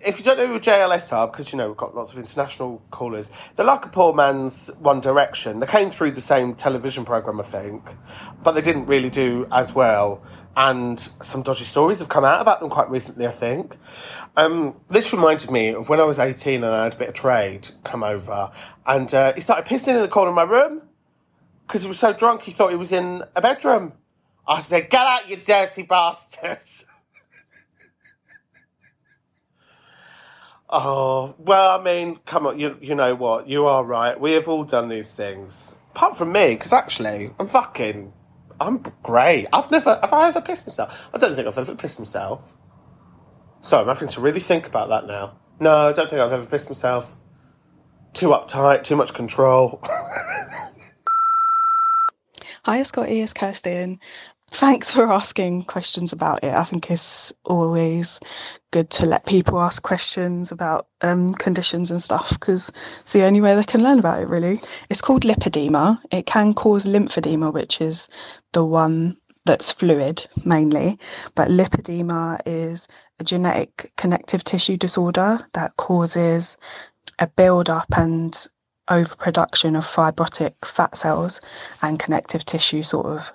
if 0.00 0.18
you 0.18 0.24
don't 0.24 0.38
know 0.38 0.46
who 0.46 0.60
JLS 0.60 1.12
are, 1.12 1.26
because 1.26 1.52
you 1.52 1.58
know 1.58 1.68
we've 1.68 1.76
got 1.76 1.94
lots 1.94 2.12
of 2.12 2.18
international 2.18 2.82
callers, 2.90 3.30
they're 3.56 3.66
like 3.66 3.84
a 3.84 3.88
poor 3.88 4.12
man's 4.12 4.68
One 4.78 5.00
Direction. 5.00 5.58
They 5.58 5.66
came 5.66 5.90
through 5.90 6.12
the 6.12 6.20
same 6.20 6.54
television 6.54 7.04
program, 7.04 7.40
I 7.40 7.44
think, 7.44 7.94
but 8.42 8.52
they 8.52 8.60
didn't 8.60 8.86
really 8.86 9.10
do 9.10 9.46
as 9.50 9.74
well. 9.74 10.22
And 10.58 10.98
some 11.22 11.42
dodgy 11.42 11.62
stories 11.62 12.00
have 12.00 12.08
come 12.08 12.24
out 12.24 12.40
about 12.40 12.58
them 12.58 12.68
quite 12.68 12.90
recently, 12.90 13.28
I 13.28 13.30
think. 13.30 13.76
Um, 14.36 14.74
this 14.90 15.12
reminded 15.12 15.52
me 15.52 15.68
of 15.68 15.88
when 15.88 16.00
I 16.00 16.04
was 16.04 16.18
18 16.18 16.64
and 16.64 16.74
I 16.74 16.82
had 16.82 16.94
a 16.94 16.96
bit 16.96 17.08
of 17.10 17.14
trade 17.14 17.70
come 17.84 18.02
over, 18.02 18.50
and 18.84 19.14
uh, 19.14 19.34
he 19.34 19.40
started 19.40 19.66
pissing 19.66 19.94
in 19.94 20.02
the 20.02 20.08
corner 20.08 20.30
of 20.30 20.34
my 20.34 20.42
room 20.42 20.82
because 21.66 21.82
he 21.82 21.88
was 21.88 22.00
so 22.00 22.12
drunk 22.12 22.42
he 22.42 22.50
thought 22.50 22.70
he 22.70 22.76
was 22.76 22.90
in 22.90 23.22
a 23.36 23.40
bedroom. 23.40 23.92
I 24.48 24.58
said, 24.58 24.90
"Get 24.90 25.06
out, 25.06 25.30
you 25.30 25.36
dirty 25.36 25.82
bastard!" 25.82 26.58
Oh, 30.70 31.34
well, 31.38 31.80
I 31.80 31.82
mean, 31.82 32.16
come 32.26 32.46
on, 32.46 32.58
you, 32.60 32.76
you 32.82 32.94
know 32.94 33.14
what? 33.14 33.48
You 33.48 33.66
are 33.66 33.82
right. 33.84 34.20
We 34.20 34.32
have 34.32 34.48
all 34.48 34.64
done 34.64 34.90
these 34.90 35.14
things. 35.14 35.74
Apart 35.92 36.18
from 36.18 36.32
me, 36.32 36.56
because 36.56 36.74
actually, 36.74 37.30
I'm 37.38 37.46
fucking. 37.46 38.12
I'm 38.60 38.82
great. 39.02 39.46
I've 39.52 39.70
never. 39.70 39.98
Have 40.00 40.12
I 40.12 40.28
ever 40.28 40.40
pissed 40.40 40.66
myself? 40.66 41.08
I 41.14 41.18
don't 41.18 41.36
think 41.36 41.46
I've 41.46 41.58
ever 41.58 41.74
pissed 41.74 41.98
myself. 41.98 42.56
Sorry, 43.60 43.82
I'm 43.82 43.88
having 43.88 44.08
to 44.08 44.20
really 44.20 44.40
think 44.40 44.66
about 44.66 44.88
that 44.88 45.06
now. 45.06 45.38
No, 45.60 45.88
I 45.88 45.92
don't 45.92 46.08
think 46.08 46.20
I've 46.20 46.32
ever 46.32 46.46
pissed 46.46 46.68
myself. 46.68 47.16
Too 48.12 48.28
uptight, 48.28 48.84
too 48.84 48.96
much 48.96 49.14
control. 49.14 49.80
Hi, 52.64 52.82
Scotty, 52.82 53.20
it's 53.20 53.32
Kirsten. 53.32 53.98
Thanks 54.50 54.90
for 54.90 55.12
asking 55.12 55.64
questions 55.64 56.12
about 56.12 56.42
it. 56.42 56.54
I 56.54 56.64
think 56.64 56.90
it's 56.90 57.32
always 57.44 58.18
good 58.70 58.90
to 58.90 59.06
let 59.06 59.26
people 59.26 59.60
ask 59.60 59.82
questions 59.82 60.50
about 60.50 60.88
um, 61.02 61.34
conditions 61.34 61.90
and 61.90 62.02
stuff 62.02 62.30
because 62.30 62.70
it's 63.02 63.12
the 63.12 63.24
only 63.24 63.40
way 63.40 63.54
they 63.54 63.64
can 63.64 63.82
learn 63.82 63.98
about 63.98 64.22
it, 64.22 64.28
really. 64.28 64.60
It's 64.88 65.02
called 65.02 65.22
lipedema. 65.24 66.00
It 66.10 66.26
can 66.26 66.54
cause 66.54 66.86
lymphedema, 66.86 67.52
which 67.52 67.80
is 67.80 68.08
the 68.52 68.64
one 68.64 69.18
that's 69.44 69.72
fluid 69.72 70.26
mainly, 70.44 70.98
but 71.34 71.48
lipedema 71.48 72.40
is 72.44 72.88
a 73.18 73.24
genetic 73.24 73.92
connective 73.96 74.44
tissue 74.44 74.76
disorder 74.76 75.46
that 75.54 75.76
causes 75.76 76.56
a 77.18 77.26
build 77.26 77.70
up 77.70 77.88
and 77.96 78.48
overproduction 78.90 79.76
of 79.76 79.84
fibrotic 79.86 80.54
fat 80.64 80.96
cells 80.96 81.40
and 81.82 81.98
connective 81.98 82.44
tissue 82.44 82.82
sort 82.82 83.06
of 83.06 83.32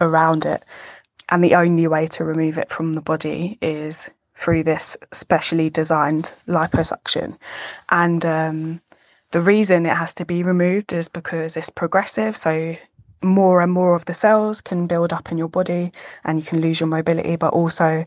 around 0.00 0.46
it. 0.46 0.64
And 1.28 1.42
the 1.42 1.54
only 1.54 1.86
way 1.86 2.06
to 2.08 2.24
remove 2.24 2.58
it 2.58 2.70
from 2.70 2.92
the 2.92 3.00
body 3.00 3.58
is 3.60 4.08
through 4.34 4.62
this 4.62 4.96
specially 5.12 5.70
designed 5.70 6.32
liposuction. 6.46 7.36
And 7.90 8.24
um, 8.24 8.80
the 9.32 9.40
reason 9.40 9.86
it 9.86 9.96
has 9.96 10.14
to 10.14 10.24
be 10.24 10.42
removed 10.42 10.92
is 10.92 11.08
because 11.08 11.56
it's 11.56 11.70
progressive. 11.70 12.36
So 12.36 12.76
more 13.22 13.60
and 13.60 13.72
more 13.72 13.94
of 13.94 14.04
the 14.04 14.14
cells 14.14 14.60
can 14.60 14.86
build 14.86 15.12
up 15.12 15.32
in 15.32 15.38
your 15.38 15.48
body 15.48 15.92
and 16.24 16.38
you 16.38 16.44
can 16.44 16.60
lose 16.60 16.80
your 16.80 16.86
mobility 16.86 17.36
but 17.36 17.52
also 17.52 18.04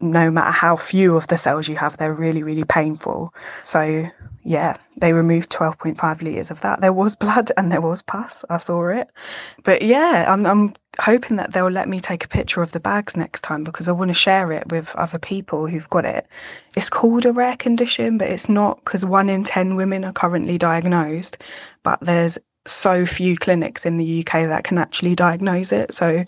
no 0.00 0.30
matter 0.30 0.50
how 0.50 0.76
few 0.76 1.16
of 1.16 1.26
the 1.28 1.38
cells 1.38 1.68
you 1.68 1.76
have 1.76 1.96
they're 1.96 2.12
really 2.12 2.42
really 2.42 2.64
painful. 2.64 3.34
So 3.62 4.06
yeah 4.44 4.76
they 4.96 5.12
removed 5.12 5.50
12.5 5.50 6.22
liters 6.22 6.50
of 6.50 6.60
that. 6.60 6.80
There 6.80 6.92
was 6.92 7.16
blood 7.24 7.50
and 7.56 7.72
there 7.72 7.80
was 7.80 8.02
pus. 8.02 8.44
I 8.50 8.58
saw 8.58 8.88
it. 8.88 9.08
But 9.64 9.82
yeah 9.82 10.26
i'm, 10.28 10.46
I'm 10.46 10.74
hoping 11.00 11.36
that 11.36 11.52
they'll 11.52 11.68
let 11.68 11.88
me 11.88 11.98
take 11.98 12.24
a 12.24 12.28
picture 12.28 12.62
of 12.62 12.72
the 12.72 12.80
bags 12.80 13.16
next 13.16 13.40
time 13.40 13.64
because 13.64 13.88
i 13.88 13.92
want 13.92 14.10
to 14.10 14.14
share 14.14 14.52
it 14.52 14.70
with 14.70 14.94
other 14.94 15.18
people 15.18 15.66
who've 15.66 15.90
got 15.90 16.04
it. 16.04 16.26
It's 16.76 16.90
called 16.90 17.24
a 17.24 17.32
rare 17.32 17.56
condition 17.56 18.18
but 18.18 18.28
it's 18.28 18.48
not 18.48 18.84
because 18.84 19.04
one 19.04 19.30
in 19.30 19.44
10 19.44 19.76
women 19.76 20.04
are 20.04 20.12
currently 20.12 20.58
diagnosed 20.58 21.38
but 21.82 21.98
there's 22.00 22.38
so 22.66 23.04
few 23.04 23.36
clinics 23.36 23.84
in 23.84 23.98
the 23.98 24.20
UK 24.20 24.48
that 24.48 24.64
can 24.64 24.78
actually 24.78 25.14
diagnose 25.14 25.72
it. 25.72 25.92
So 25.92 26.24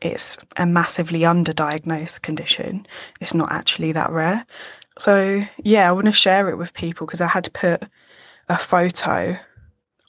it's 0.00 0.36
a 0.56 0.66
massively 0.66 1.20
underdiagnosed 1.20 2.22
condition. 2.22 2.86
It's 3.20 3.34
not 3.34 3.52
actually 3.52 3.92
that 3.92 4.10
rare. 4.10 4.44
So 4.98 5.42
yeah, 5.58 5.88
I 5.88 5.92
want 5.92 6.06
to 6.06 6.12
share 6.12 6.48
it 6.50 6.58
with 6.58 6.74
people 6.74 7.06
because 7.06 7.20
I 7.20 7.26
had 7.26 7.44
to 7.44 7.50
put 7.50 7.82
a 8.48 8.58
photo 8.58 9.38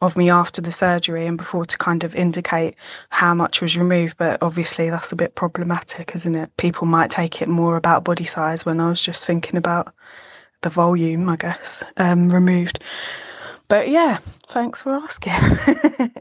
of 0.01 0.15
me 0.15 0.29
after 0.29 0.61
the 0.61 0.71
surgery 0.71 1.27
and 1.27 1.37
before 1.37 1.65
to 1.65 1.77
kind 1.77 2.03
of 2.03 2.15
indicate 2.15 2.75
how 3.09 3.33
much 3.33 3.61
was 3.61 3.77
removed. 3.77 4.17
But 4.17 4.41
obviously, 4.41 4.89
that's 4.89 5.11
a 5.11 5.15
bit 5.15 5.35
problematic, 5.35 6.15
isn't 6.15 6.35
it? 6.35 6.55
People 6.57 6.87
might 6.87 7.11
take 7.11 7.41
it 7.41 7.49
more 7.49 7.75
about 7.75 8.03
body 8.03 8.25
size 8.25 8.65
when 8.65 8.79
I 8.79 8.89
was 8.89 9.01
just 9.01 9.25
thinking 9.25 9.57
about 9.57 9.93
the 10.61 10.69
volume, 10.69 11.27
I 11.29 11.35
guess, 11.35 11.83
um, 11.97 12.29
removed. 12.29 12.83
But 13.69 13.87
yeah, 13.87 14.17
thanks 14.49 14.81
for 14.81 14.95
asking. 14.95 15.33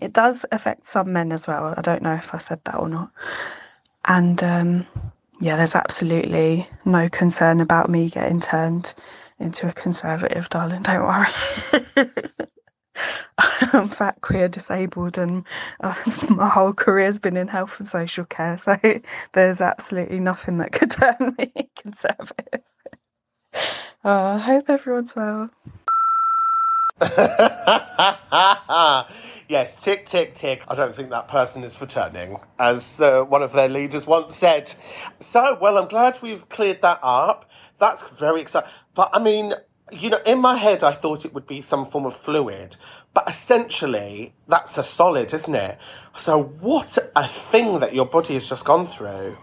it 0.00 0.12
does 0.12 0.46
affect 0.52 0.86
some 0.86 1.12
men 1.12 1.32
as 1.32 1.46
well. 1.46 1.74
I 1.76 1.82
don't 1.82 2.02
know 2.02 2.14
if 2.14 2.32
I 2.32 2.38
said 2.38 2.60
that 2.64 2.76
or 2.76 2.88
not. 2.88 3.10
And 4.04 4.42
um, 4.42 4.86
yeah, 5.40 5.56
there's 5.56 5.74
absolutely 5.74 6.68
no 6.84 7.08
concern 7.08 7.60
about 7.60 7.90
me 7.90 8.08
getting 8.08 8.40
turned 8.40 8.94
into 9.40 9.68
a 9.68 9.72
conservative, 9.72 10.48
darling. 10.48 10.82
Don't 10.82 11.02
worry. 11.02 11.26
I'm 13.38 13.88
fat, 13.88 14.20
queer, 14.20 14.48
disabled, 14.48 15.18
and 15.18 15.44
uh, 15.80 15.94
my 16.30 16.48
whole 16.48 16.72
career's 16.72 17.18
been 17.18 17.36
in 17.36 17.48
health 17.48 17.74
and 17.78 17.88
social 17.88 18.24
care. 18.24 18.56
So 18.56 18.76
there's 19.32 19.60
absolutely 19.60 20.20
nothing 20.20 20.58
that 20.58 20.70
could 20.70 20.92
turn 20.92 21.34
me 21.36 21.52
conservative. 21.74 22.62
Uh, 24.04 24.36
I 24.36 24.38
hope 24.38 24.70
everyone's 24.70 25.16
well. 25.16 25.50
yes, 29.48 29.74
tick, 29.76 30.06
tick, 30.06 30.34
tick. 30.34 30.62
I 30.68 30.74
don't 30.74 30.94
think 30.94 31.10
that 31.10 31.28
person 31.28 31.64
is 31.64 31.76
for 31.76 31.86
turning, 31.86 32.38
as 32.58 33.00
uh, 33.00 33.22
one 33.24 33.42
of 33.42 33.52
their 33.52 33.68
leaders 33.68 34.06
once 34.06 34.36
said. 34.36 34.74
So, 35.20 35.58
well, 35.60 35.78
I'm 35.78 35.88
glad 35.88 36.18
we've 36.22 36.48
cleared 36.48 36.82
that 36.82 37.00
up. 37.02 37.50
That's 37.78 38.02
very 38.10 38.40
exciting. 38.40 38.70
But 38.94 39.10
I 39.12 39.18
mean, 39.18 39.54
you 39.92 40.10
know, 40.10 40.20
in 40.26 40.40
my 40.40 40.56
head, 40.56 40.82
I 40.82 40.92
thought 40.92 41.24
it 41.24 41.34
would 41.34 41.46
be 41.46 41.60
some 41.60 41.84
form 41.84 42.06
of 42.06 42.16
fluid, 42.16 42.76
but 43.12 43.28
essentially, 43.28 44.34
that's 44.48 44.78
a 44.78 44.82
solid, 44.82 45.32
isn't 45.34 45.54
it? 45.54 45.78
So, 46.16 46.42
what 46.42 46.96
a 47.14 47.28
thing 47.28 47.80
that 47.80 47.94
your 47.94 48.06
body 48.06 48.34
has 48.34 48.48
just 48.48 48.64
gone 48.64 48.86
through. 48.86 49.36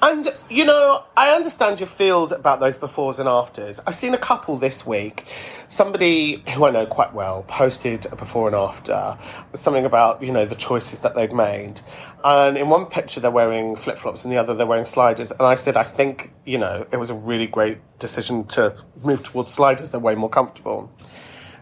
And, 0.00 0.32
you 0.48 0.64
know, 0.64 1.02
I 1.16 1.30
understand 1.30 1.80
your 1.80 1.88
feels 1.88 2.30
about 2.30 2.60
those 2.60 2.76
befores 2.76 3.18
and 3.18 3.28
afters. 3.28 3.80
I've 3.84 3.96
seen 3.96 4.14
a 4.14 4.18
couple 4.18 4.56
this 4.56 4.86
week. 4.86 5.24
Somebody 5.66 6.44
who 6.54 6.64
I 6.66 6.70
know 6.70 6.86
quite 6.86 7.12
well 7.12 7.42
posted 7.48 8.06
a 8.06 8.14
before 8.14 8.46
and 8.46 8.54
after, 8.54 9.18
something 9.54 9.84
about, 9.84 10.22
you 10.22 10.30
know, 10.30 10.44
the 10.46 10.54
choices 10.54 11.00
that 11.00 11.16
they've 11.16 11.32
made. 11.32 11.80
And 12.22 12.56
in 12.56 12.68
one 12.68 12.86
picture, 12.86 13.18
they're 13.18 13.32
wearing 13.32 13.74
flip 13.74 13.98
flops, 13.98 14.22
and 14.22 14.32
the 14.32 14.36
other, 14.36 14.54
they're 14.54 14.68
wearing 14.68 14.84
sliders. 14.84 15.32
And 15.32 15.42
I 15.42 15.56
said, 15.56 15.76
I 15.76 15.82
think, 15.82 16.32
you 16.46 16.58
know, 16.58 16.86
it 16.92 16.96
was 16.96 17.10
a 17.10 17.14
really 17.14 17.48
great 17.48 17.78
decision 17.98 18.44
to 18.48 18.76
move 19.02 19.24
towards 19.24 19.52
sliders. 19.52 19.90
They're 19.90 19.98
way 19.98 20.14
more 20.14 20.30
comfortable. 20.30 20.92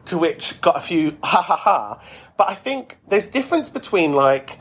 To 0.07 0.19
which 0.19 0.61
got 0.61 0.77
a 0.77 0.81
few 0.81 1.17
ha 1.25 1.41
ha 1.41 1.57
ha. 1.57 2.03
But 2.37 2.51
I 2.51 2.55
think 2.55 2.99
there's 3.09 3.29
difference 3.29 3.71
between, 3.71 4.13
like, 4.13 4.59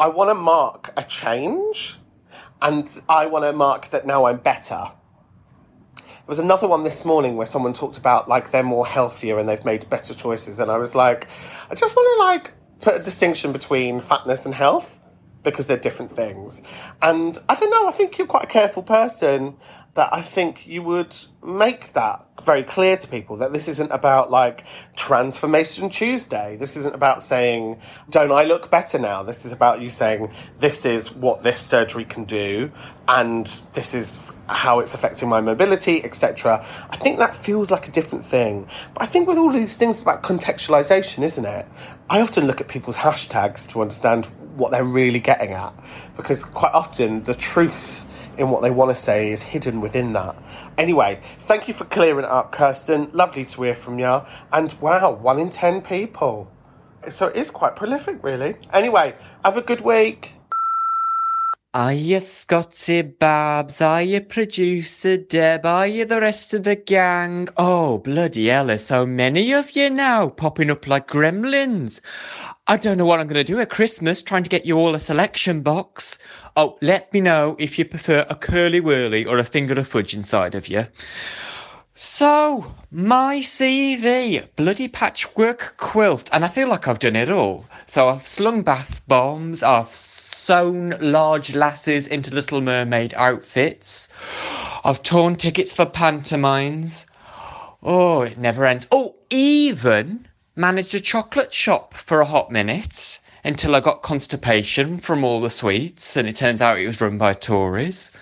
I 0.00 0.08
want 0.08 0.30
to 0.30 0.34
mark 0.34 0.94
a 0.96 1.02
change 1.02 1.98
and 2.60 3.00
I 3.08 3.26
want 3.26 3.44
to 3.44 3.52
mark 3.52 3.88
that 3.90 4.06
now 4.06 4.26
I'm 4.26 4.38
better. 4.38 4.90
There 5.96 6.26
was 6.26 6.38
another 6.38 6.68
one 6.68 6.84
this 6.84 7.04
morning 7.04 7.36
where 7.36 7.46
someone 7.46 7.72
talked 7.72 7.96
about 7.96 8.28
like 8.28 8.50
they're 8.50 8.62
more 8.62 8.86
healthier 8.86 9.38
and 9.38 9.48
they've 9.48 9.64
made 9.64 9.88
better 9.88 10.14
choices, 10.14 10.60
and 10.60 10.70
I 10.70 10.78
was 10.78 10.94
like, 10.94 11.26
I 11.70 11.74
just 11.74 11.94
want 11.96 12.18
to 12.18 12.24
like 12.24 12.52
put 12.80 13.00
a 13.00 13.02
distinction 13.02 13.52
between 13.52 14.00
fatness 14.00 14.44
and 14.46 14.54
health 14.54 15.00
because 15.42 15.66
they're 15.66 15.76
different 15.76 16.10
things. 16.10 16.62
And 17.00 17.38
I 17.48 17.54
don't 17.54 17.70
know, 17.70 17.88
I 17.88 17.92
think 17.92 18.18
you're 18.18 18.26
quite 18.26 18.44
a 18.44 18.48
careful 18.48 18.82
person 18.82 19.56
that 19.94 20.08
I 20.12 20.20
think 20.20 20.66
you 20.66 20.82
would 20.82 21.14
make 21.44 21.92
that 21.94 22.24
very 22.44 22.62
clear 22.62 22.96
to 22.96 23.08
people 23.08 23.36
that 23.38 23.52
this 23.52 23.66
isn't 23.66 23.90
about 23.90 24.30
like 24.30 24.64
Transformation 24.96 25.88
Tuesday. 25.88 26.56
This 26.56 26.76
isn't 26.76 26.94
about 26.94 27.22
saying, 27.22 27.80
don't 28.08 28.30
I 28.30 28.44
look 28.44 28.70
better 28.70 28.98
now? 28.98 29.22
This 29.22 29.44
is 29.44 29.50
about 29.50 29.80
you 29.80 29.90
saying, 29.90 30.30
this 30.58 30.84
is 30.84 31.12
what 31.12 31.42
this 31.42 31.60
surgery 31.60 32.04
can 32.04 32.24
do, 32.24 32.70
and 33.08 33.46
this 33.74 33.92
is 33.92 34.20
how 34.48 34.80
it's 34.80 34.94
affecting 34.94 35.28
my 35.28 35.40
mobility, 35.40 36.02
etc. 36.04 36.64
I 36.90 36.96
think 36.96 37.18
that 37.18 37.34
feels 37.34 37.70
like 37.70 37.88
a 37.88 37.90
different 37.90 38.24
thing. 38.24 38.66
But 38.94 39.02
I 39.02 39.06
think 39.06 39.28
with 39.28 39.38
all 39.38 39.50
these 39.50 39.76
things 39.76 40.00
about 40.02 40.22
contextualization, 40.22 41.22
isn't 41.22 41.44
it? 41.44 41.66
I 42.08 42.20
often 42.20 42.46
look 42.46 42.60
at 42.60 42.68
people's 42.68 42.96
hashtags 42.96 43.68
to 43.70 43.82
understand 43.82 44.26
what 44.56 44.72
they're 44.72 44.84
really 44.84 45.20
getting 45.20 45.52
at 45.52 45.72
because 46.16 46.42
quite 46.42 46.72
often 46.72 47.22
the 47.24 47.34
truth 47.34 48.04
in 48.38 48.50
what 48.50 48.62
they 48.62 48.70
want 48.70 48.94
to 48.94 49.00
say 49.00 49.30
is 49.32 49.42
hidden 49.42 49.80
within 49.80 50.12
that. 50.14 50.36
Anyway, 50.78 51.20
thank 51.40 51.68
you 51.68 51.74
for 51.74 51.84
clearing 51.84 52.24
it 52.24 52.30
up, 52.30 52.52
Kirsten. 52.52 53.10
Lovely 53.12 53.44
to 53.44 53.62
hear 53.62 53.74
from 53.74 53.98
you. 53.98 54.22
And 54.52 54.72
wow, 54.80 55.12
one 55.12 55.38
in 55.38 55.50
ten 55.50 55.82
people. 55.82 56.50
So 57.08 57.26
it 57.26 57.36
is 57.36 57.50
quite 57.50 57.76
prolific, 57.76 58.22
really. 58.22 58.56
Anyway, 58.72 59.14
have 59.44 59.56
a 59.56 59.62
good 59.62 59.80
week. 59.80 60.34
Are 61.74 61.92
you 61.92 62.20
Scotty 62.20 63.02
Babs? 63.02 63.82
Are 63.82 64.00
you 64.00 64.22
producer 64.22 65.18
Deb? 65.18 65.66
Are 65.66 65.86
you 65.86 66.06
the 66.06 66.18
rest 66.18 66.54
of 66.54 66.62
the 66.62 66.76
gang? 66.76 67.46
Oh, 67.58 67.98
bloody 67.98 68.46
hell, 68.46 68.68
there's 68.68 68.86
so 68.86 69.04
many 69.04 69.52
of 69.52 69.76
you 69.76 69.90
now 69.90 70.30
popping 70.30 70.70
up 70.70 70.86
like 70.86 71.08
gremlins. 71.08 72.00
I 72.68 72.78
don't 72.78 72.96
know 72.96 73.04
what 73.04 73.20
I'm 73.20 73.26
going 73.26 73.44
to 73.44 73.44
do 73.44 73.60
at 73.60 73.68
Christmas, 73.68 74.22
trying 74.22 74.44
to 74.44 74.48
get 74.48 74.64
you 74.64 74.78
all 74.78 74.94
a 74.94 75.00
selection 75.00 75.60
box. 75.60 76.16
Oh, 76.56 76.78
let 76.80 77.12
me 77.12 77.20
know 77.20 77.54
if 77.58 77.78
you 77.78 77.84
prefer 77.84 78.24
a 78.30 78.34
Curly 78.34 78.80
Wurly 78.80 79.26
or 79.26 79.36
a 79.36 79.44
finger 79.44 79.78
of 79.78 79.86
fudge 79.86 80.14
inside 80.14 80.54
of 80.54 80.68
you. 80.68 80.86
So, 82.00 82.76
my 82.92 83.38
CV, 83.38 84.46
bloody 84.54 84.86
patchwork 84.86 85.74
quilt, 85.78 86.30
and 86.32 86.44
I 86.44 86.48
feel 86.48 86.68
like 86.68 86.86
I've 86.86 87.00
done 87.00 87.16
it 87.16 87.28
all. 87.28 87.66
So 87.86 88.06
I've 88.06 88.24
slung 88.24 88.62
bath 88.62 89.02
bombs, 89.08 89.64
I've 89.64 89.92
sewn 89.92 90.94
large 91.00 91.56
lasses 91.56 92.06
into 92.06 92.32
Little 92.32 92.60
Mermaid 92.60 93.14
outfits, 93.14 94.08
I've 94.84 95.02
torn 95.02 95.34
tickets 95.34 95.74
for 95.74 95.86
pantomimes. 95.86 97.04
Oh, 97.82 98.22
it 98.22 98.38
never 98.38 98.64
ends. 98.64 98.86
Oh, 98.92 99.16
even 99.28 100.28
managed 100.54 100.94
a 100.94 101.00
chocolate 101.00 101.52
shop 101.52 101.94
for 101.94 102.20
a 102.20 102.26
hot 102.26 102.52
minute 102.52 103.18
until 103.42 103.74
I 103.74 103.80
got 103.80 104.02
constipation 104.02 104.98
from 104.98 105.24
all 105.24 105.40
the 105.40 105.50
sweets, 105.50 106.16
and 106.16 106.28
it 106.28 106.36
turns 106.36 106.62
out 106.62 106.78
it 106.78 106.86
was 106.86 107.00
run 107.00 107.18
by 107.18 107.32
Tories. 107.32 108.12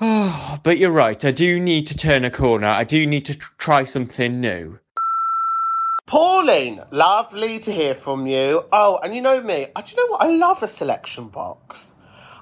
Oh, 0.00 0.58
but 0.62 0.78
you're 0.78 0.90
right, 0.90 1.22
I 1.24 1.30
do 1.30 1.58
need 1.58 1.86
to 1.88 1.96
turn 1.96 2.24
a 2.24 2.30
corner. 2.30 2.68
I 2.68 2.84
do 2.84 3.06
need 3.06 3.24
to 3.26 3.34
tr- 3.34 3.52
try 3.58 3.84
something 3.84 4.40
new. 4.40 4.78
Pauline, 6.06 6.82
lovely 6.90 7.58
to 7.58 7.72
hear 7.72 7.92
from 7.92 8.26
you. 8.26 8.64
Oh, 8.72 8.98
and 9.02 9.14
you 9.14 9.20
know 9.20 9.42
me, 9.42 9.66
I, 9.76 9.82
do 9.82 9.94
you 9.94 9.96
know 9.96 10.12
what? 10.12 10.22
I 10.22 10.28
love 10.28 10.62
a 10.62 10.68
selection 10.68 11.28
box. 11.28 11.94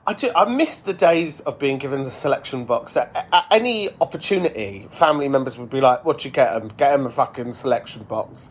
I 0.09 0.13
do. 0.13 0.31
I 0.37 0.45
miss 0.45 0.79
the 0.79 0.93
days 0.93 1.41
of 1.41 1.59
being 1.59 1.79
given 1.79 2.05
the 2.05 2.13
selection 2.13 2.65
box. 2.65 2.97
At, 2.97 3.27
at 3.33 3.45
any 3.51 3.91
opportunity, 4.01 4.87
family 4.89 5.27
members 5.27 5.59
would 5.59 5.69
be 5.69 5.81
like, 5.81 6.05
"What 6.05 6.25
you 6.25 6.31
get 6.31 6.53
them? 6.53 6.69
Get 6.77 6.93
them 6.93 7.07
a 7.07 7.11
fucking 7.11 7.55
selection 7.55 8.05
box." 8.05 8.51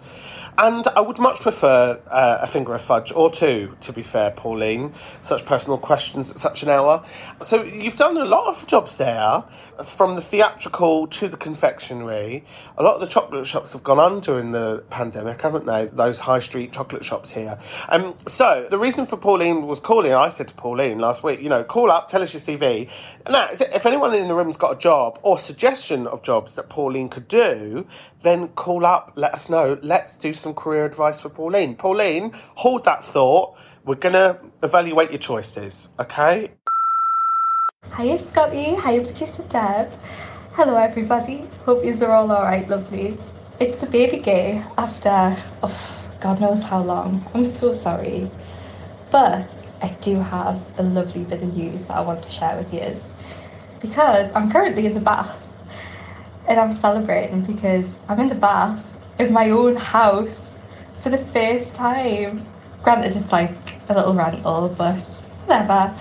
And 0.57 0.87
I 0.95 1.01
would 1.01 1.19
much 1.19 1.41
prefer 1.41 2.01
uh, 2.09 2.37
a 2.41 2.47
finger 2.47 2.73
of 2.73 2.81
fudge 2.81 3.11
or 3.11 3.29
two, 3.29 3.75
to 3.81 3.91
be 3.91 4.03
fair, 4.03 4.31
Pauline. 4.31 4.93
Such 5.21 5.45
personal 5.45 5.77
questions 5.77 6.31
at 6.31 6.39
such 6.39 6.63
an 6.63 6.69
hour. 6.69 7.03
So 7.43 7.63
you've 7.63 7.97
done 7.97 8.15
a 8.17 8.25
lot 8.25 8.47
of 8.47 8.65
jobs 8.65 8.97
there, 8.97 9.43
from 9.83 10.15
the 10.15 10.21
theatrical 10.21 11.07
to 11.07 11.27
the 11.27 11.37
confectionery. 11.37 12.45
A 12.77 12.83
lot 12.83 12.95
of 12.95 13.01
the 13.01 13.07
chocolate 13.07 13.45
shops 13.45 13.73
have 13.73 13.83
gone 13.83 13.99
under 13.99 14.39
in 14.39 14.51
the 14.51 14.83
pandemic, 14.89 15.41
haven't 15.41 15.65
they? 15.65 15.87
Those 15.87 16.19
high 16.19 16.39
street 16.39 16.71
chocolate 16.71 17.03
shops 17.03 17.31
here. 17.31 17.59
Um, 17.89 18.15
so 18.27 18.67
the 18.69 18.77
reason 18.77 19.05
for 19.05 19.17
Pauline 19.17 19.67
was 19.67 19.79
calling, 19.79 20.13
I 20.13 20.29
said 20.29 20.47
to 20.49 20.53
Pauline 20.53 20.99
last 20.99 21.23
week, 21.23 21.41
you 21.41 21.49
know, 21.49 21.63
call 21.63 21.91
up, 21.91 22.07
tell 22.07 22.21
us 22.21 22.33
your 22.33 22.41
CV. 22.41 22.89
Now, 23.29 23.49
if 23.51 23.85
anyone 23.85 24.13
in 24.13 24.27
the 24.27 24.35
room's 24.35 24.57
got 24.57 24.71
a 24.77 24.79
job 24.79 25.19
or 25.23 25.37
suggestion 25.37 26.07
of 26.07 26.23
jobs 26.23 26.55
that 26.55 26.69
Pauline 26.69 27.09
could 27.09 27.27
do, 27.27 27.85
then 28.21 28.47
call 28.49 28.85
up, 28.85 29.13
let 29.15 29.33
us 29.33 29.49
know. 29.49 29.77
Let's 29.81 30.15
do 30.15 30.33
some 30.45 30.53
career 30.53 30.85
advice 30.85 31.21
for 31.21 31.29
Pauline. 31.29 31.75
Pauline, 31.75 32.31
hold 32.53 32.85
that 32.85 33.03
thought. 33.03 33.55
We're 33.83 33.95
going 33.95 34.13
to 34.13 34.39
evaluate 34.61 35.09
your 35.09 35.17
choices, 35.17 35.89
okay? 35.99 36.51
Hiya 37.97 38.19
Scotty, 38.19 38.75
hiya 38.75 39.01
producer 39.01 39.41
Deb. 39.49 39.91
Hello 40.53 40.75
everybody, 40.75 41.47
hope 41.65 41.83
yous 41.83 42.03
are 42.03 42.11
all 42.11 42.31
alright 42.31 42.67
lovelies. 42.67 43.19
It's 43.59 43.81
a 43.81 43.87
baby 43.87 44.19
gay 44.19 44.63
after, 44.77 45.35
oh, 45.63 45.97
God 46.21 46.39
knows 46.39 46.61
how 46.61 46.83
long. 46.83 47.25
I'm 47.33 47.45
so 47.45 47.73
sorry. 47.73 48.29
But 49.09 49.65
I 49.81 49.89
do 50.01 50.17
have 50.19 50.63
a 50.77 50.83
lovely 50.83 51.23
bit 51.23 51.41
of 51.41 51.57
news 51.57 51.85
that 51.85 51.97
I 51.97 52.01
want 52.01 52.21
to 52.21 52.29
share 52.29 52.55
with 52.55 52.71
yous. 52.71 53.09
Because 53.81 54.31
I'm 54.35 54.51
currently 54.51 54.85
in 54.85 54.93
the 54.93 55.01
bath 55.01 55.35
and 56.47 56.59
I'm 56.59 56.71
celebrating 56.71 57.41
because 57.41 57.95
I'm 58.07 58.19
in 58.19 58.29
the 58.29 58.35
bath 58.35 58.94
in 59.19 59.33
my 59.33 59.49
own 59.49 59.75
house 59.75 60.53
for 61.01 61.09
the 61.09 61.17
first 61.17 61.75
time. 61.75 62.45
Granted, 62.83 63.15
it's 63.15 63.31
like 63.31 63.51
a 63.89 63.93
little 63.93 64.13
rental, 64.13 64.69
but 64.69 65.01
whatever. 65.45 65.95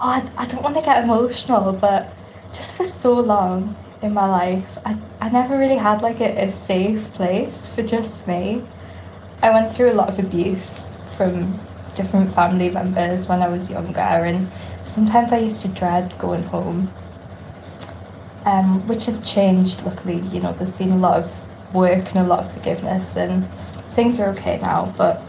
Oh, 0.00 0.08
I, 0.08 0.28
I 0.36 0.46
don't 0.46 0.62
want 0.62 0.76
to 0.76 0.82
get 0.82 1.02
emotional, 1.04 1.72
but 1.72 2.12
just 2.52 2.74
for 2.74 2.84
so 2.84 3.14
long 3.20 3.74
in 4.02 4.12
my 4.12 4.28
life, 4.28 4.78
I, 4.84 4.96
I 5.20 5.28
never 5.30 5.58
really 5.58 5.76
had 5.76 6.02
like 6.02 6.20
a, 6.20 6.44
a 6.44 6.50
safe 6.50 7.12
place 7.12 7.68
for 7.68 7.82
just 7.82 8.26
me. 8.26 8.62
I 9.42 9.50
went 9.50 9.72
through 9.72 9.92
a 9.92 9.94
lot 9.94 10.08
of 10.08 10.18
abuse 10.18 10.90
from 11.16 11.60
different 11.94 12.32
family 12.34 12.68
members 12.68 13.26
when 13.26 13.42
I 13.42 13.48
was 13.48 13.70
younger, 13.70 14.00
and 14.00 14.50
sometimes 14.84 15.32
I 15.32 15.38
used 15.38 15.62
to 15.62 15.68
dread 15.68 16.16
going 16.18 16.44
home 16.44 16.92
um, 18.46 18.86
which 18.86 19.06
has 19.06 19.18
changed. 19.20 19.84
Luckily, 19.84 20.20
you 20.20 20.40
know, 20.40 20.52
there's 20.52 20.72
been 20.72 20.92
a 20.92 20.96
lot 20.96 21.18
of 21.18 21.42
work 21.72 22.08
and 22.14 22.18
a 22.18 22.24
lot 22.24 22.40
of 22.40 22.52
forgiveness, 22.52 23.16
and 23.16 23.48
things 23.92 24.18
are 24.20 24.30
okay 24.30 24.58
now. 24.60 24.94
But 24.96 25.22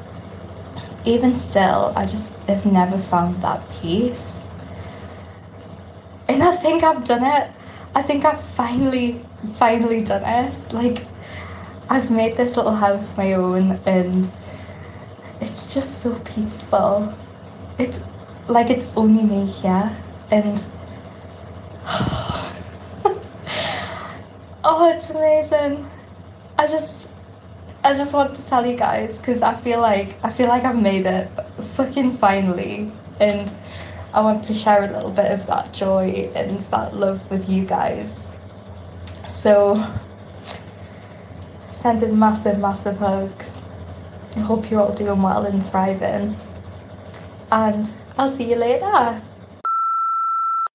even 1.06 1.36
still, 1.36 1.94
I 1.96 2.06
just 2.06 2.32
have 2.48 2.66
never 2.66 2.98
found 2.98 3.42
that 3.42 3.70
peace. 3.82 4.40
And 6.28 6.44
I 6.44 6.56
think 6.56 6.84
I've 6.84 7.04
done 7.06 7.24
it. 7.24 7.50
I 7.96 8.02
think 8.02 8.26
I've 8.26 8.42
finally, 8.42 9.26
finally 9.56 10.04
done 10.04 10.24
it. 10.26 10.74
Like, 10.74 11.06
I've 11.90 12.12
made 12.12 12.36
this 12.38 12.58
little 12.58 12.76
house 12.76 13.16
my 13.16 13.34
own, 13.34 13.80
and 13.86 14.30
it's 15.40 15.74
just 15.74 16.00
so 16.02 16.20
peaceful. 16.20 17.14
It's 17.78 18.00
like 18.48 18.70
it's 18.70 18.88
only 18.96 19.24
me 19.24 19.46
here, 19.46 19.96
and 20.32 20.64
Oh, 24.70 24.90
it's 24.94 25.10
amazing. 25.12 25.90
I 26.58 26.68
just 26.68 27.10
I 27.84 27.94
just 27.94 28.14
want 28.14 28.36
to 28.36 28.46
tell 28.46 28.66
you 28.66 28.76
guys 28.76 29.18
because 29.18 29.42
I 29.42 29.56
feel 29.62 29.80
like 29.80 30.16
I 30.24 30.32
feel 30.32 30.48
like 30.48 30.64
I've 30.64 30.82
made 30.82 31.06
it 31.06 31.30
fucking 31.76 32.18
finally 32.18 32.92
and 33.20 33.54
I 34.14 34.22
want 34.22 34.44
to 34.46 34.54
share 34.54 34.84
a 34.84 34.92
little 34.92 35.12
bit 35.12 35.32
of 35.32 35.46
that 35.48 35.74
joy 35.74 36.32
and 36.36 36.60
that 36.60 36.96
love 36.96 37.30
with 37.30 37.48
you 37.48 37.66
guys. 37.66 38.26
So 39.28 39.86
sending 41.70 42.18
massive, 42.18 42.58
massive 42.60 42.98
hugs. 42.98 43.62
I 44.36 44.40
hope 44.40 44.70
you're 44.72 44.82
all 44.82 44.94
doing 44.94 45.22
well 45.22 45.46
and 45.46 45.66
thriving. 45.68 46.36
And 47.52 47.92
I'll 48.18 48.32
see 48.32 48.50
you 48.50 48.56
later. 48.56 49.22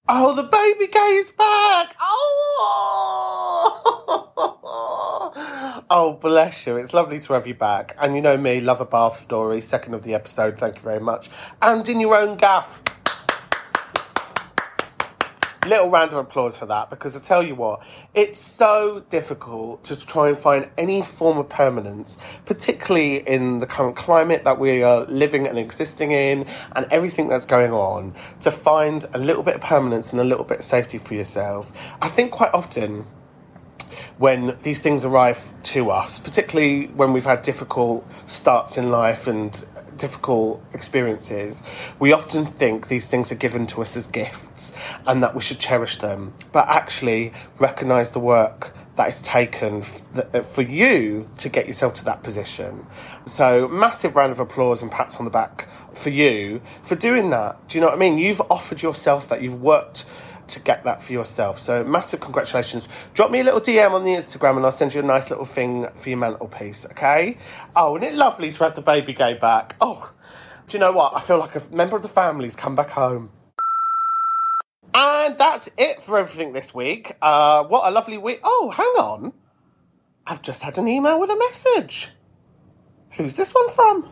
Oh, 0.09 0.35
the 0.35 0.45
baby 0.45 0.87
gay 0.87 1.16
is 1.16 1.30
back! 1.33 1.97
Oh! 2.01 2.99
oh, 5.95 6.14
bless 6.14 6.66
you. 6.66 6.78
It's 6.78 6.95
lovely 6.95 7.18
to 7.18 7.34
have 7.34 7.47
you 7.47 7.53
back. 7.53 7.95
And 8.01 8.16
you 8.16 8.22
know 8.22 8.38
me, 8.38 8.61
love 8.61 8.80
a 8.80 8.86
bath 8.86 9.18
story, 9.18 9.61
second 9.61 9.93
of 9.93 10.01
the 10.01 10.14
episode, 10.14 10.57
thank 10.57 10.76
you 10.76 10.80
very 10.80 11.01
much. 11.01 11.28
And 11.61 11.86
in 11.86 12.01
your 12.01 12.16
own 12.16 12.38
gaff. 12.38 12.82
Little 15.66 15.90
round 15.90 16.12
of 16.12 16.16
applause 16.16 16.57
for 16.57 16.64
that 16.64 16.88
because 16.88 17.14
I 17.14 17.20
tell 17.20 17.43
you 17.43 17.55
what, 17.55 17.82
it's 18.14 18.38
so 18.38 19.05
difficult 19.11 19.84
to 19.84 19.95
try 19.95 20.30
and 20.30 20.38
find 20.38 20.66
any 20.78 21.03
form 21.03 21.36
of 21.36 21.51
permanence, 21.51 22.16
particularly 22.47 23.16
in 23.28 23.59
the 23.59 23.66
current 23.66 23.95
climate 23.95 24.45
that 24.45 24.59
we 24.59 24.82
are 24.82 25.05
living 25.05 25.47
and 25.47 25.59
existing 25.59 26.12
in 26.12 26.47
and 26.74 26.86
everything 26.90 27.28
that's 27.28 27.45
going 27.45 27.72
on, 27.72 28.14
to 28.40 28.51
find 28.51 29.05
a 29.12 29.18
little 29.18 29.43
bit 29.43 29.57
of 29.57 29.61
permanence 29.61 30.11
and 30.11 30.22
a 30.22 30.24
little 30.24 30.45
bit 30.45 30.61
of 30.61 30.64
safety 30.64 30.97
for 30.97 31.12
yourself. 31.12 31.70
I 32.01 32.09
think 32.09 32.32
quite 32.32 32.53
often 32.55 33.05
when 34.18 34.57
these 34.62 34.80
things 34.82 35.05
arrive 35.05 35.53
to 35.64 35.90
us, 35.90 36.18
particularly 36.18 36.86
when 36.88 37.12
we've 37.12 37.24
had 37.24 37.43
difficult 37.43 38.07
starts 38.26 38.76
in 38.76 38.90
life 38.90 39.26
and 39.26 39.64
difficult 39.97 40.62
experiences, 40.72 41.62
we 41.99 42.12
often 42.12 42.45
think 42.45 42.88
these 42.88 43.07
things 43.07 43.30
are 43.30 43.36
given 43.36 43.66
to 43.68 43.82
us 43.82 43.97
as 43.97 44.07
gifts 44.07 44.72
and 45.07 45.22
that 45.22 45.34
we 45.34 45.40
should 45.40 45.59
cherish 45.59 45.97
them, 45.99 46.32
but 46.51 46.66
actually 46.68 47.32
recognize 47.59 48.11
the 48.11 48.20
work 48.20 48.74
that 48.97 49.09
is 49.09 49.22
taken 49.22 49.78
f- 49.78 50.03
uh, 50.34 50.43
for 50.43 50.62
you 50.62 51.28
to 51.38 51.49
get 51.49 51.66
yourself 51.66 51.95
to 51.95 52.05
that 52.05 52.22
position. 52.22 52.86
So, 53.26 53.68
massive 53.68 54.16
round 54.16 54.32
of 54.32 54.40
applause 54.40 54.82
and 54.82 54.90
pats 54.90 55.16
on 55.16 55.24
the 55.24 55.30
back 55.30 55.68
for 55.95 56.11
you 56.11 56.61
for 56.82 56.95
doing 56.95 57.30
that. 57.30 57.68
Do 57.68 57.78
you 57.78 57.80
know 57.80 57.88
what 57.88 57.97
I 57.97 57.99
mean? 57.99 58.18
You've 58.18 58.43
offered 58.51 58.82
yourself 58.82 59.28
that, 59.28 59.40
you've 59.40 59.62
worked 59.62 60.05
to 60.53 60.61
get 60.61 60.85
that 60.85 61.03
for 61.03 61.13
yourself. 61.13 61.59
So 61.59 61.85
massive 61.85 62.21
congratulations. 62.21 62.89
Drop 63.15 63.31
me 63.31 63.41
a 63.41 63.45
little 63.45 63.61
DM 63.61 63.91
on 63.93 64.05
the 64.05 64.11
Instagram 64.11 64.57
and 64.57 64.65
I'll 64.65 64.73
send 64.73 64.95
you 64.95 65.01
a 65.01 65.05
nice 65.05 65.31
little 65.31 65.45
thing 65.45 65.87
for 65.95 66.09
your 66.09 66.19
mantelpiece, 66.19 66.87
okay? 66.87 67.37
Oh, 67.77 67.97
isn't 67.97 68.09
it 68.09 68.15
lovely 68.15 68.51
to 68.51 68.65
have 68.65 68.75
the 68.75 68.83
baby 68.83 69.13
gay 69.13 69.35
back? 69.35 69.77
Oh, 69.81 70.13
do 70.69 70.77
you 70.77 70.81
know 70.81 70.93
what? 70.93 71.13
I 71.17 71.21
feel 71.21 71.39
like 71.39 71.57
a 71.57 71.63
member 71.71 71.97
of 71.97 72.03
the 72.03 72.09
family's 72.09 72.57
come 72.57 72.77
back 72.77 72.91
home. 72.91 73.31
And 74.95 75.39
that's 75.39 75.69
it 75.79 76.03
for 76.03 76.19
everything 76.19 76.53
this 76.53 76.75
week. 76.75 77.17
Uh, 77.23 77.65
what 77.65 77.89
a 77.89 77.91
lovely 77.91 78.19
week. 78.19 78.41
Oh, 78.45 78.71
hang 78.71 79.05
on. 79.05 79.33
I've 80.27 80.43
just 80.43 80.63
had 80.63 80.79
an 80.79 80.87
email 80.87 81.19
with 81.19 81.31
a 81.31 81.37
message. 81.37 82.09
Who's 83.13 83.35
this 83.35 83.53
one 83.53 83.71
from? 83.71 84.11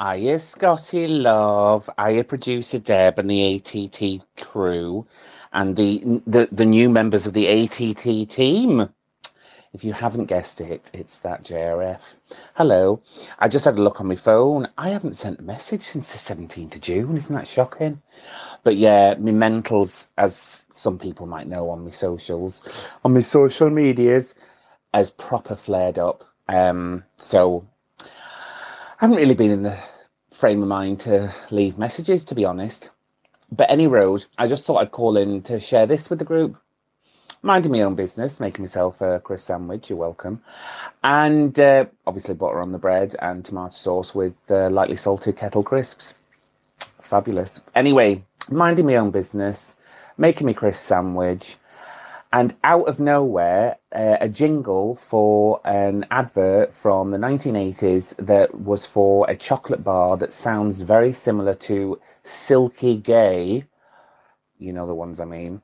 Hiya, 0.00 0.40
Scotty 0.40 1.06
Love. 1.06 1.88
Hiya, 1.98 2.24
producer 2.24 2.80
Deb 2.80 3.16
and 3.20 3.30
the 3.30 3.56
ATT 3.56 4.22
crew, 4.44 5.06
and 5.52 5.76
the, 5.76 6.20
the 6.26 6.48
the 6.50 6.64
new 6.66 6.90
members 6.90 7.26
of 7.26 7.32
the 7.32 7.46
ATT 7.46 8.28
team. 8.28 8.88
If 9.72 9.84
you 9.84 9.92
haven't 9.92 10.26
guessed 10.26 10.60
it, 10.60 10.90
it's 10.94 11.18
that 11.18 11.44
JRF. 11.44 12.00
Hello. 12.54 13.02
I 13.38 13.46
just 13.48 13.64
had 13.64 13.78
a 13.78 13.82
look 13.82 14.00
on 14.00 14.08
my 14.08 14.16
phone. 14.16 14.68
I 14.78 14.88
haven't 14.88 15.14
sent 15.16 15.38
a 15.40 15.42
message 15.42 15.82
since 15.82 16.10
the 16.10 16.18
17th 16.18 16.74
of 16.74 16.80
June. 16.80 17.16
Isn't 17.16 17.34
that 17.36 17.46
shocking? 17.46 18.02
But 18.64 18.76
yeah, 18.76 19.14
my 19.14 19.30
mentals, 19.32 20.06
as 20.18 20.60
some 20.72 20.98
people 20.98 21.26
might 21.26 21.46
know 21.48 21.70
on 21.70 21.84
my 21.84 21.90
socials, 21.92 22.88
on 23.04 23.14
my 23.14 23.20
social 23.20 23.70
medias, 23.70 24.34
has 24.92 25.12
proper 25.12 25.54
flared 25.56 25.98
up. 26.00 26.24
Um, 26.48 27.04
so 27.16 27.66
haven't 28.98 29.16
really 29.16 29.34
been 29.34 29.50
in 29.50 29.62
the 29.62 29.78
frame 30.32 30.62
of 30.62 30.68
mind 30.68 31.00
to 31.00 31.32
leave 31.50 31.78
messages, 31.78 32.24
to 32.24 32.34
be 32.34 32.44
honest. 32.44 32.88
But 33.50 33.70
any 33.70 33.86
road, 33.86 34.24
I 34.38 34.48
just 34.48 34.64
thought 34.64 34.78
I'd 34.78 34.90
call 34.90 35.16
in 35.16 35.42
to 35.42 35.60
share 35.60 35.86
this 35.86 36.10
with 36.10 36.18
the 36.18 36.24
group. 36.24 36.56
Minding 37.42 37.72
my 37.72 37.82
own 37.82 37.94
business, 37.94 38.40
making 38.40 38.62
myself 38.62 39.00
a 39.00 39.20
crisp 39.20 39.46
sandwich, 39.46 39.90
you're 39.90 39.98
welcome. 39.98 40.42
And 41.02 41.58
uh, 41.58 41.86
obviously 42.06 42.34
butter 42.34 42.60
on 42.60 42.72
the 42.72 42.78
bread 42.78 43.14
and 43.20 43.44
tomato 43.44 43.70
sauce 43.70 44.14
with 44.14 44.34
uh, 44.48 44.70
lightly 44.70 44.96
salted 44.96 45.36
kettle 45.36 45.62
crisps. 45.62 46.14
Fabulous. 47.02 47.60
Anyway, 47.74 48.24
minding 48.50 48.86
my 48.86 48.96
own 48.96 49.10
business, 49.10 49.76
making 50.16 50.46
me 50.46 50.54
crisp 50.54 50.84
sandwich, 50.84 51.56
and 52.34 52.56
out 52.64 52.88
of 52.88 52.98
nowhere, 52.98 53.76
uh, 53.94 54.16
a 54.20 54.28
jingle 54.28 54.96
for 54.96 55.60
an 55.64 56.04
advert 56.10 56.74
from 56.74 57.12
the 57.12 57.16
1980s 57.16 58.16
that 58.26 58.52
was 58.60 58.84
for 58.84 59.30
a 59.30 59.36
chocolate 59.36 59.84
bar 59.84 60.16
that 60.16 60.32
sounds 60.32 60.82
very 60.82 61.12
similar 61.12 61.54
to 61.54 62.00
Silky 62.24 62.96
Gay. 62.96 63.62
You 64.58 64.72
know 64.72 64.84
the 64.84 64.96
ones 64.96 65.20
I 65.20 65.26
mean. 65.26 65.62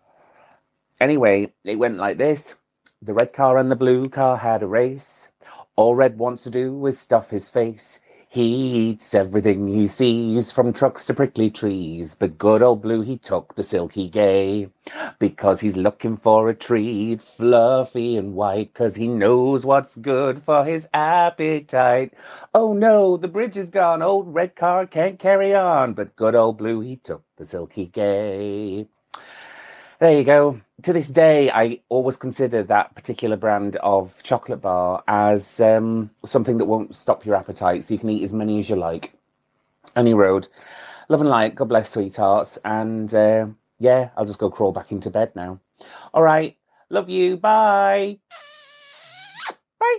Anyway, 1.00 1.52
it 1.64 1.76
went 1.76 1.96
like 1.96 2.18
this 2.18 2.54
The 3.02 3.14
red 3.14 3.32
car 3.32 3.58
and 3.58 3.68
the 3.68 3.74
blue 3.76 4.08
car 4.08 4.36
had 4.36 4.62
a 4.62 4.68
race. 4.68 5.28
All 5.74 5.96
Red 5.96 6.18
wants 6.18 6.44
to 6.44 6.50
do 6.50 6.86
is 6.86 7.00
stuff 7.00 7.30
his 7.30 7.50
face. 7.50 7.98
He 8.32 8.90
eats 8.90 9.12
everything 9.12 9.66
he 9.66 9.88
sees, 9.88 10.52
from 10.52 10.72
trucks 10.72 11.04
to 11.06 11.14
prickly 11.14 11.50
trees. 11.50 12.14
But 12.14 12.38
good 12.38 12.62
old 12.62 12.80
Blue, 12.80 13.00
he 13.00 13.18
took 13.18 13.56
the 13.56 13.64
silky 13.64 14.08
gay, 14.08 14.70
because 15.18 15.58
he's 15.58 15.76
looking 15.76 16.16
for 16.16 16.48
a 16.48 16.54
treat, 16.54 17.20
fluffy 17.20 18.16
and 18.16 18.36
white, 18.36 18.72
cause 18.72 18.94
he 18.94 19.08
knows 19.08 19.66
what's 19.66 19.96
good 19.96 20.44
for 20.44 20.64
his 20.64 20.86
appetite. 20.94 22.14
Oh 22.54 22.72
no, 22.72 23.16
the 23.16 23.26
bridge 23.26 23.56
is 23.56 23.68
gone, 23.68 24.00
old 24.00 24.32
red 24.32 24.54
car 24.54 24.86
can't 24.86 25.18
carry 25.18 25.52
on, 25.52 25.94
but 25.94 26.14
good 26.14 26.36
old 26.36 26.58
Blue, 26.58 26.80
he 26.82 26.98
took 26.98 27.24
the 27.36 27.44
silky 27.44 27.86
gay. 27.86 28.86
There 29.98 30.16
you 30.16 30.24
go. 30.24 30.60
To 30.82 30.92
this 30.92 31.08
day, 31.08 31.50
I 31.50 31.80
always 31.88 32.16
consider 32.16 32.62
that 32.64 32.94
particular 32.94 33.36
brand 33.36 33.76
of 33.76 34.12
chocolate 34.22 34.62
bar 34.62 35.02
as 35.08 35.60
um, 35.60 36.10
something 36.24 36.58
that 36.58 36.66
won't 36.66 36.94
stop 36.94 37.26
your 37.26 37.34
appetite, 37.34 37.84
so 37.84 37.94
you 37.94 38.00
can 38.00 38.10
eat 38.10 38.22
as 38.22 38.32
many 38.32 38.58
as 38.60 38.70
you 38.70 38.76
like. 38.76 39.12
Any 39.96 40.14
road. 40.14 40.48
Love 41.08 41.20
and 41.20 41.28
light. 41.28 41.54
God 41.56 41.68
bless, 41.68 41.90
sweethearts. 41.90 42.58
And 42.64 43.12
uh, 43.14 43.46
yeah, 43.78 44.10
I'll 44.16 44.24
just 44.24 44.38
go 44.38 44.48
crawl 44.48 44.72
back 44.72 44.92
into 44.92 45.10
bed 45.10 45.32
now. 45.34 45.60
All 46.14 46.22
right. 46.22 46.56
Love 46.88 47.08
you. 47.10 47.36
Bye. 47.36 48.18
Bye. 49.80 49.96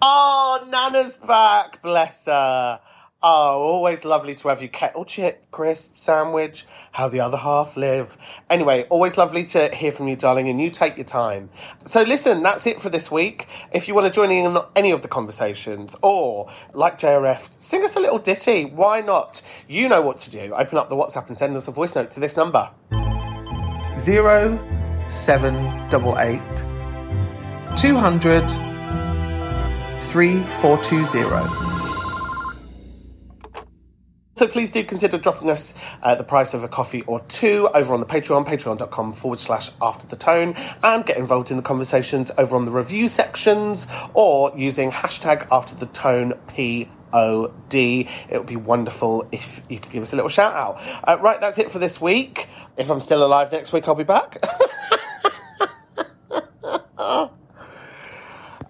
Oh, 0.00 0.64
Nana's 0.68 1.16
back, 1.16 1.82
bless 1.82 2.26
her. 2.26 2.80
Oh, 3.20 3.60
always 3.60 4.04
lovely 4.04 4.36
to 4.36 4.48
have 4.48 4.62
you. 4.62 4.68
Kettle 4.68 5.00
oh, 5.00 5.04
chip, 5.04 5.50
crisp, 5.50 5.98
sandwich, 5.98 6.64
how 6.92 7.08
the 7.08 7.18
other 7.18 7.36
half 7.36 7.76
live. 7.76 8.16
Anyway, 8.48 8.86
always 8.90 9.16
lovely 9.16 9.44
to 9.46 9.74
hear 9.74 9.90
from 9.90 10.06
you, 10.06 10.14
darling, 10.14 10.48
and 10.48 10.60
you 10.60 10.70
take 10.70 10.96
your 10.96 11.04
time. 11.04 11.50
So, 11.84 12.02
listen, 12.02 12.44
that's 12.44 12.64
it 12.64 12.80
for 12.80 12.90
this 12.90 13.10
week. 13.10 13.48
If 13.72 13.88
you 13.88 13.94
want 13.94 14.06
to 14.06 14.12
join 14.12 14.30
in 14.30 14.46
on 14.46 14.64
any 14.76 14.92
of 14.92 15.02
the 15.02 15.08
conversations, 15.08 15.96
or 16.00 16.48
like 16.74 16.96
JRF, 16.96 17.52
sing 17.52 17.82
us 17.82 17.96
a 17.96 18.00
little 18.00 18.20
ditty, 18.20 18.66
why 18.66 19.00
not? 19.00 19.42
You 19.66 19.88
know 19.88 20.00
what 20.00 20.20
to 20.20 20.30
do. 20.30 20.54
Open 20.54 20.78
up 20.78 20.88
the 20.88 20.94
WhatsApp 20.94 21.26
and 21.26 21.36
send 21.36 21.56
us 21.56 21.66
a 21.66 21.72
voice 21.72 21.96
note 21.96 22.12
to 22.12 22.20
this 22.20 22.36
number 22.36 22.70
zero 23.98 24.56
seven 25.10 25.54
double 25.90 26.16
eight 26.20 26.40
two 27.76 27.96
hundred 27.96 28.46
three 30.04 30.40
four 30.60 30.80
two 30.84 31.04
zero. 31.04 31.67
So 34.38 34.46
please 34.46 34.70
do 34.70 34.84
consider 34.84 35.18
dropping 35.18 35.50
us 35.50 35.74
uh, 36.00 36.14
the 36.14 36.22
price 36.22 36.54
of 36.54 36.62
a 36.62 36.68
coffee 36.68 37.02
or 37.08 37.18
two 37.22 37.68
over 37.74 37.92
on 37.92 37.98
the 37.98 38.06
Patreon, 38.06 38.46
patreon.com 38.46 39.14
forward 39.14 39.40
slash 39.40 39.72
after 39.82 40.06
the 40.06 40.14
tone, 40.14 40.54
and 40.84 41.04
get 41.04 41.16
involved 41.16 41.50
in 41.50 41.56
the 41.56 41.62
conversations 41.64 42.30
over 42.38 42.54
on 42.54 42.64
the 42.64 42.70
review 42.70 43.08
sections 43.08 43.88
or 44.14 44.52
using 44.56 44.92
hashtag 44.92 45.48
after 45.50 45.74
the 45.74 45.86
tone 45.86 46.34
POD. 46.46 47.74
It 47.74 48.06
would 48.30 48.46
be 48.46 48.54
wonderful 48.54 49.26
if 49.32 49.60
you 49.68 49.80
could 49.80 49.90
give 49.90 50.04
us 50.04 50.12
a 50.12 50.14
little 50.16 50.28
shout 50.28 50.54
out. 50.54 50.80
Uh, 51.02 51.18
right, 51.20 51.40
that's 51.40 51.58
it 51.58 51.72
for 51.72 51.80
this 51.80 52.00
week. 52.00 52.46
If 52.76 52.90
I'm 52.90 53.00
still 53.00 53.26
alive 53.26 53.50
next 53.50 53.72
week, 53.72 53.88
I'll 53.88 53.96
be 53.96 54.04
back. 54.04 54.40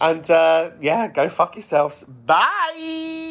and 0.01 0.31
uh, 0.31 0.71
yeah, 0.81 1.09
go 1.09 1.29
fuck 1.29 1.57
yourselves. 1.57 2.05
Bye. 2.05 3.28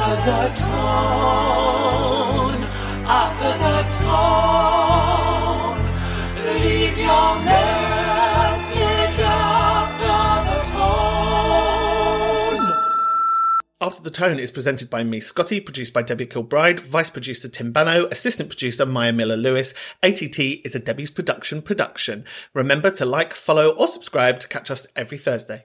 After 0.00 0.30
the 0.30 0.46
tone, 0.62 2.62
after 3.04 3.52
the 3.58 3.82
tone. 3.98 5.82
Leave 6.44 6.96
your 6.98 7.38
message 7.40 9.18
after 9.18 10.18
the 10.48 10.60
tone. 10.70 12.70
After 13.80 14.02
the 14.02 14.10
Tone 14.10 14.38
is 14.38 14.50
presented 14.52 14.88
by 14.88 15.02
me, 15.02 15.18
Scotty, 15.18 15.60
produced 15.60 15.92
by 15.92 16.02
Debbie 16.02 16.26
Kilbride, 16.26 16.78
vice 16.78 17.10
producer 17.10 17.48
Tim 17.48 17.72
Bano, 17.72 18.06
assistant 18.06 18.50
producer 18.50 18.86
Maya 18.86 19.12
Miller 19.12 19.36
Lewis. 19.36 19.74
ATT 20.02 20.38
is 20.38 20.76
a 20.76 20.78
Debbie's 20.78 21.10
production 21.10 21.60
production. 21.60 22.24
Remember 22.54 22.92
to 22.92 23.04
like, 23.04 23.34
follow, 23.34 23.70
or 23.70 23.88
subscribe 23.88 24.38
to 24.40 24.48
catch 24.48 24.70
us 24.70 24.86
every 24.94 25.18
Thursday. 25.18 25.64